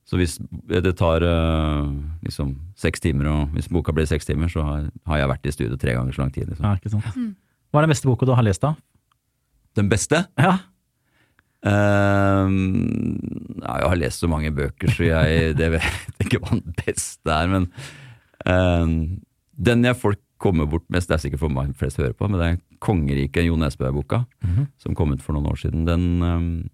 Så 0.06 0.18
hvis 0.20 0.34
det 0.68 0.96
tar 1.00 1.24
eh, 1.24 1.92
liksom 2.28 2.58
seks 2.76 3.00
timer, 3.00 3.30
og 3.32 3.54
hvis 3.56 3.70
boka 3.72 3.94
blir 3.96 4.06
seks 4.10 4.26
timer, 4.28 4.50
så 4.52 4.62
har, 4.68 4.90
har 5.08 5.18
jeg 5.22 5.30
vært 5.32 5.48
i 5.48 5.52
studio 5.56 5.78
tre 5.80 5.94
ganger 5.96 6.12
så 6.14 6.22
lang 6.26 6.34
tid. 6.36 6.50
Liksom. 6.50 6.66
Ja, 6.68 6.76
ikke 6.76 6.92
sant. 6.92 7.06
Hva 7.72 7.80
er 7.80 7.88
den 7.88 7.94
beste 7.94 8.10
boka 8.10 8.26
du 8.28 8.34
har 8.36 8.44
lest, 8.44 8.62
da? 8.62 8.74
Den 9.80 9.88
beste? 9.90 10.26
Ja. 10.38 10.58
Uh, 11.64 12.50
ja, 13.64 13.78
jeg 13.80 13.90
har 13.94 14.00
lest 14.02 14.20
så 14.24 14.28
mange 14.32 14.52
bøker, 14.56 14.92
så 14.92 15.08
jeg 15.08 15.54
det 15.60 15.70
vet 15.78 16.26
ikke 16.26 16.42
hva 16.44 16.58
den 16.58 16.76
beste 16.84 17.32
er. 17.38 17.48
Men 17.54 17.70
uh, 18.44 19.18
den 19.56 19.88
jeg 19.88 20.00
folk 20.02 20.20
kommer 20.44 20.68
bort 20.68 20.84
mest, 20.92 21.08
det 21.08 21.16
er 21.16 21.24
sikkert 21.24 21.46
for 21.46 21.54
meg 21.56 21.72
flest 21.80 22.02
hører 22.02 22.16
på, 22.20 22.28
men 22.28 22.42
det 22.42 22.48
er 22.52 22.62
'Kongeriket', 22.84 23.46
Jo 23.48 23.56
Nesbø-boka, 23.56 24.26
Mhm. 24.44 24.66
som 24.78 24.96
kom 24.96 25.14
ut 25.14 25.22
for 25.24 25.32
noen 25.34 25.48
år 25.48 25.56
siden. 25.62 25.86
Den 25.88 26.20
ehm, 26.22 26.70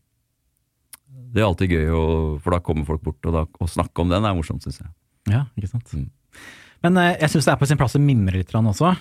Det 1.29 1.43
er 1.43 1.47
alltid 1.47 1.75
gøy, 1.75 1.85
å, 1.93 2.03
for 2.43 2.55
da 2.55 2.61
kommer 2.65 2.87
folk 2.87 3.03
bort, 3.05 3.19
og 3.29 3.35
da, 3.35 3.45
å 3.45 3.69
snakke 3.69 4.03
om 4.03 4.11
den 4.11 4.25
er 4.25 4.35
morsomt, 4.37 4.65
syns 4.65 4.81
jeg. 4.81 4.89
Ja, 5.29 5.43
ikke 5.59 5.71
sant. 5.71 5.93
Mm. 5.93 6.07
Men 6.85 6.99
eh, 7.01 7.15
jeg 7.21 7.33
syns 7.33 7.47
det 7.49 7.53
er 7.53 7.61
på 7.61 7.69
sin 7.69 7.79
plass 7.79 7.97
å 7.99 8.01
mimre 8.01 8.39
litt 8.39 8.55
også. 8.55 8.93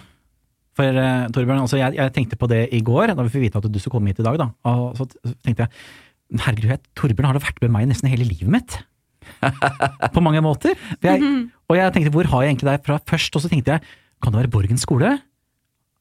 For 0.79 1.01
eh, 1.03 1.25
Torbjørn, 1.35 1.65
altså, 1.65 1.81
jeg, 1.81 1.97
jeg 1.99 2.15
tenkte 2.15 2.39
på 2.41 2.51
det 2.51 2.67
i 2.75 2.83
går, 2.85 3.15
da 3.15 3.25
vi 3.25 3.33
fikk 3.33 3.47
vite 3.49 3.63
at 3.63 3.71
du 3.71 3.81
skulle 3.81 3.97
komme 3.97 4.13
hit 4.13 4.21
i 4.23 4.27
dag. 4.27 4.39
Da. 4.41 4.51
Og 4.71 4.99
så 4.99 5.09
tenkte 5.47 5.67
jeg 5.67 6.43
herregud, 6.45 6.85
Torbjørn 6.99 7.31
har 7.31 7.39
da 7.39 7.45
vært 7.47 7.63
med 7.65 7.75
meg 7.75 7.89
nesten 7.91 8.11
hele 8.13 8.29
livet 8.29 8.53
mitt. 8.53 8.79
på 10.15 10.23
mange 10.25 10.41
måter. 10.45 10.77
Jeg, 11.05 11.25
og 11.69 11.77
jeg 11.77 11.95
tenkte 11.95 12.13
hvor 12.15 12.29
har 12.33 12.45
jeg 12.45 12.55
egentlig 12.55 12.71
deg 12.71 12.85
fra 12.87 13.01
først? 13.09 13.35
Og 13.37 13.45
så 13.45 13.51
tenkte 13.51 13.77
jeg 13.77 13.97
kan 14.23 14.35
det 14.35 14.43
være 14.43 14.51
Borgen 14.53 14.81
skole? 14.81 15.11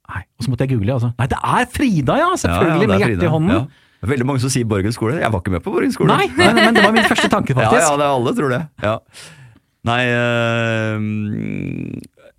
Nei. 0.08 0.22
Og 0.40 0.46
så 0.46 0.52
måtte 0.52 0.66
jeg 0.66 0.74
google. 0.74 0.96
Altså. 0.96 1.12
Nei, 1.20 1.28
det 1.30 1.38
er 1.38 1.68
Frida, 1.74 2.16
ja! 2.22 2.30
Selvfølgelig, 2.40 2.72
Ja, 2.72 2.80
ja, 2.82 2.88
med 2.88 2.96
er 2.96 3.04
hjertet 3.04 3.28
i 3.28 3.34
hånden. 3.34 3.58
Ja. 3.58 3.87
Veldig 4.06 4.28
mange 4.30 4.42
som 4.44 4.52
sier 4.54 4.68
Borgen 4.70 4.94
skole. 4.94 5.18
Jeg 5.18 5.34
var 5.34 5.42
ikke 5.42 5.56
med 5.56 5.64
på 5.66 5.74
Borgen 5.74 5.94
skole. 5.94 6.14
Nei, 6.14 6.30
men, 6.38 6.54
men 6.60 6.78
det 6.78 6.84
var 6.86 6.94
min 6.94 7.08
første 7.10 7.30
tanke, 7.34 7.56
faktisk. 7.58 7.82
ja, 7.82 7.96
det 7.98 8.06
er 8.06 8.14
alle 8.14 8.34
tror 8.38 8.54
det. 8.54 8.62
Ja. 8.84 8.96
Nei 9.88 10.02
øh, 10.12 10.98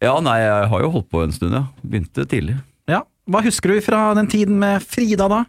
Ja, 0.05 0.15
nei, 0.23 0.39
jeg 0.45 0.67
har 0.71 0.83
jo 0.85 0.91
holdt 0.95 1.09
på 1.11 1.23
en 1.25 1.35
stund, 1.35 1.57
ja. 1.57 1.65
Begynte 1.83 2.27
tidlig. 2.31 2.59
Ja. 2.91 3.03
Hva 3.29 3.43
husker 3.45 3.75
du 3.75 3.81
fra 3.85 4.13
den 4.19 4.31
tiden 4.31 4.61
med 4.61 4.85
Frida, 4.87 5.27
da? 5.31 5.45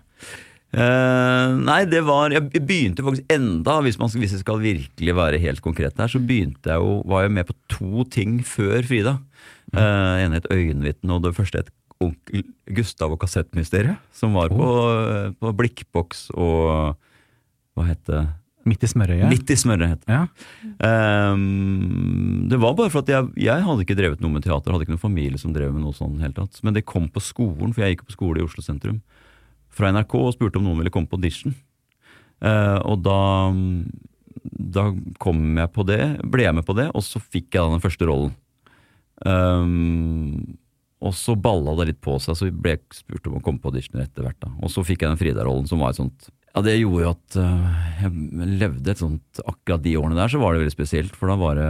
Uh, 0.69 1.55
nei, 1.65 1.79
det 1.89 2.03
var 2.05 2.29
Jeg 2.29 2.45
begynte 2.53 3.01
faktisk 3.01 3.31
enda, 3.33 3.79
hvis, 3.81 3.95
man, 3.97 4.11
hvis 4.21 4.35
jeg 4.35 4.43
skal 4.43 4.59
virkelig 4.61 5.15
være 5.17 5.39
helt 5.41 5.63
konkret 5.65 5.97
her, 5.97 6.11
så 6.11 6.21
begynte 6.21 6.69
jeg 6.69 6.77
jo 6.77 6.99
Var 7.09 7.23
jeg 7.25 7.33
med 7.39 7.47
på 7.49 7.55
to 7.73 8.05
ting 8.13 8.35
før 8.45 8.85
Frida. 8.85 9.15
Uh, 9.73 10.21
en 10.21 10.35
het 10.37 10.45
Øyenvitne, 10.53 11.15
og 11.15 11.25
det 11.25 11.33
første 11.37 11.63
het 11.63 11.73
Onkel 11.99 12.45
Gustav 12.77 13.13
og 13.13 13.19
kassettmysteriet. 13.21 13.99
Som 14.15 14.37
var 14.37 14.51
på, 14.53 14.67
på 15.39 15.55
Blikkboks 15.59 16.29
og 16.35 16.95
Hva 17.75 17.87
het 17.87 18.03
det? 18.09 18.25
Midt 18.67 18.83
i 18.83 18.89
smørøyet? 18.91 19.29
Midt 19.31 19.51
i 19.53 19.55
smørøyet. 19.57 20.03
Ja. 20.09 20.25
Um, 20.83 22.49
det 22.51 22.59
var 22.59 22.75
bare 22.77 22.91
for 22.91 23.01
at 23.01 23.11
jeg, 23.11 23.29
jeg 23.39 23.65
hadde 23.65 23.85
ikke 23.85 23.97
drevet 23.97 24.21
noe 24.23 24.33
med 24.33 24.43
teater, 24.45 24.73
hadde 24.73 24.85
ikke 24.85 24.93
noen 24.93 25.01
familie 25.01 25.39
som 25.41 25.53
drev 25.55 25.71
med 25.73 25.85
noe 25.85 25.95
sånt 25.95 26.19
helt 26.21 26.35
tatt. 26.37 26.59
Men 26.65 26.75
det 26.75 26.85
kom 26.87 27.07
på 27.11 27.23
skolen, 27.23 27.71
for 27.73 27.85
jeg 27.85 27.95
gikk 27.95 28.05
på 28.09 28.17
skole 28.17 28.41
i 28.41 28.45
Oslo 28.45 28.63
sentrum, 28.65 28.99
fra 29.73 29.93
NRK 29.95 30.15
og 30.19 30.35
spurte 30.35 30.59
om 30.59 30.67
noen 30.67 30.81
ville 30.81 30.93
komme 30.93 31.09
på 31.09 31.17
audition. 31.17 31.55
Uh, 32.43 32.77
og 32.83 33.01
da, 33.07 33.21
da 34.77 34.89
kom 35.23 35.41
jeg 35.63 35.73
på 35.75 35.87
det, 35.87 36.03
ble 36.27 36.45
jeg 36.45 36.59
med 36.59 36.67
på 36.67 36.75
det, 36.77 36.89
og 36.91 37.05
så 37.05 37.23
fikk 37.23 37.55
jeg 37.55 37.63
da 37.63 37.73
den 37.73 37.83
første 37.83 38.11
rollen. 38.11 38.35
Ehm, 39.27 40.59
og 40.99 41.15
så 41.15 41.35
balla 41.39 41.77
det 41.79 41.93
litt 41.93 42.01
på 42.03 42.17
seg, 42.19 42.35
så 42.35 42.49
ble 42.51 42.75
spurt 42.95 43.27
om 43.29 43.37
å 43.37 43.43
komme 43.43 43.61
på 43.63 43.71
auditioner 43.71 44.03
etter 44.03 44.25
hvert. 44.25 44.47
Og 44.59 44.71
så 44.73 44.83
fikk 44.83 45.05
jeg 45.05 45.13
den 45.13 45.19
Frida-rollen, 45.21 45.67
som 45.69 45.79
var 45.79 45.93
et 45.93 46.01
sånt 46.01 46.29
Ja, 46.49 46.63
det 46.65 46.75
gjorde 46.75 47.03
jo 47.05 47.11
at 47.13 47.39
øh, 47.39 47.67
jeg 48.01 48.49
levde 48.59 48.91
et 48.91 49.01
sånt 49.01 49.41
Akkurat 49.47 49.83
de 49.85 49.95
årene 49.99 50.17
der 50.17 50.31
så 50.33 50.41
var 50.41 50.53
det 50.53 50.65
veldig 50.65 50.75
spesielt, 50.75 51.15
for 51.15 51.31
da 51.31 51.37
var 51.39 51.59
det 51.59 51.69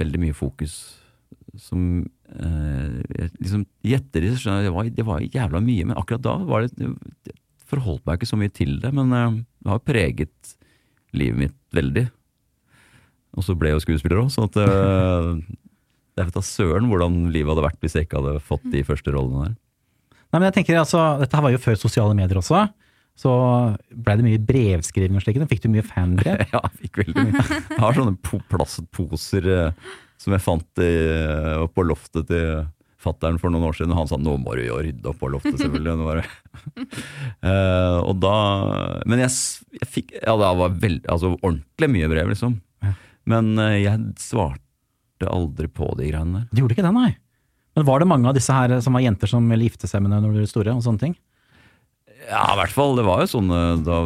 veldig 0.00 0.22
mye 0.22 0.36
fokus 0.36 0.78
som 1.60 2.02
eh, 2.34 3.28
liksom 3.38 3.66
I 3.86 3.96
ettertid 3.98 4.40
skjønner 4.40 4.64
det 4.66 4.96
det 4.96 5.06
var 5.06 5.22
jævla 5.22 5.60
mye, 5.62 5.86
men 5.90 5.98
akkurat 6.00 6.24
da 6.24 6.38
var 6.48 6.64
det 6.64 6.72
Jeg 6.80 7.36
forholdt 7.68 8.04
meg 8.06 8.18
ikke 8.18 8.30
så 8.32 8.38
mye 8.40 8.52
til 8.54 8.78
det, 8.82 8.90
men 8.96 9.12
eh, 9.14 9.40
det 9.64 9.74
har 9.74 9.84
preget 9.84 10.54
livet 11.14 11.38
mitt 11.44 11.58
veldig. 11.74 12.08
Og 13.34 13.44
så 13.46 13.54
ble 13.58 13.70
jeg 13.70 13.78
jo 13.78 13.84
skuespiller 13.84 14.22
òg, 14.22 14.32
så 14.34 14.48
at 14.48 14.58
øh, 14.62 15.38
jeg 16.14 16.28
vet 16.28 16.36
da 16.36 16.44
søren 16.46 16.88
hvordan 16.90 17.24
livet 17.34 17.50
hadde 17.54 17.66
vært 17.66 17.80
hvis 17.82 17.96
jeg 17.98 18.06
ikke 18.06 18.20
hadde 18.22 18.42
fått 18.46 18.66
de 18.70 18.84
første 18.86 19.14
rollene 19.14 19.48
der. 19.48 19.54
Nei, 20.34 20.40
men 20.40 20.48
jeg 20.48 20.56
tenker 20.58 20.80
altså, 20.80 21.02
Dette 21.20 21.38
her 21.38 21.44
var 21.46 21.52
jo 21.54 21.62
før 21.62 21.76
sosiale 21.78 22.14
medier 22.18 22.40
også. 22.40 22.64
Så 23.14 23.30
blei 23.94 24.16
det 24.18 24.26
mye 24.26 24.42
brevskriving 24.42 25.18
og 25.18 25.22
slikt. 25.22 25.44
Fikk 25.50 25.62
du 25.62 25.68
mye 25.70 25.86
fanbrev? 25.86 26.40
Ja, 26.54 26.62
jeg 26.66 26.86
fikk 26.86 27.04
veldig 27.04 27.26
mye. 27.28 27.44
Jeg 27.70 27.82
har 27.82 27.98
sånne 27.98 28.16
po 28.26 28.40
plastposer 28.50 29.46
eh, 29.46 29.92
som 30.18 30.34
jeg 30.34 30.42
fant 30.42 30.82
i, 30.82 30.90
eh, 31.14 31.66
på 31.70 31.84
loftet 31.86 32.26
til 32.30 32.64
fatteren 33.04 33.38
for 33.38 33.54
noen 33.54 33.68
år 33.68 33.78
siden. 33.78 33.94
Han 33.94 34.10
sa 34.10 34.18
nå 34.18 34.34
må 34.42 34.56
du 34.58 34.64
jo 34.64 34.80
rydde 34.82 35.10
opp 35.10 35.20
på 35.22 35.30
loftet, 35.34 35.60
selvfølgelig. 35.62 36.24
Eh, 37.44 37.96
og 38.00 38.14
da 38.22 38.34
Men 39.10 39.20
jeg, 39.20 39.32
jeg 39.76 39.88
fikk 39.90 40.12
Ja, 40.16 40.32
det 40.40 40.48
var 40.56 40.76
veld, 40.80 41.02
altså 41.12 41.34
ordentlig 41.34 41.90
mye 41.92 42.08
brev, 42.08 42.30
liksom. 42.32 42.54
Men 43.28 43.50
jeg 43.76 44.00
svarte 44.22 44.63
aldri 45.30 45.68
på 45.70 45.90
de 45.98 46.08
greiene 46.10 46.40
der. 46.40 46.48
Du 46.52 46.62
gjorde 46.62 46.76
ikke 46.76 46.86
det, 46.86 46.94
nei? 46.96 47.12
Men 47.74 47.86
var 47.88 48.02
det 48.02 48.08
mange 48.10 48.30
av 48.30 48.36
disse 48.36 48.54
her 48.54 48.76
som 48.84 48.94
var 48.94 49.02
jenter 49.02 49.30
som 49.30 49.46
ville 49.50 49.66
gifte 49.66 49.90
seg 49.90 50.04
med 50.04 50.14
deg 50.14 50.22
når 50.22 50.34
du 50.34 50.42
ble 50.42 50.50
store? 50.50 50.74
og 50.76 50.84
sånne 50.84 51.02
ting? 51.08 51.16
Ja, 52.24 52.44
i 52.54 52.56
hvert 52.56 52.72
fall. 52.72 52.94
Det 52.96 53.04
var 53.04 53.20
jo 53.24 53.28
sånne 53.28 53.58
da, 53.84 53.96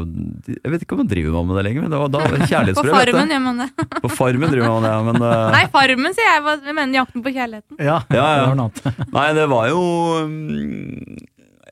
Jeg 0.50 0.72
vet 0.72 0.84
ikke 0.84 0.96
om 0.96 1.02
man 1.04 1.10
driver 1.10 1.36
man 1.36 1.50
med 1.50 1.58
det 1.60 1.64
lenger, 1.68 1.84
men 1.84 1.92
det 1.92 2.00
var 2.00 2.10
da 2.10 2.22
På 2.24 2.48
kjærlighetsbrev. 2.50 2.92
På. 2.94 2.96
Farmen 2.96 3.34
gjør 3.34 3.44
man 3.44 3.60
det. 3.62 3.68
På 4.04 4.10
Farmen 4.10 4.54
driver 4.54 4.72
man 4.72 4.86
det, 4.86 4.94
det, 4.94 5.04
men 5.08 5.26
uh... 5.28 5.44
Nei, 5.54 5.62
Farmen, 5.74 6.16
sier 6.16 6.30
jeg. 6.30 6.56
Jeg 6.66 6.78
mener 6.80 6.98
Jakten 6.98 7.24
på 7.26 7.34
kjærligheten. 7.36 7.78
Ja, 7.78 8.00
Ja, 8.18 8.24
ja. 8.24 8.40
det 8.40 8.48
var 8.48 8.58
noe 8.58 8.72
annet. 8.72 9.12
Nei, 9.14 9.28
det 9.38 9.46
var 9.52 9.70
jo 9.70 9.84
mm, 10.32 11.22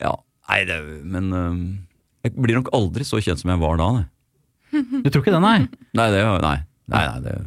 Ja, 0.05 0.13
nei, 0.53 0.61
det 0.69 0.79
Men 1.17 1.29
mm, 1.33 1.59
jeg 2.27 2.37
blir 2.37 2.61
nok 2.61 2.71
aldri 2.77 3.07
så 3.07 3.19
kjent 3.23 3.43
som 3.43 3.51
jeg 3.51 3.63
var 3.63 3.81
da. 3.81 3.91
Nei, 3.97 4.07
Du 5.03 5.11
tror 5.11 5.25
ikke 5.25 5.35
det, 5.35 5.43
nei? 5.43 5.59
nei 5.97 6.09
det 6.13 6.23
Nei, 6.23 6.39
nei, 6.47 6.57
nei 6.93 7.05
det 7.25 7.37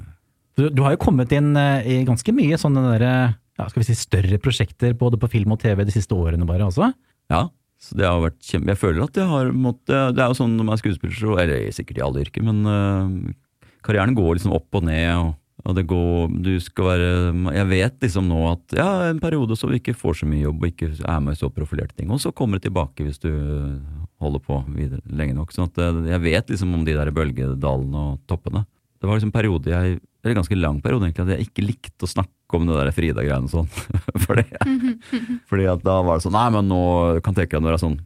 Du, 0.61 0.67
du 0.69 0.83
har 0.85 0.93
jo 0.93 1.01
kommet 1.01 1.33
inn 1.33 1.55
eh, 1.57 1.87
i 1.89 2.01
ganske 2.05 2.35
mye 2.37 2.59
sånne 2.61 2.83
der, 2.93 3.07
eh, 3.07 3.37
ja, 3.61 3.69
skal 3.71 3.81
vi 3.81 3.89
si 3.89 3.97
større 3.97 4.41
prosjekter 4.43 4.93
både 4.99 5.17
på 5.21 5.31
film 5.33 5.55
og 5.57 5.63
TV 5.63 5.87
de 5.89 5.95
siste 5.95 6.17
årene 6.17 6.49
bare 6.49 6.69
også. 6.69 6.93
Ja. 7.33 7.47
Så 7.81 7.97
det 7.97 8.05
har 8.05 8.19
vært 8.21 8.43
kjempe... 8.45 8.75
Jeg 8.75 8.77
føler 8.77 9.07
at 9.07 9.17
jeg 9.17 9.25
har 9.25 9.55
måttet 9.57 10.13
Det 10.13 10.21
er 10.21 10.29
jo 10.29 10.37
sånn 10.37 10.53
når 10.59 10.67
man 10.69 10.75
er 10.75 10.81
skuespiller, 10.83 11.15
så 11.17 11.37
Eller 11.41 11.71
sikkert 11.73 11.97
i 11.97 12.03
alle 12.05 12.25
yrker, 12.27 12.45
men 12.45 12.59
uh, 12.69 13.63
karrieren 13.81 14.13
går 14.19 14.35
liksom 14.37 14.53
opp 14.53 14.77
og 14.77 14.85
ned. 14.85 15.15
og 15.17 15.39
og 15.69 15.77
det 15.77 15.83
går, 15.91 16.31
du 16.41 16.55
skal 16.63 16.87
være 16.89 17.09
Jeg 17.53 17.69
vet 17.69 18.05
liksom 18.07 18.29
nå 18.31 18.39
at 18.49 18.77
ja, 18.79 18.89
en 19.11 19.19
periode 19.21 19.57
så 19.61 19.69
vi 19.69 19.77
ikke 19.81 19.97
får 19.97 20.23
så 20.23 20.29
mye 20.29 20.47
jobb 20.47 20.63
og 20.63 20.71
ikke 20.71 20.89
er 20.97 21.19
med 21.21 21.37
i 21.37 21.41
så 21.41 21.51
profilerte 21.53 21.99
ting, 21.99 22.09
og 22.09 22.21
så 22.23 22.33
kommer 22.33 22.57
det 22.57 22.69
tilbake 22.69 23.05
hvis 23.05 23.21
du 23.21 23.29
holder 24.21 24.41
på 24.45 24.63
videre 24.73 25.05
lenge 25.05 25.37
nok. 25.37 25.53
sånn 25.53 25.69
at 25.69 25.81
jeg 26.09 26.23
vet 26.25 26.53
liksom 26.53 26.73
om 26.79 26.87
de 26.87 26.97
der 26.97 27.13
bølgedalene 27.13 28.07
og 28.07 28.23
toppene. 28.31 28.65
Det 29.01 29.09
var 29.09 29.17
liksom 29.17 29.33
en 29.33 29.37
periode 29.37 29.73
jeg, 29.73 30.01
eller 30.21 30.35
en 30.35 30.41
ganske 30.43 30.59
lang 30.61 30.81
periode 30.85 31.07
egentlig, 31.09 31.25
at 31.27 31.33
jeg 31.39 31.49
ikke 31.49 31.65
likte 31.65 32.05
å 32.07 32.11
snakke 32.11 32.59
om 32.59 32.67
det 32.69 32.77
der 32.77 32.93
Frida-greiene 32.93 33.49
og 33.49 33.55
sånn. 33.55 33.71
fordi, 34.27 34.45
fordi 35.51 35.69
at 35.73 35.83
da 35.87 35.97
var 36.05 36.19
det 36.21 36.27
sånn 36.27 36.37
Nei, 36.37 36.47
men 36.57 36.69
nå 36.71 36.83
kan 37.25 37.37
tenke 37.37 37.57
deg 37.57 37.65
når 37.65 37.77
jeg 37.77 37.81
er 37.81 37.85
sånn 37.87 37.99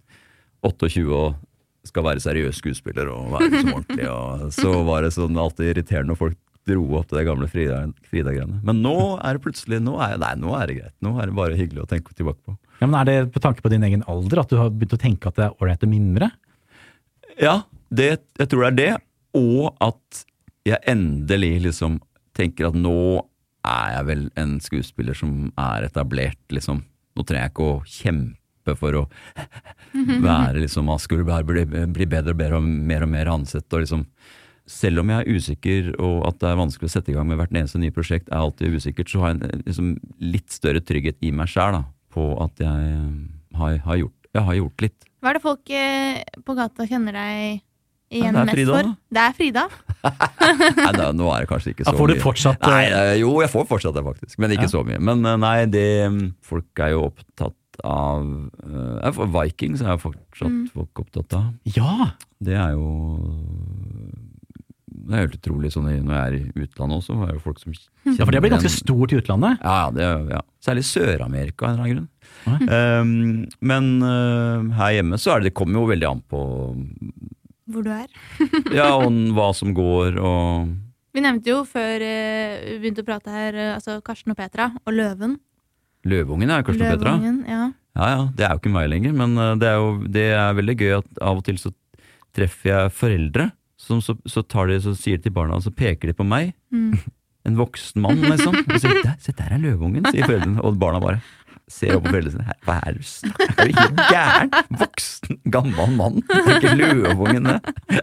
28 0.65 1.05
og 1.11 1.43
skal 1.85 2.07
være 2.07 2.23
seriøs 2.25 2.63
skuespiller 2.63 3.11
og 3.13 3.35
være 3.35 3.51
liksom 3.51 3.75
ordentlig, 3.75 4.07
og 4.09 4.47
så 4.57 4.71
var 4.87 5.05
det 5.05 5.11
sånn 5.13 5.37
alltid 5.37 5.75
irriterende 5.75 6.15
når 6.15 6.21
folk 6.23 6.39
dro 6.65 6.85
opp 6.97 7.11
til 7.11 7.19
det 7.19 7.27
gamle 7.29 7.49
Frida- 7.53 7.83
Frida-greiene. 8.09 8.63
Men 8.65 8.79
nå 8.81 8.95
er 9.21 9.37
det 9.37 9.43
plutselig 9.45 9.83
nå 9.85 9.99
er, 10.01 10.15
Nei, 10.23 10.31
nå 10.41 10.55
er 10.57 10.71
det 10.71 10.77
greit. 10.79 10.95
Nå 11.05 11.13
er 11.21 11.29
det 11.29 11.37
bare 11.37 11.59
hyggelig 11.59 11.83
å 11.83 11.89
tenke 11.91 12.15
tilbake 12.17 12.41
på. 12.41 12.55
Ja, 12.81 12.87
men 12.89 12.97
Er 13.03 13.11
det 13.11 13.33
på 13.35 13.43
tanke 13.45 13.61
på 13.61 13.69
din 13.73 13.85
egen 13.85 14.05
alder 14.09 14.41
at 14.41 14.49
du 14.49 14.57
har 14.57 14.71
begynt 14.73 14.97
å 14.97 15.01
tenke 15.03 15.29
at 15.29 15.37
det 15.37 15.45
er 15.51 15.59
ålreit 15.61 15.85
å 15.85 15.91
mimre? 15.91 16.31
Ja, 17.37 17.59
det, 17.93 18.09
jeg 18.41 18.49
tror 18.49 18.65
det 18.65 18.71
er 18.71 18.79
det, 18.81 18.93
og 19.37 19.75
at 19.85 20.25
jeg 20.65 20.81
endelig 20.91 21.59
liksom 21.69 21.99
tenker 22.37 22.71
at 22.71 22.79
nå 22.79 22.97
er 23.65 23.91
jeg 23.97 24.09
vel 24.11 24.25
en 24.41 24.57
skuespiller 24.61 25.17
som 25.17 25.51
er 25.61 25.87
etablert, 25.89 26.41
liksom. 26.53 26.83
Nå 27.15 27.25
trenger 27.25 27.47
jeg 27.47 27.55
ikke 27.55 27.69
å 27.69 27.83
kjempe 27.89 28.75
for 28.81 28.99
å 28.99 29.03
være 30.25 30.65
liksom 30.65 30.89
bare 30.89 31.45
bli, 31.47 31.65
bli 31.65 32.09
bedre 32.09 32.35
og 32.35 32.41
bedre 32.41 32.59
og 32.59 32.65
mer 32.65 33.05
og 33.07 33.13
mer 33.13 33.31
ansett. 33.33 33.69
Og 33.73 33.85
liksom, 33.85 34.05
selv 34.69 35.05
om 35.05 35.13
jeg 35.13 35.23
er 35.23 35.39
usikker 35.39 35.91
og 35.99 36.25
at 36.29 36.41
det 36.43 36.51
er 36.51 36.61
vanskelig 36.61 36.91
å 36.91 36.95
sette 36.97 37.13
i 37.13 37.17
gang 37.17 37.29
med 37.29 37.41
hvert 37.41 37.55
eneste 37.55 37.81
nye 37.81 37.95
prosjekt, 37.95 38.31
er 38.31 38.41
alltid 38.43 38.77
usikkert, 38.77 39.13
så 39.13 39.23
har 39.23 39.35
jeg 39.35 39.41
en 39.41 39.65
liksom, 39.65 39.93
litt 40.25 40.53
større 40.53 40.85
trygghet 40.85 41.21
i 41.25 41.33
meg 41.37 41.53
sjæl 41.53 41.85
på 42.15 42.29
at 42.43 42.61
jeg 42.63 42.91
eh, 42.95 43.15
har, 43.59 43.79
har, 43.87 44.01
gjort, 44.01 44.33
jeg 44.37 44.49
har 44.49 44.59
gjort 44.61 44.85
litt. 44.85 45.07
Hva 45.21 45.31
er 45.31 45.39
det 45.39 45.45
folk 45.45 45.73
eh, 45.73 46.21
på 46.45 46.57
gata 46.59 46.87
kjenner 46.89 47.17
deg 47.17 47.63
igjen 48.15 48.37
mest 48.39 48.55
Frida, 48.57 48.77
for. 48.79 48.83
da. 48.89 48.95
Det 49.19 49.23
er 49.25 49.35
Frida. 49.39 49.65
Nei, 50.85 50.93
da, 50.99 51.11
nå 51.17 51.29
er 51.35 51.45
det 51.45 51.49
kanskje 51.51 51.73
ikke 51.75 51.85
så 51.87 51.93
Da 51.93 51.99
får 51.99 52.13
du 52.13 52.15
fortsatt 52.23 52.61
mye. 52.65 52.71
Nei, 52.75 52.85
eh, 52.93 53.13
jo, 53.23 53.35
jeg 53.45 53.51
får 53.53 53.67
fortsatt 53.71 53.97
det, 53.99 54.05
faktisk. 54.07 54.39
Men 54.43 54.55
ikke 54.57 54.69
Ja. 54.69 54.73
så 54.77 54.83
mye. 54.87 55.01
Men 55.01 55.25
eh, 55.27 55.37
nei, 55.45 55.59
det 55.73 55.87
mm, 56.13 56.25
Folk 56.45 56.85
er 56.85 56.95
jo 56.95 57.07
opptatt 57.11 57.57
av 57.83 58.23
uh, 58.23 59.25
Vikings 59.35 59.81
er 59.83 59.97
jo 59.97 60.03
fortsatt 60.09 60.47
Mm. 60.51 60.69
folk 60.71 61.01
opptatt 61.03 61.35
av. 61.35 61.49
Ja! 61.75 62.11
Det 62.45 62.55
er 62.55 62.75
jo 62.77 62.85
Det 64.95 65.11
er 65.17 65.25
helt 65.25 65.35
utrolig 65.41 65.73
sånn 65.75 65.89
når 65.91 66.15
jeg 66.15 66.23
er 66.23 66.37
i 66.39 66.65
utlandet 66.65 67.01
også, 67.01 67.17
er 67.25 67.33
det 67.33 67.37
jo 67.41 67.43
folk 67.45 67.59
som 67.61 67.73
kjenner 67.75 68.15
ja, 68.15 68.25
for 68.25 68.33
det 68.37 68.41
blir 68.45 68.53
ganske 68.55 68.71
stort 68.73 69.13
i 69.13 69.19
utlandet. 69.19 69.59
Ja, 69.65 69.75
ja, 69.75 69.91
det, 69.97 70.07
ja. 70.37 70.41
Særlig 70.65 70.85
Sør-Amerika 70.89 71.67
av 71.67 71.73
en 71.73 71.75
eller 71.75 71.85
annen 71.85 71.97
grunn. 71.97 72.09
Mm. 72.45 72.69
Um, 72.71 73.69
men 73.73 73.91
uh, 74.05 74.71
her 74.79 74.95
hjemme 75.01 75.19
så 75.21 75.35
er 75.35 75.43
det, 75.43 75.51
det 75.51 75.57
kommer 75.59 75.83
jo 75.83 75.91
veldig 75.91 76.09
an 76.13 76.23
på 76.31 76.41
Hvor 77.71 77.85
du 77.87 77.93
er. 77.95 78.09
ja, 78.79 78.91
og 78.99 79.15
hva 79.37 79.49
som 79.57 79.73
går 79.77 80.19
og 80.21 80.75
Vi 81.15 81.23
nevnte 81.25 81.53
jo 81.53 81.63
før 81.69 82.03
eh, 82.05 82.75
vi 82.75 82.79
begynte 82.83 83.05
å 83.05 83.09
prate 83.09 83.33
her, 83.33 83.57
eh, 83.57 83.73
altså 83.77 84.01
Karsten 84.05 84.35
og 84.35 84.39
Petra 84.41 84.73
og 84.83 84.93
Løven. 84.93 85.39
Løvungen 86.05 86.51
er 86.51 86.61
jo 86.61 86.69
Karsten 86.69 86.87
og 86.87 86.97
Petra. 86.97 87.17
Løvungen, 87.17 87.41
ja. 87.49 87.71
Ja 87.95 88.07
ja, 88.11 88.23
det 88.35 88.45
er 88.45 88.57
jo 88.57 88.61
ikke 88.61 88.75
meg 88.75 88.89
lenger, 88.91 89.13
men 89.15 89.37
uh, 89.39 89.53
det 89.55 89.69
er 89.71 89.77
jo 89.79 89.91
det 90.11 90.25
er 90.35 90.57
veldig 90.59 90.75
gøy 90.81 90.97
at 90.97 91.21
av 91.23 91.39
og 91.39 91.45
til 91.47 91.61
så 91.63 91.71
treffer 92.35 92.73
jeg 92.73 92.95
foreldre 92.99 93.53
som 93.79 94.01
så, 94.03 94.17
så 94.27 94.43
tar 94.43 94.71
de, 94.71 94.81
så 94.83 94.95
sier 94.99 95.21
de 95.21 95.29
til 95.29 95.35
barna, 95.37 95.59
og 95.59 95.63
så 95.63 95.73
peker 95.75 96.11
de 96.11 96.17
på 96.17 96.27
meg. 96.27 96.57
Mm. 96.75 96.97
En 97.45 97.59
voksen 97.59 98.01
mann, 98.01 98.23
liksom. 98.25 98.55
Og 98.57 98.79
sier 98.81 99.03
der, 99.05 99.19
se 99.21 99.35
der 99.37 99.51
er 99.53 99.59
løveungen, 99.61 100.07
sier 100.09 100.25
foreldrene. 100.25 100.63
Og 100.65 100.79
barna 100.81 100.97
bare 101.03 101.19
ser 101.71 101.97
opp 101.97 102.05
på 102.07 102.13
foreldrene 102.13 102.35
sine. 102.45 102.57
Hva 102.67 102.77
er 102.81 102.97
det 102.97 103.03
du 103.05 103.09
snakker 103.09 103.53
Er 103.55 103.71
du 103.71 103.79
helt 103.79 104.03
gæren? 104.13 104.51
Voksen, 104.83 105.39
gammel 105.55 105.95
mann. 105.99 106.21
Ikke 106.57 106.75
løveungen, 106.79 107.49
det. 107.49 108.03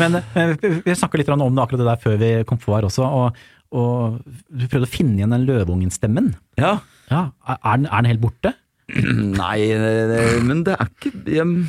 Men 0.00 0.20
eh, 0.22 0.54
vi 0.62 0.70
vi 0.86 0.96
snakka 0.96 1.20
litt 1.20 1.28
om 1.34 1.42
det 1.42 1.62
akkurat 1.62 1.82
det 1.82 1.88
der 1.90 2.00
før 2.00 2.16
vi 2.20 2.30
kom 2.48 2.60
på 2.60 2.72
her 2.76 2.86
også, 2.88 3.04
og, 3.04 3.42
og 3.76 4.22
du 4.24 4.64
prøvde 4.64 4.88
å 4.88 4.92
finne 4.92 5.18
igjen 5.18 5.34
den 5.36 5.44
løveungen-stemmen. 5.48 6.32
Ja. 6.60 6.78
Ja, 7.10 7.28
er 7.46 7.60
er 7.60 7.76
den, 7.76 7.86
er 7.90 8.00
den 8.00 8.10
helt 8.14 8.24
borte? 8.24 8.54
Nei, 8.96 9.58
det, 9.74 9.92
det, 10.12 10.22
men 10.46 10.62
det 10.66 10.76
er 10.78 10.88
ikke 10.90 11.12
jeg, 11.26 11.66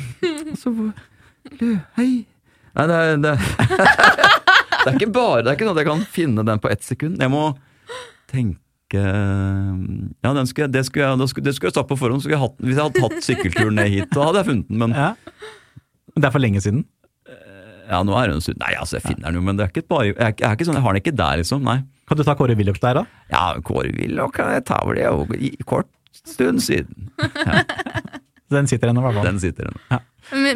Altså, 0.48 0.72
lø, 1.58 1.70
hei. 1.98 2.10
Nei, 2.78 2.86
det 2.86 2.96
er, 2.96 3.16
det, 3.22 3.32
det 4.84 4.86
er 4.86 4.94
ikke 4.94 5.10
bare 5.10 5.42
Det 5.42 5.50
er 5.50 5.56
ikke 5.56 5.66
sånn 5.66 5.74
at 5.74 5.80
jeg 5.82 5.88
kan 5.88 6.04
finne 6.14 6.44
den 6.46 6.62
på 6.62 6.70
ett 6.70 6.84
sekund. 6.86 7.18
Jeg 7.22 7.32
må 7.32 7.50
tenke 8.30 8.62
Ja, 8.96 10.32
den 10.34 10.46
skulle, 10.48 10.70
det 10.72 10.84
skulle 10.88 11.04
jeg, 11.08 11.18
det, 11.20 11.28
skulle- 11.32 11.44
det 11.48 11.54
skulle 11.56 11.70
jeg 11.72 11.76
satt 11.78 11.88
på 11.90 11.98
forhånd. 12.00 12.24
Jeg 12.28 12.38
hatt, 12.40 12.56
hvis 12.62 12.76
jeg 12.78 12.84
hadde 12.86 13.02
hatt 13.04 13.26
sykkelturen 13.26 13.74
ned 13.78 13.90
hit, 13.92 14.08
da 14.14 14.24
hadde 14.28 14.42
jeg 14.42 14.48
funnet 14.52 14.68
den. 14.70 14.78
Men 14.84 14.94
Ja. 14.96 15.10
Det 16.18 16.24
er 16.26 16.32
for 16.34 16.42
lenge 16.42 16.60
siden. 16.64 16.84
ja, 17.88 18.02
nå 18.02 18.14
er 18.18 18.26
det 18.28 18.34
en 18.34 18.40
stund 18.42 18.58
Nei, 18.58 18.72
altså, 18.74 18.96
jeg 18.98 19.02
finner 19.06 19.28
den 19.30 19.36
jo, 19.38 19.42
men 19.46 19.56
det 19.56 19.64
er 19.64 19.70
ikke 19.70 19.86
bare 19.88 20.06
Jeg 20.08 20.16
jeg 20.40 20.42
er 20.48 20.56
ikke 20.56 20.66
sånn, 20.66 20.74
jeg 20.76 20.82
har 20.82 20.92
den 20.96 21.00
ikke 21.02 21.14
der, 21.16 21.36
liksom. 21.40 21.62
Nei. 21.62 21.76
Kan 22.08 22.16
du 22.18 22.24
ta 22.24 22.34
Kåre 22.34 22.56
Willoch 22.58 22.80
der, 22.82 22.94
da? 22.94 23.04
Ja, 23.30 23.44
Kåre 23.60 23.92
Willoch 23.94 24.32
kan 24.34 24.50
jeg 24.52 24.64
ta 24.64 24.80
over 24.82 24.94
det 24.98 25.04
jo 25.04 25.26
i 25.38 25.52
kort 25.64 25.86
stund 26.12 26.60
siden. 26.64 27.10
Den 28.50 28.66
sitter 28.66 28.88
ennå, 28.90 29.00
i 29.00 29.04
hvert 29.04 29.18
fall. 29.20 29.26
Den 29.28 29.38
sitter 29.42 29.68
ennå. 29.68 29.80
Ja. 29.92 30.00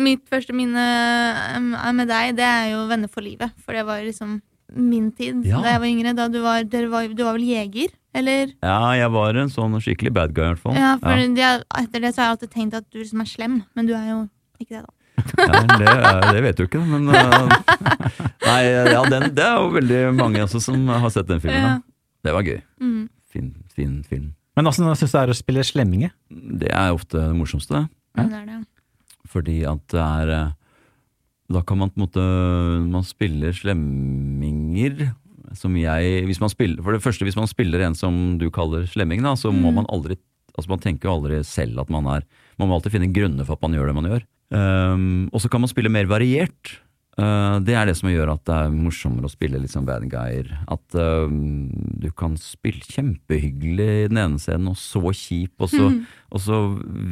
Mitt 0.00 0.24
første 0.32 0.52
minne 0.56 0.82
eh, 0.82 1.92
med 1.92 2.08
deg, 2.08 2.34
det 2.36 2.44
er 2.48 2.70
jo 2.72 2.86
Venner 2.88 3.08
for 3.12 3.20
livet. 3.24 3.52
For 3.64 3.76
det 3.76 3.84
var 3.88 4.00
liksom 4.04 4.40
min 4.76 5.10
tid 5.12 5.44
Ja. 5.46 5.60
da 5.62 5.74
jeg 5.74 5.82
var 5.82 5.88
yngre. 5.90 6.14
Da 6.16 6.28
du 6.32 6.40
var, 6.44 6.64
dere 6.64 6.88
var, 6.92 7.08
du 7.08 7.22
var 7.24 7.36
vel 7.38 7.44
jeger? 7.48 7.92
Eller? 8.14 8.52
Ja, 8.62 8.92
jeg 8.98 9.12
var 9.14 9.38
en 9.40 9.52
sånn 9.52 9.78
skikkelig 9.80 10.12
bad 10.12 10.34
guy, 10.36 10.44
i 10.44 10.48
hvert 10.52 10.60
fall. 10.60 10.76
Ja, 10.76 10.96
for 11.00 11.16
Jeg, 11.16 11.62
etter 11.80 12.02
det 12.04 12.12
så 12.12 12.20
har 12.22 12.26
jeg 12.26 12.36
alltid 12.36 12.52
tenkt 12.52 12.74
at 12.76 12.88
du 12.92 13.00
liksom 13.00 13.22
er 13.24 13.30
slem, 13.30 13.62
men 13.74 13.88
du 13.88 13.94
er 13.96 14.10
jo 14.10 14.18
ikke 14.60 14.76
det, 14.76 14.82
da. 14.84 14.92
Ja, 15.38 15.62
det, 15.78 15.88
det 16.32 16.42
vet 16.42 16.58
du 16.58 16.64
ikke, 16.64 16.80
men 16.82 17.08
uh, 17.12 17.52
Nei, 18.48 18.60
ja, 18.66 19.02
den, 19.08 19.28
det 19.36 19.44
er 19.44 19.58
jo 19.60 19.72
veldig 19.76 20.00
mange 20.18 20.42
også 20.44 20.60
som 20.64 20.88
har 20.88 21.12
sett 21.14 21.28
den 21.28 21.40
filmen. 21.40 21.78
Da. 21.78 22.26
Det 22.26 22.34
var 22.36 22.46
gøy. 22.46 22.60
Mm. 22.82 23.02
Fin, 23.32 23.50
fin 23.72 23.98
film. 24.08 24.32
Men 24.56 24.68
åssen 24.68 24.88
syns 24.92 25.12
du 25.12 25.16
det 25.16 25.22
er 25.22 25.32
å 25.32 25.36
spille 25.36 25.64
slemminge? 25.64 26.10
Det 26.28 26.72
er 26.72 26.92
ofte 26.92 27.20
det 27.20 27.36
morsomste. 27.36 27.86
Ja. 28.18 28.26
Det 28.28 28.40
er 28.42 28.48
det. 28.50 28.58
Fordi 29.32 29.62
at 29.68 29.84
det 29.94 30.02
er 30.02 30.32
eh, 30.36 30.50
Da 31.50 31.62
kan 31.66 31.78
man 31.78 31.90
på 31.90 31.98
en 31.98 32.04
måte 32.06 32.22
Man 32.92 33.02
spiller 33.04 33.52
slemminger 33.52 35.12
som 35.58 35.74
jeg 35.76 36.22
hvis 36.24 36.40
man 36.40 36.48
spiller, 36.52 36.80
For 36.82 36.92
det 36.94 37.02
første, 37.04 37.26
hvis 37.26 37.36
man 37.36 37.48
spiller 37.50 37.82
en 37.84 37.94
som 37.98 38.38
du 38.40 38.46
kaller 38.54 38.86
slemming, 38.88 39.22
da, 39.22 39.34
så 39.36 39.50
må 39.52 39.68
Mm. 39.72 39.74
man 39.82 39.86
aldri 39.92 40.16
Altså 40.56 40.68
Man 40.68 40.78
tenker 40.80 41.08
jo 41.08 41.16
aldri 41.18 41.42
selv 41.44 41.80
at 41.80 41.90
man 41.90 42.06
er 42.06 42.22
Man 42.58 42.68
må 42.68 42.76
alltid 42.78 42.92
finne 42.92 43.12
grunner 43.12 43.44
for 43.44 43.54
at 43.54 43.62
man 43.62 43.72
gjør 43.72 43.86
det 43.90 43.94
man 43.94 44.08
gjør. 44.10 44.22
Um, 44.52 45.30
og 45.32 45.40
så 45.40 45.48
kan 45.50 45.60
man 45.62 45.68
spille 45.68 45.88
mer 45.88 46.04
variert. 46.04 46.78
Uh, 47.20 47.58
det 47.60 47.74
er 47.76 47.84
det 47.84 47.92
som 47.98 48.08
gjør 48.08 48.30
at 48.32 48.40
det 48.48 48.54
er 48.56 48.70
morsommere 48.72 49.28
å 49.28 49.32
spille 49.32 49.58
liksom 49.60 49.84
bad 49.84 50.06
guyer. 50.08 50.48
At 50.72 50.96
uh, 50.96 51.28
du 51.28 52.08
kan 52.16 52.38
spille 52.40 52.80
kjempehyggelig 52.88 53.88
i 54.04 54.06
den 54.08 54.20
ene 54.22 54.40
scenen, 54.40 54.70
og 54.72 54.78
så 54.80 55.02
kjip, 55.12 55.52
og 55.60 55.68
så, 55.74 55.90
og 56.32 56.40
så 56.40 56.62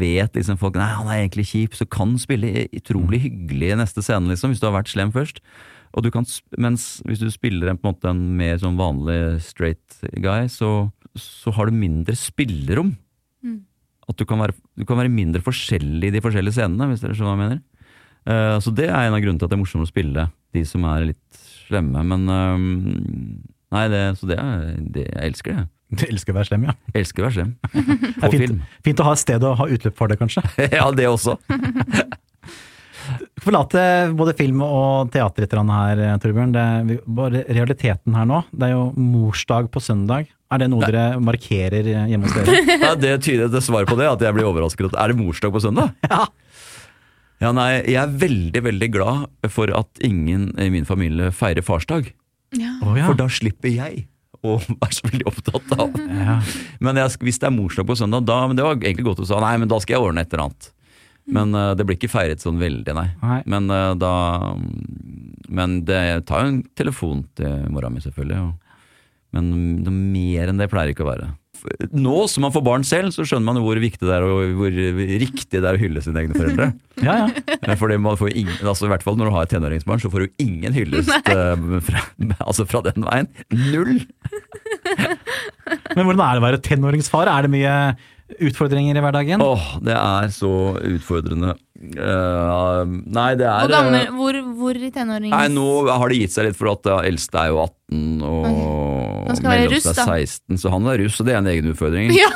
vet 0.01 0.39
liksom 0.39 0.61
folk 0.61 0.79
Nei, 0.81 0.89
han 0.97 1.11
er 1.11 1.21
egentlig 1.21 1.51
kjip, 1.53 1.77
så 1.77 1.85
kan 1.85 2.17
spille 2.21 2.65
utrolig 2.73 3.21
hyggelig 3.27 3.75
i 3.75 3.79
neste 3.83 4.05
scene, 4.07 4.33
liksom, 4.33 4.55
hvis 4.55 4.63
du 4.63 4.71
har 4.71 4.79
vært 4.79 4.93
slem 4.95 5.13
først. 5.13 5.43
Og 5.91 6.07
du 6.07 6.11
kan, 6.15 6.25
mens 6.63 7.01
hvis 7.05 7.21
du 7.21 7.29
spiller 7.35 7.69
en, 7.69 7.79
på 7.81 7.91
en, 7.91 7.97
måte, 7.97 8.13
en 8.13 8.25
mer 8.39 8.61
sånn 8.63 8.79
vanlig 8.81 9.41
straight 9.45 10.01
guy, 10.23 10.47
så, 10.49 10.89
så 11.19 11.53
har 11.57 11.69
du 11.69 11.77
mindre 11.77 12.17
spillerom. 12.17 12.95
Mm. 13.45 13.65
At 14.09 14.17
du 14.17 14.25
kan, 14.25 14.41
være, 14.41 14.57
du 14.79 14.87
kan 14.89 14.99
være 15.03 15.13
mindre 15.13 15.43
forskjellig 15.45 16.09
i 16.09 16.15
de 16.15 16.23
forskjellige 16.25 16.57
scenene, 16.57 16.89
hvis 16.89 17.05
dere 17.05 17.19
skjønner 17.19 17.35
hva 17.35 17.37
jeg 17.37 17.45
mener. 17.45 17.61
Eh, 18.29 18.57
så 18.61 18.73
det 18.75 18.89
er 18.91 19.07
en 19.07 19.17
av 19.17 19.23
grunnene 19.23 19.41
til 19.41 19.49
at 19.49 19.53
det 19.53 19.59
er 19.59 19.63
morsommere 19.63 19.89
å 19.89 19.93
spille 19.93 20.27
de 20.57 20.65
som 20.69 20.85
er 20.91 21.11
litt 21.13 21.43
slemme, 21.71 22.03
men 22.03 22.29
um, 22.29 22.65
Nei, 23.71 23.85
det, 23.87 24.01
så 24.19 24.27
det 24.27 24.35
er 24.43 24.65
det, 24.83 25.05
Jeg 25.07 25.29
elsker 25.31 25.61
det. 25.61 25.69
Du 26.01 26.07
elsker 26.07 26.35
å 26.35 26.39
være 26.39 26.51
slem, 26.51 26.65
ja. 26.69 26.73
Jeg 26.95 27.05
elsker 27.05 27.23
å 27.23 27.29
være 27.29 27.37
slem. 27.37 27.53
Det 28.21 28.27
er 28.27 28.33
fint, 28.33 28.43
film. 28.45 28.59
fint 28.87 29.03
å 29.03 29.07
ha 29.09 29.15
et 29.15 29.23
sted 29.23 29.47
å 29.47 29.55
ha 29.59 29.69
utløp 29.75 29.97
for 29.99 30.11
det, 30.11 30.19
kanskje. 30.21 30.43
ja, 30.79 30.85
det 30.95 31.07
også. 31.11 31.37
Forlate 33.43 33.83
både 34.15 34.35
film 34.39 34.63
og 34.67 35.11
teater 35.15 35.47
litt 35.47 35.55
her, 35.55 36.03
Torbjørn. 36.23 36.53
Det 36.55 36.67
er 36.67 37.01
bare 37.21 37.43
realiteten 37.49 38.15
her 38.15 38.29
nå. 38.29 38.43
Det 38.53 38.69
er 38.69 38.77
jo 38.77 38.85
morsdag 38.95 39.71
på 39.75 39.83
søndag. 39.83 40.31
Er 40.51 40.63
det 40.63 40.71
noe 40.71 40.87
dere 40.87 41.19
markerer 41.23 41.91
hjemme 42.11 42.27
hos 42.27 42.39
dere? 42.39 42.79
Ja, 42.83 42.95
det 42.99 43.17
tyder 43.27 43.51
det 43.51 43.63
svaret 43.67 43.91
på 43.91 43.99
det, 43.99 44.07
at 44.11 44.23
jeg 44.23 44.37
blir 44.37 44.51
overrasket. 44.51 44.95
Er 44.95 45.11
det 45.11 45.19
morsdag 45.19 45.55
på 45.55 45.63
søndag? 45.63 45.95
Ja. 46.07 46.27
Ja, 47.41 47.55
nei, 47.57 47.81
jeg 47.89 47.97
er 47.97 48.17
veldig, 48.21 48.61
veldig 48.67 48.89
glad 48.93 49.51
for 49.53 49.73
at 49.73 50.01
ingen 50.05 50.51
i 50.61 50.69
min 50.73 50.89
familie 50.89 51.31
feirer 51.33 51.65
farsdag. 51.65 52.11
Ja. 52.57 52.75
Oh, 52.85 52.93
ja. 52.99 53.07
For 53.09 53.17
da 53.17 53.31
slipper 53.33 53.73
jeg 53.73 54.05
å 54.45 54.59
være 54.81 54.97
så 54.97 55.07
veldig 55.09 55.27
opptatt 55.29 55.73
av 55.77 55.97
Ja. 56.01 56.37
Men 56.85 57.01
jeg, 57.01 57.17
hvis 57.25 57.41
det 57.41 57.49
er 57.49 57.57
morsdag 57.57 57.89
på 57.89 57.97
søndag, 57.97 58.27
da 58.29 58.43
men 58.49 58.59
Det 58.59 58.67
var 58.67 58.77
egentlig 58.77 59.07
godt 59.09 59.23
du 59.23 59.29
sa 59.29 59.41
nei, 59.43 59.57
men 59.61 59.71
da 59.73 59.81
skal 59.81 59.97
jeg 59.97 60.07
ordne 60.11 60.25
et 60.25 60.33
eller 60.33 60.49
annet. 60.49 60.71
Men 61.31 61.55
uh, 61.55 61.73
det 61.79 61.87
blir 61.87 61.99
ikke 61.99 62.11
feiret 62.11 62.43
sånn 62.43 62.61
veldig, 62.61 62.95
nei. 62.97 63.09
Nei. 63.23 63.41
Men 63.53 63.71
uh, 63.71 63.93
da 63.99 64.15
Men 65.49 65.81
det, 65.87 66.01
jeg 66.09 66.25
tar 66.29 66.45
jo 66.45 66.53
en 66.55 66.63
telefon 66.79 67.25
til 67.39 67.69
mora 67.73 67.91
mi, 67.93 68.03
selvfølgelig. 68.05 68.49
Og, 68.49 68.77
men 69.37 69.53
noe 69.85 69.95
mer 69.95 70.51
enn 70.51 70.61
det 70.61 70.69
pleier 70.73 70.93
ikke 70.93 71.07
å 71.07 71.13
være. 71.13 71.31
Nå 71.93 72.17
som 72.31 72.45
man 72.47 72.53
får 72.55 72.65
barn 72.67 72.85
selv, 72.87 73.13
så 73.15 73.25
skjønner 73.27 73.47
man 73.49 73.61
jo 73.61 73.65
hvor 73.67 73.81
viktig 73.83 74.07
det 74.07 74.15
er 74.17 74.27
og 74.27 74.55
hvor 74.59 74.77
riktig 75.25 75.61
det 75.61 75.65
er 75.65 75.77
å 75.79 75.81
hylle 75.81 76.03
sine 76.05 76.25
egne 76.25 76.39
foreldre. 76.39 76.71
Ja, 77.01 77.15
ja. 77.25 77.75
Fordi 77.81 77.97
man 77.97 78.19
får 78.21 78.35
ingen, 78.37 78.59
altså 78.61 78.85
i 78.85 78.91
hvert 78.91 79.01
fall 79.07 79.15
når 79.17 79.31
du 79.31 79.33
har 79.33 79.47
et 79.47 79.53
tenåringsbarn, 79.55 80.03
så 80.03 80.11
får 80.13 80.27
du 80.27 80.43
ingen 80.45 80.75
hyllest 80.77 81.31
eh, 81.33 81.63
fra, 81.87 82.03
altså 82.45 82.67
fra 82.69 82.83
den 82.85 83.07
veien. 83.07 83.31
Null! 83.57 84.03
Men 85.97 86.05
hvordan 86.05 86.21
er 86.27 86.35
det 86.37 86.43
å 86.43 86.45
være 86.45 86.61
tenåringsfar? 86.67 87.31
Er 87.33 87.47
det 87.49 87.53
mye 87.55 87.73
utfordringer 88.39 88.97
i 88.97 89.03
hverdagen? 89.03 89.43
Åh, 89.43 89.67
det 89.85 89.97
er 89.97 90.31
så 90.35 90.53
utfordrende. 90.77 91.57
Uh, 91.81 92.85
nei, 93.09 93.31
det 93.41 93.47
er 93.49 93.65
Hvor 93.65 93.73
gammel, 93.73 94.03
eh, 94.03 94.11
hvor, 94.13 94.39
hvor 94.59 94.77
i 94.77 94.91
tenårings... 94.93 95.33
Nei, 95.33 95.47
nå 95.55 95.67
har 95.89 96.13
det 96.13 96.19
gitt 96.21 96.35
seg 96.35 96.51
litt, 96.51 96.59
for 96.59 96.75
at 96.75 96.83
det 96.85 96.97
eldste 97.09 97.41
er 97.41 97.55
jo 97.55 97.63
18, 97.63 98.03
og 98.29 98.49
okay. 99.33 99.47
mellomste 99.47 99.95
er 99.95 100.27
16, 100.27 100.61
så 100.61 100.75
han 100.75 100.91
er 100.93 101.01
russ, 101.01 101.17
og 101.23 101.31
det 101.31 101.35
er 101.35 101.41
en 101.41 101.51
egen 101.55 101.73
utfordring. 101.73 102.13
Ja. 102.21 102.29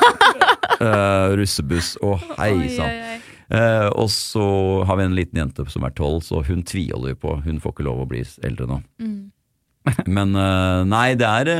uh, 0.81 1.35
russebuss, 1.37 1.93
å 2.03 2.17
hei 2.39 2.65
sann. 2.73 3.21
Eh, 3.53 3.87
og 3.93 4.09
så 4.09 4.43
har 4.89 4.97
vi 4.97 5.05
en 5.05 5.15
liten 5.15 5.37
jente 5.37 5.63
som 5.69 5.85
er 5.85 5.93
12, 5.93 6.17
så 6.25 6.41
hun 6.47 6.65
tviholder 6.65 7.13
vi 7.13 7.19
på. 7.21 7.35
Hun 7.45 7.61
får 7.61 7.75
ikke 7.75 7.85
lov 7.85 8.01
å 8.01 8.07
bli 8.09 8.23
eldre 8.43 8.67
nå. 8.71 8.79
Mm. 8.99 9.19
Men 10.17 10.33
nei, 10.89 11.07
det 11.13 11.29
er 11.29 11.51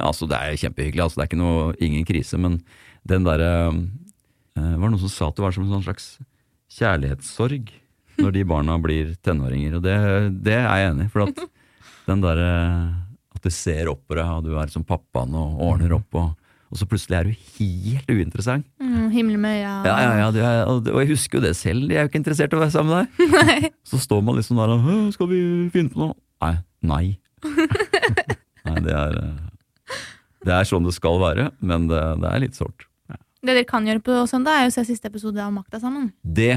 Altså, 0.00 0.26
det 0.26 0.40
er 0.40 0.56
kjempehyggelig. 0.64 1.04
Altså, 1.04 1.20
det 1.20 1.26
er 1.26 1.30
ikke 1.30 1.42
noe, 1.42 1.74
ingen 1.84 2.08
krise, 2.08 2.40
men 2.40 2.62
den 3.08 3.26
derre 3.26 3.52
uh, 3.72 3.76
Var 4.58 4.84
det 4.84 4.90
noen 4.92 5.02
som 5.02 5.12
sa 5.12 5.28
at 5.30 5.38
det 5.38 5.44
var 5.44 5.54
som 5.54 5.66
en 5.66 5.76
sånn 5.76 5.86
slags 5.86 6.08
kjærlighetssorg 6.78 7.70
når 8.18 8.34
de 8.34 8.44
barna 8.48 8.74
blir 8.82 9.12
tenåringer, 9.22 9.78
og 9.78 9.84
det, 9.84 9.94
det 10.42 10.56
er 10.58 10.66
jeg 10.66 10.90
enig 10.90 11.06
i. 11.06 11.12
For 11.12 11.28
at 11.28 11.44
den 12.08 12.24
derre 12.24 12.50
At 13.36 13.44
du 13.44 13.52
ser 13.54 13.90
opp 13.92 14.02
på 14.08 14.16
deg, 14.18 14.26
og 14.26 14.46
du 14.48 14.56
er 14.58 14.70
som 14.72 14.82
pappaen 14.86 15.36
og 15.38 15.60
ordner 15.62 15.94
opp 15.94 16.16
og, 16.18 16.32
og 16.68 16.80
så 16.80 16.88
plutselig 16.90 17.16
er 17.16 17.28
du 17.28 17.44
helt 17.58 18.10
uinteressant. 18.10 18.66
Mm, 18.82 19.06
himmel 19.14 19.38
med 19.40 19.60
øya. 19.60 19.74
Ja, 19.86 19.94
ja, 20.02 20.10
ja, 20.18 20.26
er, 20.32 20.58
og, 20.68 20.88
jeg 20.90 21.12
husker 21.14 21.38
jo 21.38 21.44
det 21.46 21.54
selv, 21.56 21.86
jeg 21.86 22.00
er 22.00 22.08
jo 22.08 22.10
ikke 22.10 22.20
interessert 22.20 22.52
i 22.52 22.58
å 22.58 22.64
være 22.64 22.74
sammen 22.74 22.92
med 22.92 23.06
deg. 23.06 23.30
Nei. 23.38 23.70
Så 23.86 24.00
står 24.02 24.24
man 24.26 24.36
liksom 24.40 24.58
der 24.60 24.74
og 24.74 24.90
Skal 25.14 25.30
vi 25.30 25.40
finne 25.72 25.94
på 25.94 26.02
noe? 26.02 26.18
Nei. 26.44 26.56
Nei. 26.88 27.04
nei 28.66 28.76
det 28.84 28.92
er 28.94 29.16
eh, 29.22 29.96
Det 30.44 30.54
er 30.54 30.68
sånn 30.68 30.86
det 30.86 30.94
skal 30.98 31.22
være, 31.22 31.48
men 31.62 31.86
det, 31.90 32.02
det 32.24 32.34
er 32.34 32.44
litt 32.44 32.58
sårt. 32.58 32.87
Det 33.38 33.54
dere 33.54 33.66
kan 33.68 33.86
gjøre 33.86 34.02
på 34.02 34.14
søndag, 34.26 34.64
er 34.64 34.70
å 34.70 34.74
se 34.74 34.82
siste 34.88 35.06
episode 35.10 35.38
av 35.42 35.52
Makta 35.54 35.78
sammen. 35.78 36.10
Det 36.22 36.56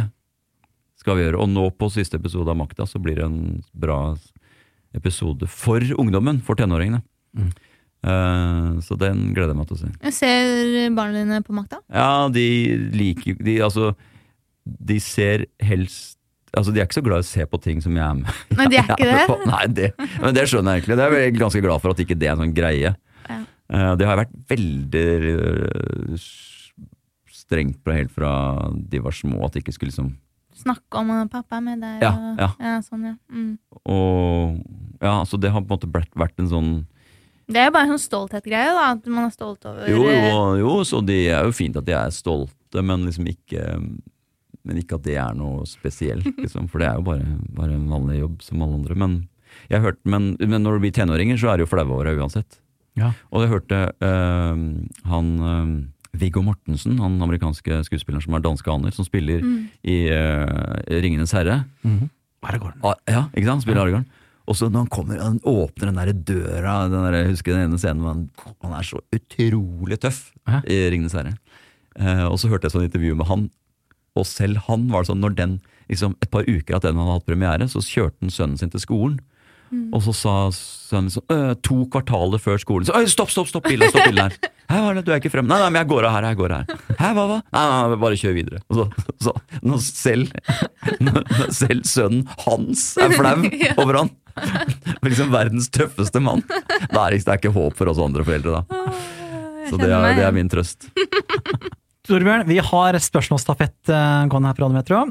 skal 0.97 1.17
vi 1.17 1.25
gjøre. 1.27 1.41
Og 1.43 1.49
nå 1.51 1.67
på 1.77 1.89
siste 1.93 2.17
episode 2.17 2.49
av 2.49 2.57
Makta 2.57 2.87
så 2.89 3.01
blir 3.01 3.19
det 3.19 3.27
en 3.27 3.41
bra 3.77 3.99
episode 4.97 5.45
for 5.49 5.83
ungdommen, 6.01 6.41
for 6.45 6.57
tenåringene. 6.57 7.03
Mm. 7.37 7.51
Uh, 8.01 8.79
så 8.81 8.97
den 8.97 9.27
gleder 9.35 9.53
jeg 9.53 9.59
meg 9.59 9.67
til 9.69 9.77
å 9.77 9.81
se. 9.83 9.91
Jeg 10.07 10.15
ser 10.17 10.95
barna 10.97 11.21
dine 11.21 11.43
på 11.45 11.53
Makta. 11.53 11.83
Ja, 11.93 12.25
de 12.33 12.47
liker 12.97 13.37
de, 13.37 13.59
Altså, 13.61 13.91
de 14.65 14.97
ser 15.01 15.45
helst 15.61 16.17
Altså, 16.51 16.73
De 16.73 16.81
er 16.81 16.83
ikke 16.83 16.97
så 16.97 17.03
glad 17.05 17.21
i 17.21 17.23
å 17.23 17.29
se 17.29 17.45
på 17.47 17.57
ting 17.63 17.77
som 17.79 17.95
jeg 17.95 18.03
er 18.03 18.17
med 18.17 18.39
Nei, 18.57 18.65
de 18.73 18.79
er 18.81 18.89
ikke 18.89 19.05
det? 19.07 19.21
på. 19.29 19.37
Nei, 19.47 19.61
det, 19.71 19.91
men 20.19 20.33
det 20.35 20.43
skjønner 20.51 20.73
jeg 20.75 20.81
egentlig. 20.81 20.97
Det 20.99 21.05
er 21.05 21.13
jeg 21.21 21.35
ganske 21.37 21.61
glad 21.63 21.83
for 21.85 21.93
at 21.93 22.01
ikke 22.03 22.17
det 22.19 22.27
er 22.27 22.33
en 22.33 22.41
sånn 22.43 22.55
greie. 22.57 22.91
Ja. 23.29 23.37
Eh, 23.71 23.91
det 24.01 24.09
har 24.09 24.17
jeg 24.17 24.25
vært 24.25 24.33
veldig 24.51 25.05
eh, 25.29 26.25
strengt 27.51 27.81
på 27.83 27.95
helt 27.95 28.13
fra 28.15 28.31
de 28.71 29.01
var 29.03 29.15
små, 29.15 29.41
at 29.45 29.55
de 29.55 29.63
ikke 29.63 29.75
skulle 29.75 29.91
liksom 29.91 30.13
Snakke 30.61 30.99
om 30.99 31.09
pappa 31.31 31.57
er 31.57 31.63
med 31.63 31.79
deg' 31.81 32.03
Ja, 32.03 32.11
og, 32.11 32.39
ja. 32.59 32.73
sånn, 32.83 33.05
ja. 33.07 33.15
Mm. 33.31 33.53
Og 33.87 34.59
ja, 35.01 35.13
så 35.25 35.39
det 35.39 35.51
har 35.51 35.63
på 35.63 35.71
en 35.71 35.77
måte 35.77 35.89
vært, 35.89 36.11
vært 36.13 36.41
en 36.43 36.49
sånn 36.51 36.71
Det 37.47 37.61
er 37.61 37.69
jo 37.69 37.75
bare 37.77 37.87
en 37.87 37.93
sånn 37.95 38.03
stolthetsgreie, 38.03 38.73
da. 38.75 38.89
At 38.97 39.07
man 39.07 39.29
er 39.29 39.33
stolt 39.33 39.65
over 39.65 39.87
Jo, 39.89 40.03
jo, 40.11 40.41
jo, 40.59 40.73
så 40.87 40.99
det 41.05 41.21
er 41.31 41.47
jo 41.47 41.55
fint 41.55 41.79
at 41.79 41.87
de 41.87 41.95
er 41.97 42.11
stolte, 42.13 42.83
men 42.83 43.07
liksom 43.07 43.31
ikke 43.31 43.63
Men 44.67 44.81
ikke 44.83 44.99
at 44.99 45.07
det 45.07 45.15
er 45.17 45.39
noe 45.39 45.63
spesielt, 45.65 46.27
liksom. 46.43 46.67
For 46.69 46.83
det 46.83 46.91
er 46.91 46.99
jo 46.99 47.07
bare, 47.07 47.39
bare 47.55 47.73
en 47.79 47.87
vanlig 47.89 48.19
jobb 48.19 48.43
som 48.45 48.61
alle 48.61 48.77
andre. 48.77 48.97
Men, 48.99 49.15
hørt, 49.71 49.97
men, 50.05 50.35
men 50.37 50.61
når 50.61 50.77
du 50.77 50.83
blir 50.83 50.93
tenåringer, 50.93 51.39
så 51.39 51.49
er 51.49 51.57
det 51.57 51.65
jo 51.65 51.71
flaue 51.71 51.95
åra 51.97 52.13
uansett. 52.13 52.59
Ja. 52.99 53.09
Og 53.31 53.41
jeg 53.41 53.49
hørte 53.55 53.79
øh, 54.03 54.61
han 55.09 55.31
øh, 55.41 55.71
Viggo 56.13 56.41
Mortensen, 56.43 56.97
han 56.99 57.19
amerikanske 57.23 57.81
skuespilleren 57.87 58.23
som 58.25 58.33
er 58.35 58.43
danske 58.43 58.67
aner, 58.71 58.91
som 58.91 59.05
spiller 59.07 59.39
Mm. 59.41 59.69
i 59.87 59.97
uh, 60.11 60.81
Ringenes 61.01 61.31
herre. 61.31 61.63
Mhm. 61.83 62.09
Aragorn. 62.43 62.73
Ah, 62.83 62.95
Ja, 63.07 63.27
ikke 63.35 63.45
sant? 63.45 63.61
Spiller 63.63 63.81
Aragorn. 63.85 64.05
Og 64.49 64.55
så 64.57 64.67
når 64.71 64.79
han 64.83 64.87
kommer, 64.91 65.19
han 65.21 65.39
åpner 65.45 65.91
den 65.91 65.95
der 66.01 66.11
døra 66.13 66.89
den 66.89 67.03
der, 67.05 67.13
Jeg 67.21 67.29
husker 67.35 67.53
den 67.53 67.69
ene 67.69 67.77
scenen 67.79 68.01
hvor 68.01 68.13
han, 68.15 68.29
han 68.63 68.73
er 68.73 68.83
så 68.83 68.99
utrolig 69.13 69.99
tøff 70.01 70.31
Hæ? 70.49 70.63
i 70.67 70.79
Ringenes 70.91 71.13
herre. 71.13 71.35
Uh, 71.99 72.25
og 72.31 72.39
så 72.41 72.49
hørte 72.49 72.65
jeg 72.67 72.71
sånn 72.73 72.87
intervju 72.89 73.15
med 73.15 73.27
han, 73.27 73.49
og 74.17 74.25
selv 74.25 74.57
han 74.67 74.89
var 74.91 75.03
det 75.05 75.11
sånn 75.13 75.21
når 75.23 75.35
den 75.37 75.59
liksom, 75.89 76.15
Et 76.21 76.31
par 76.31 76.43
uker 76.43 76.75
at 76.75 76.81
den 76.83 76.95
hadde 76.99 77.13
hatt 77.13 77.25
premiere, 77.29 77.67
så 77.69 77.79
kjørte 77.79 78.17
han 78.21 78.29
sønnen 78.33 78.57
sin 78.59 78.69
til 78.73 78.79
skolen. 78.83 79.19
Og 79.93 80.01
så 80.03 80.11
sa 80.11 80.33
sønnen 80.51 81.07
sånn 81.13 81.23
«Øh, 81.31 81.53
To 81.63 81.85
kvartaler 81.87 82.41
før 82.43 82.57
skolen 82.59 82.83
så, 82.89 82.91
Stopp, 83.07 83.29
stopp, 83.31 83.47
stopp 83.47 83.63
bilen, 83.69 83.87
stopp 83.87 84.03
bilen 84.09 84.27
her! 84.27 84.35
Hæ, 84.71 84.79
hva 84.79 84.91
er 84.91 84.97
det, 84.99 85.03
du 85.07 85.11
er 85.11 85.19
ikke 85.19 85.31
fremme? 85.33 85.51
Nei, 85.51 85.57
nei, 85.59 85.69
men 85.73 85.81
jeg 85.81 85.89
går 85.91 86.07
av 86.07 86.13
her, 86.15 86.27
jeg 86.31 86.39
går 86.39 86.53
av 86.55 86.61
her. 86.61 86.83
Hæ, 86.95 87.09
hva, 87.17 87.25
hva? 87.27 87.37
Nei, 87.43 87.63
nei, 87.67 87.79
nei, 87.91 87.99
bare 88.05 88.19
kjør 88.21 88.35
videre. 88.37 88.61
Og 88.71 88.77
så, 88.79 88.85
så 89.25 89.33
når 89.67 89.81
selv, 89.83 90.31
når 91.03 91.27
selv 91.57 91.87
sønnen 91.89 92.23
hans 92.45 92.85
er 93.01 93.15
flau 93.17 93.35
over 93.83 93.99
han, 93.99 94.11
liksom 95.03 95.33
verdens 95.33 95.67
tøffeste 95.75 96.23
mann, 96.23 96.45
da 96.47 97.03
er 97.09 97.17
det, 97.17 97.23
ikke 97.25 97.51
håp 97.55 97.75
for 97.79 97.91
oss 97.91 97.99
andre 98.01 98.23
foreldre, 98.27 98.61
da. 98.61 98.81
Så 99.67 99.77
det 99.79 99.91
er, 99.91 100.07
det 100.17 100.25
er 100.25 100.35
min 100.35 100.49
trøst. 100.51 100.87
Torbjørn, 102.07 102.47
vi 102.49 102.57
har 102.65 102.97
spørsmålsstafett 102.97 103.91
eh, 103.93 104.23
gående 104.31 104.49
her 104.49 104.57
på 104.57 104.63
Radiometro. 104.65 105.03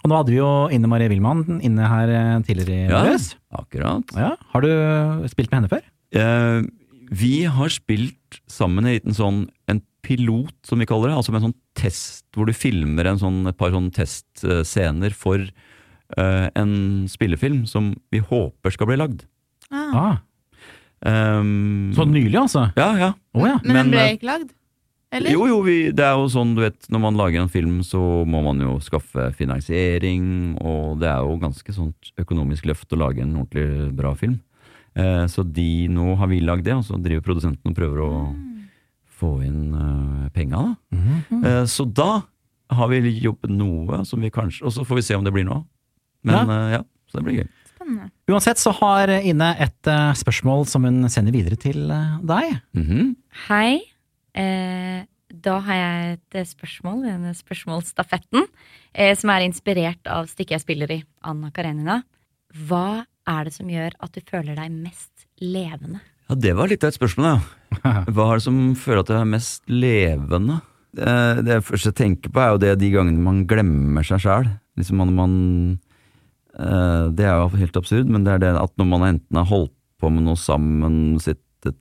Og 0.00 0.08
nå 0.08 0.16
hadde 0.16 0.32
vi 0.32 0.38
jo 0.38 0.50
Inne 0.72 0.88
Marie 0.88 1.10
Wilman 1.12 1.58
inne 1.60 1.88
her 1.90 2.12
eh, 2.14 2.36
tidligere 2.46 2.78
i 2.78 2.88
Ja. 2.88 3.16
Akkurat. 3.60 4.14
Ja. 4.16 4.30
Har 4.54 4.64
du 4.64 4.70
spilt 5.28 5.50
med 5.52 5.60
henne 5.60 5.72
før? 5.72 5.82
Eh, 6.16 6.62
vi 7.10 7.34
har 7.50 7.72
spilt 7.74 8.40
sammen 8.50 8.86
en 8.86 8.94
liten 8.94 9.16
sånn 9.16 9.44
en 9.70 9.82
pilot, 10.06 10.54
som 10.66 10.80
vi 10.80 10.88
kaller 10.88 11.10
det. 11.10 11.18
Altså 11.18 11.34
med 11.34 11.42
en 11.42 11.50
sånn 11.50 11.60
test 11.76 12.24
hvor 12.36 12.48
du 12.48 12.54
filmer 12.56 13.10
en 13.10 13.20
sånn, 13.20 13.42
et 13.50 13.58
par 13.58 13.74
sånne 13.74 13.92
testscener 13.94 15.14
for 15.16 15.42
uh, 15.42 16.46
en 16.54 16.74
spillefilm 17.10 17.64
som 17.68 17.92
vi 18.14 18.22
håper 18.22 18.74
skal 18.74 18.90
bli 18.90 19.00
lagd. 19.02 19.26
Ah. 19.70 19.90
Ah, 19.90 20.18
Um, 21.00 21.92
så 21.96 22.04
nylig, 22.04 22.36
altså? 22.36 22.66
Ja, 22.76 22.90
ja. 22.98 23.14
Oh, 23.32 23.46
ja. 23.48 23.56
Men, 23.64 23.72
Men, 23.72 23.78
den 23.86 23.92
ble 23.94 24.02
eh, 24.02 24.16
ikke 24.18 24.28
lagd? 24.28 24.50
Eller? 25.10 25.32
Jo, 25.32 25.46
jo, 25.48 25.60
vi, 25.66 25.76
det 25.96 26.04
er 26.06 26.18
jo 26.20 26.28
sånn, 26.30 26.52
du 26.54 26.60
vet, 26.62 26.76
når 26.92 27.02
man 27.02 27.16
lager 27.18 27.42
en 27.42 27.50
film, 27.50 27.80
så 27.82 27.98
må 28.28 28.42
man 28.44 28.60
jo 28.62 28.76
skaffe 28.84 29.30
finansiering, 29.38 30.28
og 30.60 31.00
det 31.00 31.08
er 31.10 31.24
jo 31.24 31.40
ganske 31.40 31.74
sånt 31.74 32.12
økonomisk 32.20 32.68
løft 32.70 32.92
å 32.94 33.00
lage 33.00 33.24
en 33.24 33.32
ordentlig 33.40 33.90
bra 33.96 34.12
film. 34.18 34.38
Eh, 34.96 35.26
så 35.30 35.44
de, 35.46 35.86
nå 35.88 36.14
har 36.18 36.30
vi 36.30 36.40
lagd 36.40 36.64
det, 36.66 36.74
og 36.74 36.84
så 36.84 36.98
driver 36.98 37.22
produsenten 37.26 37.70
og 37.70 37.76
prøver 37.76 38.02
å 38.02 38.12
få 39.20 39.34
inn 39.44 39.74
uh, 39.76 40.28
penga, 40.34 40.62
da. 40.64 40.96
Mm 40.96 41.44
Eh, 41.44 41.64
så 41.68 41.84
da 41.84 42.22
har 42.70 42.88
vi 42.88 43.10
jobbet 43.20 43.50
noe, 43.52 44.04
som 44.06 44.20
vi 44.20 44.30
kanskje, 44.30 44.64
og 44.64 44.72
så 44.72 44.84
får 44.86 45.00
vi 45.00 45.02
se 45.02 45.16
om 45.18 45.24
det 45.24 45.32
blir 45.34 45.44
noe. 45.44 45.64
Men 46.24 46.48
Ja. 46.48 46.56
eh, 46.56 46.72
ja, 46.78 46.82
så 47.10 47.18
det 47.18 47.24
blir 47.24 47.38
gøy. 47.40 47.48
Spennende. 47.74 48.10
Uansett 48.28 48.58
så 48.58 48.72
har 48.72 49.08
Ine 49.08 49.56
et 49.58 49.86
eh, 49.86 50.12
spørsmål 50.14 50.66
som 50.66 50.84
hun 50.84 51.08
sender 51.08 51.32
videre 51.32 51.56
til 51.56 51.90
eh, 51.90 52.18
deg. 52.22 52.60
-hmm. 52.76 53.16
Hei. 53.48 53.80
Eh, 54.34 55.04
da 55.30 55.58
har 55.60 55.74
jeg 55.74 56.12
et 56.12 56.34
eh, 56.34 56.44
spørsmål, 56.44 57.02
denne 57.06 57.34
spørsmålsstafetten, 57.34 58.46
eh, 58.94 59.14
som 59.16 59.30
er 59.30 59.46
inspirert 59.46 60.06
av 60.06 60.26
stykket 60.26 60.50
jeg 60.50 60.60
spiller 60.60 60.90
i, 60.90 61.04
Anna 61.22 61.50
Karenina. 61.50 62.02
Hva 62.54 63.04
er 63.28 63.46
det 63.46 63.54
som 63.54 63.68
gjør 63.70 63.96
at 64.00 64.14
du 64.14 64.22
føler 64.26 64.56
deg 64.58 64.72
mest 64.72 65.26
levende? 65.42 66.00
Ja, 66.30 66.36
det 66.38 66.54
var 66.54 66.70
litt 66.70 66.84
av 66.86 66.92
et 66.92 66.98
spørsmål, 66.98 67.26
ja. 67.26 67.40
Hva 68.14 68.26
er 68.30 68.38
det 68.38 68.46
som 68.46 68.58
føler 68.78 69.02
at 69.02 69.10
du 69.10 69.16
er 69.18 69.28
mest 69.28 69.64
levende? 69.70 70.60
Det, 70.94 71.12
det 71.46 71.60
først 71.66 71.90
jeg 71.90 71.98
tenker 71.98 72.32
på, 72.32 72.42
er 72.42 72.54
jo 72.54 72.62
det 72.62 72.72
de 72.80 72.90
gangene 72.94 73.22
man 73.22 73.44
glemmer 73.50 74.06
seg 74.06 74.22
sjæl. 74.24 74.48
Liksom 74.78 74.98
man, 75.02 75.12
man 75.18 75.34
eh, 76.54 77.06
Det 77.14 77.26
er 77.26 77.36
jo 77.42 77.60
helt 77.60 77.78
absurd, 77.78 78.10
men 78.10 78.26
det 78.26 78.36
er 78.36 78.42
det 78.46 78.56
at 78.58 78.74
når 78.78 78.90
man 78.90 79.06
enten 79.12 79.40
har 79.40 79.48
holdt 79.50 79.74
på 80.00 80.10
med 80.10 80.24
noe 80.26 80.38
sammen, 80.40 81.18
sittet 81.22 81.76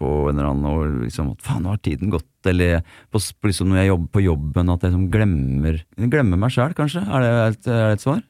på 0.00 0.08
en 0.28 0.36
eller 0.36 0.50
annen 0.50 0.68
og 0.68 0.98
liksom 1.04 1.30
at 1.34 1.44
Faen, 1.44 1.64
nå 1.64 1.74
har 1.74 1.80
tiden 1.84 2.12
gått. 2.12 2.28
Eller 2.48 2.82
på, 3.12 3.20
liksom 3.46 3.70
når 3.70 3.82
jeg 3.82 3.90
jobber 3.92 4.12
på 4.16 4.24
jobben, 4.24 4.72
at 4.72 4.84
jeg 4.84 4.94
liksom 4.94 5.08
glemmer 5.12 5.80
Glemmer 6.10 6.40
meg 6.40 6.54
sjæl, 6.54 6.74
kanskje? 6.76 7.04
Er 7.06 7.24
det, 7.24 7.32
et, 7.50 7.70
er 7.70 7.86
det 7.90 7.98
et 7.98 8.04
svar? 8.06 8.22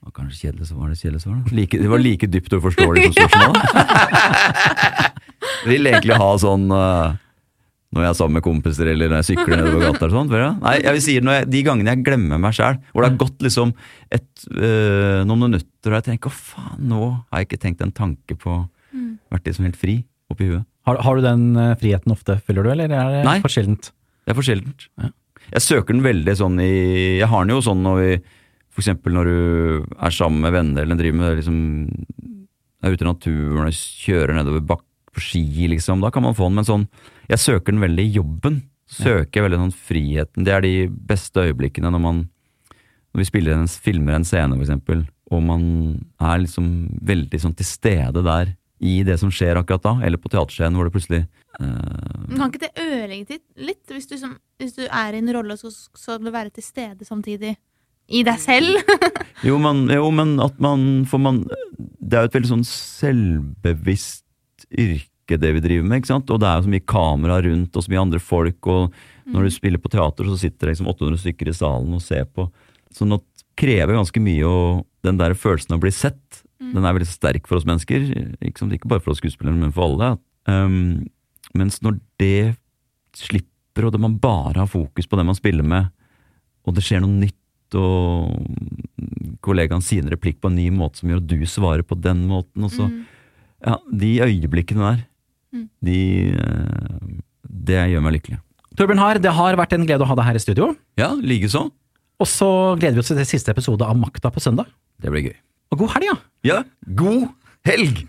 Var 0.00 0.12
kanskje 0.16 0.46
kjedelig 0.46 0.70
svar. 0.70 0.90
Det, 0.90 0.98
kjedelig 1.00 1.22
svar. 1.24 1.40
Like, 1.52 1.80
det 1.80 1.88
var 1.90 2.00
like 2.00 2.28
dypt 2.30 2.54
og 2.56 2.62
uforståelig 2.62 3.08
som 3.08 3.16
spørsmålet. 3.18 3.62
Vil 5.70 5.90
egentlig 5.90 6.16
ha 6.16 6.30
sånn 6.40 6.66
uh, 6.72 7.18
når 7.90 8.04
jeg 8.06 8.10
er 8.12 8.16
sammen 8.16 8.38
med 8.38 8.44
kompiser 8.46 8.88
eller 8.92 9.10
når 9.10 9.20
jeg 9.20 9.28
sykler 9.32 9.60
nedover 9.60 9.84
gata. 9.84 10.06
eller 10.06 10.16
sånt. 10.16 10.34
Nei, 10.62 10.74
jeg 10.80 10.96
vil 10.96 11.04
si 11.04 11.16
når 11.24 11.36
jeg, 11.36 11.48
De 11.52 11.62
gangene 11.66 11.92
jeg 11.92 12.04
glemmer 12.06 12.40
meg 12.40 12.54
sjæl, 12.56 12.78
hvor 12.92 13.04
det 13.04 13.10
har 13.10 13.20
gått 13.20 13.44
liksom 13.44 13.72
et, 14.14 14.28
uh, 14.54 15.20
noen 15.28 15.46
minutter 15.48 15.90
og 15.90 15.98
jeg 15.98 16.08
tenker 16.12 16.30
å 16.30 16.36
faen, 16.36 16.84
nå 16.92 17.00
har 17.10 17.42
jeg 17.42 17.50
ikke 17.50 17.62
tenkt 17.66 17.84
en 17.84 17.96
tanke 17.96 18.38
på 18.40 18.62
Vært 19.30 19.46
liksom 19.46 19.68
helt 19.68 19.78
fri 19.78 20.00
oppi 20.32 20.48
huet. 20.50 20.66
Har, 20.88 20.98
har 21.04 21.18
du 21.18 21.22
den 21.22 21.44
eh, 21.54 21.76
friheten 21.78 22.10
ofte, 22.14 22.38
føler 22.46 22.66
du, 22.66 22.70
eller 22.72 22.90
er 22.90 23.12
det 23.14 23.22
Nei. 23.26 23.36
for 23.44 23.52
sjeldent? 23.52 23.92
Det 24.24 24.32
er 24.32 24.38
for 24.38 24.46
sjeldent. 24.46 24.86
Jeg 25.50 25.62
søker 25.64 25.94
den 25.94 26.04
veldig 26.04 26.34
sånn 26.38 26.58
i 26.62 26.72
Jeg 27.18 27.28
har 27.30 27.44
den 27.44 27.54
jo 27.54 27.62
sånn 27.64 27.82
når 27.84 28.00
vi 28.00 28.10
For 28.70 28.82
eksempel 28.82 29.16
når 29.16 29.30
du 29.30 29.38
er 29.98 30.14
sammen 30.14 30.44
med 30.44 30.54
venner 30.54 30.86
eller 30.86 30.98
driver 30.98 31.18
med 31.18 31.40
liksom 31.40 31.56
Er 32.80 32.94
ute 32.94 33.04
i 33.04 33.08
naturen 33.08 33.66
og 33.66 33.76
kjører 33.76 34.36
nedover 34.36 34.62
bak 34.64 34.84
på 35.10 35.22
ski, 35.24 35.66
liksom. 35.72 36.00
Da 36.04 36.12
kan 36.14 36.22
man 36.22 36.36
få 36.38 36.48
den, 36.48 36.60
men 36.60 36.68
sånn 36.68 36.88
Jeg 37.30 37.42
søker 37.42 37.74
den 37.74 37.82
veldig 37.82 38.04
i 38.06 38.14
jobben. 38.20 38.60
Søker 38.90 39.40
ja. 39.40 39.46
veldig 39.46 39.58
sånn 39.64 39.78
friheten. 39.88 40.46
Det 40.46 40.54
er 40.54 40.64
de 40.64 40.74
beste 40.88 41.48
øyeblikkene 41.50 41.90
når 41.90 42.04
man 42.04 42.22
Når 43.10 43.24
vi 43.24 43.26
spiller 43.26 43.58
en, 43.58 43.66
filmer 43.66 44.14
en 44.14 44.26
scene, 44.26 44.54
for 44.54 44.62
eksempel, 44.62 45.04
og 45.34 45.42
man 45.42 45.62
er 46.22 46.42
liksom 46.44 46.66
veldig 47.06 47.40
sånn 47.42 47.56
til 47.58 47.66
stede 47.66 48.22
der 48.22 48.52
i 48.80 49.00
det 49.04 49.18
som 49.20 49.32
skjer 49.34 49.58
akkurat 49.60 49.82
da, 49.84 49.92
eller 50.06 50.20
på 50.20 50.30
teaterscenen 50.32 50.78
hvor 50.78 50.88
det 50.88 50.94
plutselig 50.94 51.20
uh... 51.60 52.30
Kan 52.32 52.46
ikke 52.48 52.62
det 52.62 52.70
ødelegge 52.80 53.40
litt, 53.60 53.82
hvis, 53.90 54.08
du 54.08 54.16
som, 54.18 54.38
hvis 54.62 54.76
du 54.78 54.84
er 54.86 55.16
i 55.16 55.20
en 55.20 55.32
rolle 55.36 55.56
og 55.56 55.60
så 55.60 55.72
skal 55.74 56.22
du 56.22 56.30
være 56.32 56.54
til 56.54 56.64
stede 56.64 57.06
samtidig? 57.06 57.56
I 58.10 58.24
deg 58.26 58.40
selv? 58.42 58.80
Jo, 59.46 59.56
men, 59.62 59.86
jo, 59.88 60.10
men 60.12 60.34
at 60.44 60.58
man 60.60 61.06
For 61.08 61.16
man 61.22 61.38
Det 61.80 62.12
er 62.12 62.26
jo 62.26 62.28
et 62.28 62.34
veldig 62.34 62.50
sånn 62.50 62.66
selvbevisst 62.68 64.66
yrke, 64.68 65.38
det 65.40 65.54
vi 65.56 65.62
driver 65.64 65.86
med, 65.86 66.02
ikke 66.02 66.10
sant? 66.10 66.28
Og 66.34 66.42
det 66.42 66.48
er 66.50 66.58
jo 66.58 66.66
så 66.66 66.72
mye 66.74 66.84
kamera 66.90 67.38
rundt, 67.46 67.72
og 67.72 67.84
så 67.86 67.92
mye 67.92 68.02
andre 68.02 68.20
folk, 68.20 68.68
og 68.68 68.92
når 69.30 69.46
du 69.46 69.54
spiller 69.54 69.80
på 69.80 69.90
teater, 69.92 70.28
så 70.28 70.36
sitter 70.42 70.68
det 70.68 70.74
liksom 70.74 70.90
800 70.90 71.22
stykker 71.22 71.50
i 71.50 71.54
salen 71.56 71.96
og 71.96 72.02
ser 72.04 72.26
på. 72.28 72.48
Sånn 72.94 73.14
at 73.16 73.24
det 73.24 73.46
krever 73.62 73.96
ganske 73.96 74.22
mye, 74.22 74.46
og 74.46 74.84
den 75.06 75.18
der 75.20 75.36
følelsen 75.38 75.74
av 75.74 75.80
å 75.80 75.84
bli 75.86 75.94
sett, 75.94 76.42
den 76.60 76.84
er 76.84 76.96
veldig 76.96 77.08
sterk 77.08 77.48
for 77.48 77.58
oss 77.58 77.66
mennesker. 77.68 78.04
Ikke, 78.38 78.58
sant? 78.60 78.74
ikke 78.76 78.90
bare 78.90 79.02
for 79.02 79.14
oss 79.14 79.22
skuespillere, 79.22 79.56
men 79.56 79.72
for 79.74 79.88
alle. 79.88 80.12
Um, 80.50 81.08
mens 81.56 81.80
når 81.84 81.98
det 82.20 82.54
slipper, 83.16 83.86
og 83.86 83.94
det 83.94 84.02
man 84.02 84.18
bare 84.20 84.60
har 84.62 84.70
fokus 84.70 85.08
på 85.08 85.18
det 85.18 85.26
man 85.26 85.38
spiller 85.38 85.66
med, 85.66 85.88
og 86.66 86.76
det 86.76 86.84
skjer 86.84 87.02
noe 87.02 87.16
nytt, 87.16 87.39
og 87.78 89.36
kollegaen 89.44 89.82
sier 89.84 90.02
en 90.04 90.12
replikk 90.12 90.40
på 90.42 90.50
en 90.50 90.56
ny 90.58 90.68
måte 90.74 91.00
som 91.00 91.10
gjør 91.10 91.22
at 91.22 91.30
du 91.30 91.44
svarer 91.48 91.84
på 91.86 91.98
den 92.00 92.26
måten, 92.30 92.64
og 92.66 92.70
så 92.74 92.88
Mm. 92.90 93.06
Ja, 93.60 93.74
de 93.92 94.10
øyeblikkene 94.24 94.80
der, 94.88 95.00
Mm. 95.52 95.68
de 95.84 95.98
eh, 96.32 97.18
Det 97.66 97.76
gjør 97.90 98.00
meg 98.02 98.12
lykkelig. 98.14 98.38
Torbjørn 98.76 98.98
Haar, 98.98 99.18
det 99.18 99.32
har 99.32 99.56
vært 99.56 99.72
en 99.74 99.84
glede 99.84 100.00
å 100.00 100.06
ha 100.06 100.14
deg 100.14 100.24
her 100.24 100.34
i 100.34 100.38
studio. 100.38 100.76
Ja, 100.96 101.10
likeså. 101.14 101.70
Og 102.20 102.26
så 102.26 102.78
gleder 102.78 102.94
vi 102.94 102.98
oss 103.00 103.08
til 103.08 103.16
det 103.16 103.26
siste 103.28 103.50
episode 103.50 103.82
av 103.84 103.96
Makta 103.96 104.30
på 104.32 104.40
søndag. 104.40 104.66
Det 105.00 105.10
blir 105.10 105.22
gøy. 105.28 105.36
Og 105.72 105.78
god 105.78 105.90
helg, 105.90 106.04
ja! 106.06 106.16
Ja, 106.44 106.62
god 106.94 107.28
helg! 107.66 108.06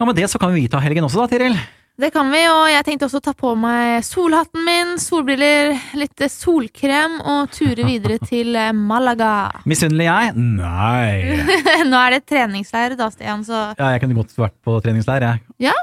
Ja, 0.00 0.04
Med 0.06 0.16
det 0.16 0.28
så 0.30 0.38
kan 0.40 0.52
vi 0.54 0.66
ta 0.66 0.80
helgen 0.80 1.04
også, 1.04 1.22
da, 1.22 1.26
Tiril. 1.28 1.54
Det 1.94 2.08
kan 2.10 2.26
vi, 2.26 2.40
og 2.50 2.64
jeg 2.72 2.82
tenkte 2.88 3.06
også 3.06 3.20
å 3.20 3.22
ta 3.22 3.32
på 3.38 3.52
meg 3.54 4.00
solhatten 4.02 4.64
min, 4.66 4.96
solbriller, 4.98 5.76
litt 5.94 6.24
solkrem 6.32 7.20
og 7.22 7.52
ture 7.54 7.86
videre 7.86 8.16
til 8.30 8.50
eh, 8.58 8.72
Malaga. 8.74 9.62
Misunnelig 9.70 10.08
jeg? 10.08 10.32
Nei. 10.34 11.38
Nå 11.90 12.00
er 12.00 12.16
det 12.16 12.24
treningsleir 12.26 12.96
da, 12.98 13.06
Stian, 13.14 13.46
så 13.46 13.60
Ja, 13.78 13.92
jeg 13.94 14.02
kunne 14.02 14.18
godt 14.18 14.34
vært 14.34 14.56
på 14.66 14.74
treningsleir, 14.82 15.28
jeg. 15.28 15.44
Ja? 15.68 15.76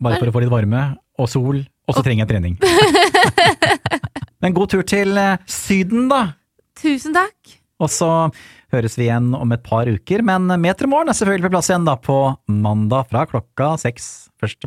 Bare 0.00 0.16
for 0.22 0.30
å 0.30 0.36
få 0.38 0.40
litt 0.46 0.54
varme 0.54 0.86
og 1.20 1.28
sol, 1.28 1.60
og 1.60 1.98
så 1.98 2.04
trenger 2.06 2.24
jeg 2.24 2.32
trening. 2.32 2.56
Men 4.42 4.56
god 4.56 4.72
tur 4.72 4.88
til 4.88 5.20
eh, 5.20 5.36
Syden, 5.52 6.08
da. 6.08 6.30
tusen 6.80 7.12
takk. 7.12 7.58
Og 7.78 7.92
så 7.92 8.08
høres 8.72 8.96
vi 8.96 9.04
igjen 9.10 9.34
om 9.36 9.52
et 9.52 9.62
par 9.64 9.88
uker, 9.88 10.22
men 10.26 10.48
Metermorgen 10.60 11.12
er 11.12 11.16
selvfølgelig 11.16 11.46
på 11.46 11.52
plass 11.54 11.68
igjen 11.70 11.86
da 11.86 11.94
på 12.00 12.16
mandag 12.50 13.06
fra 13.12 13.22
klokka 13.30 13.74
seks. 13.80 14.08
Første 14.38 14.56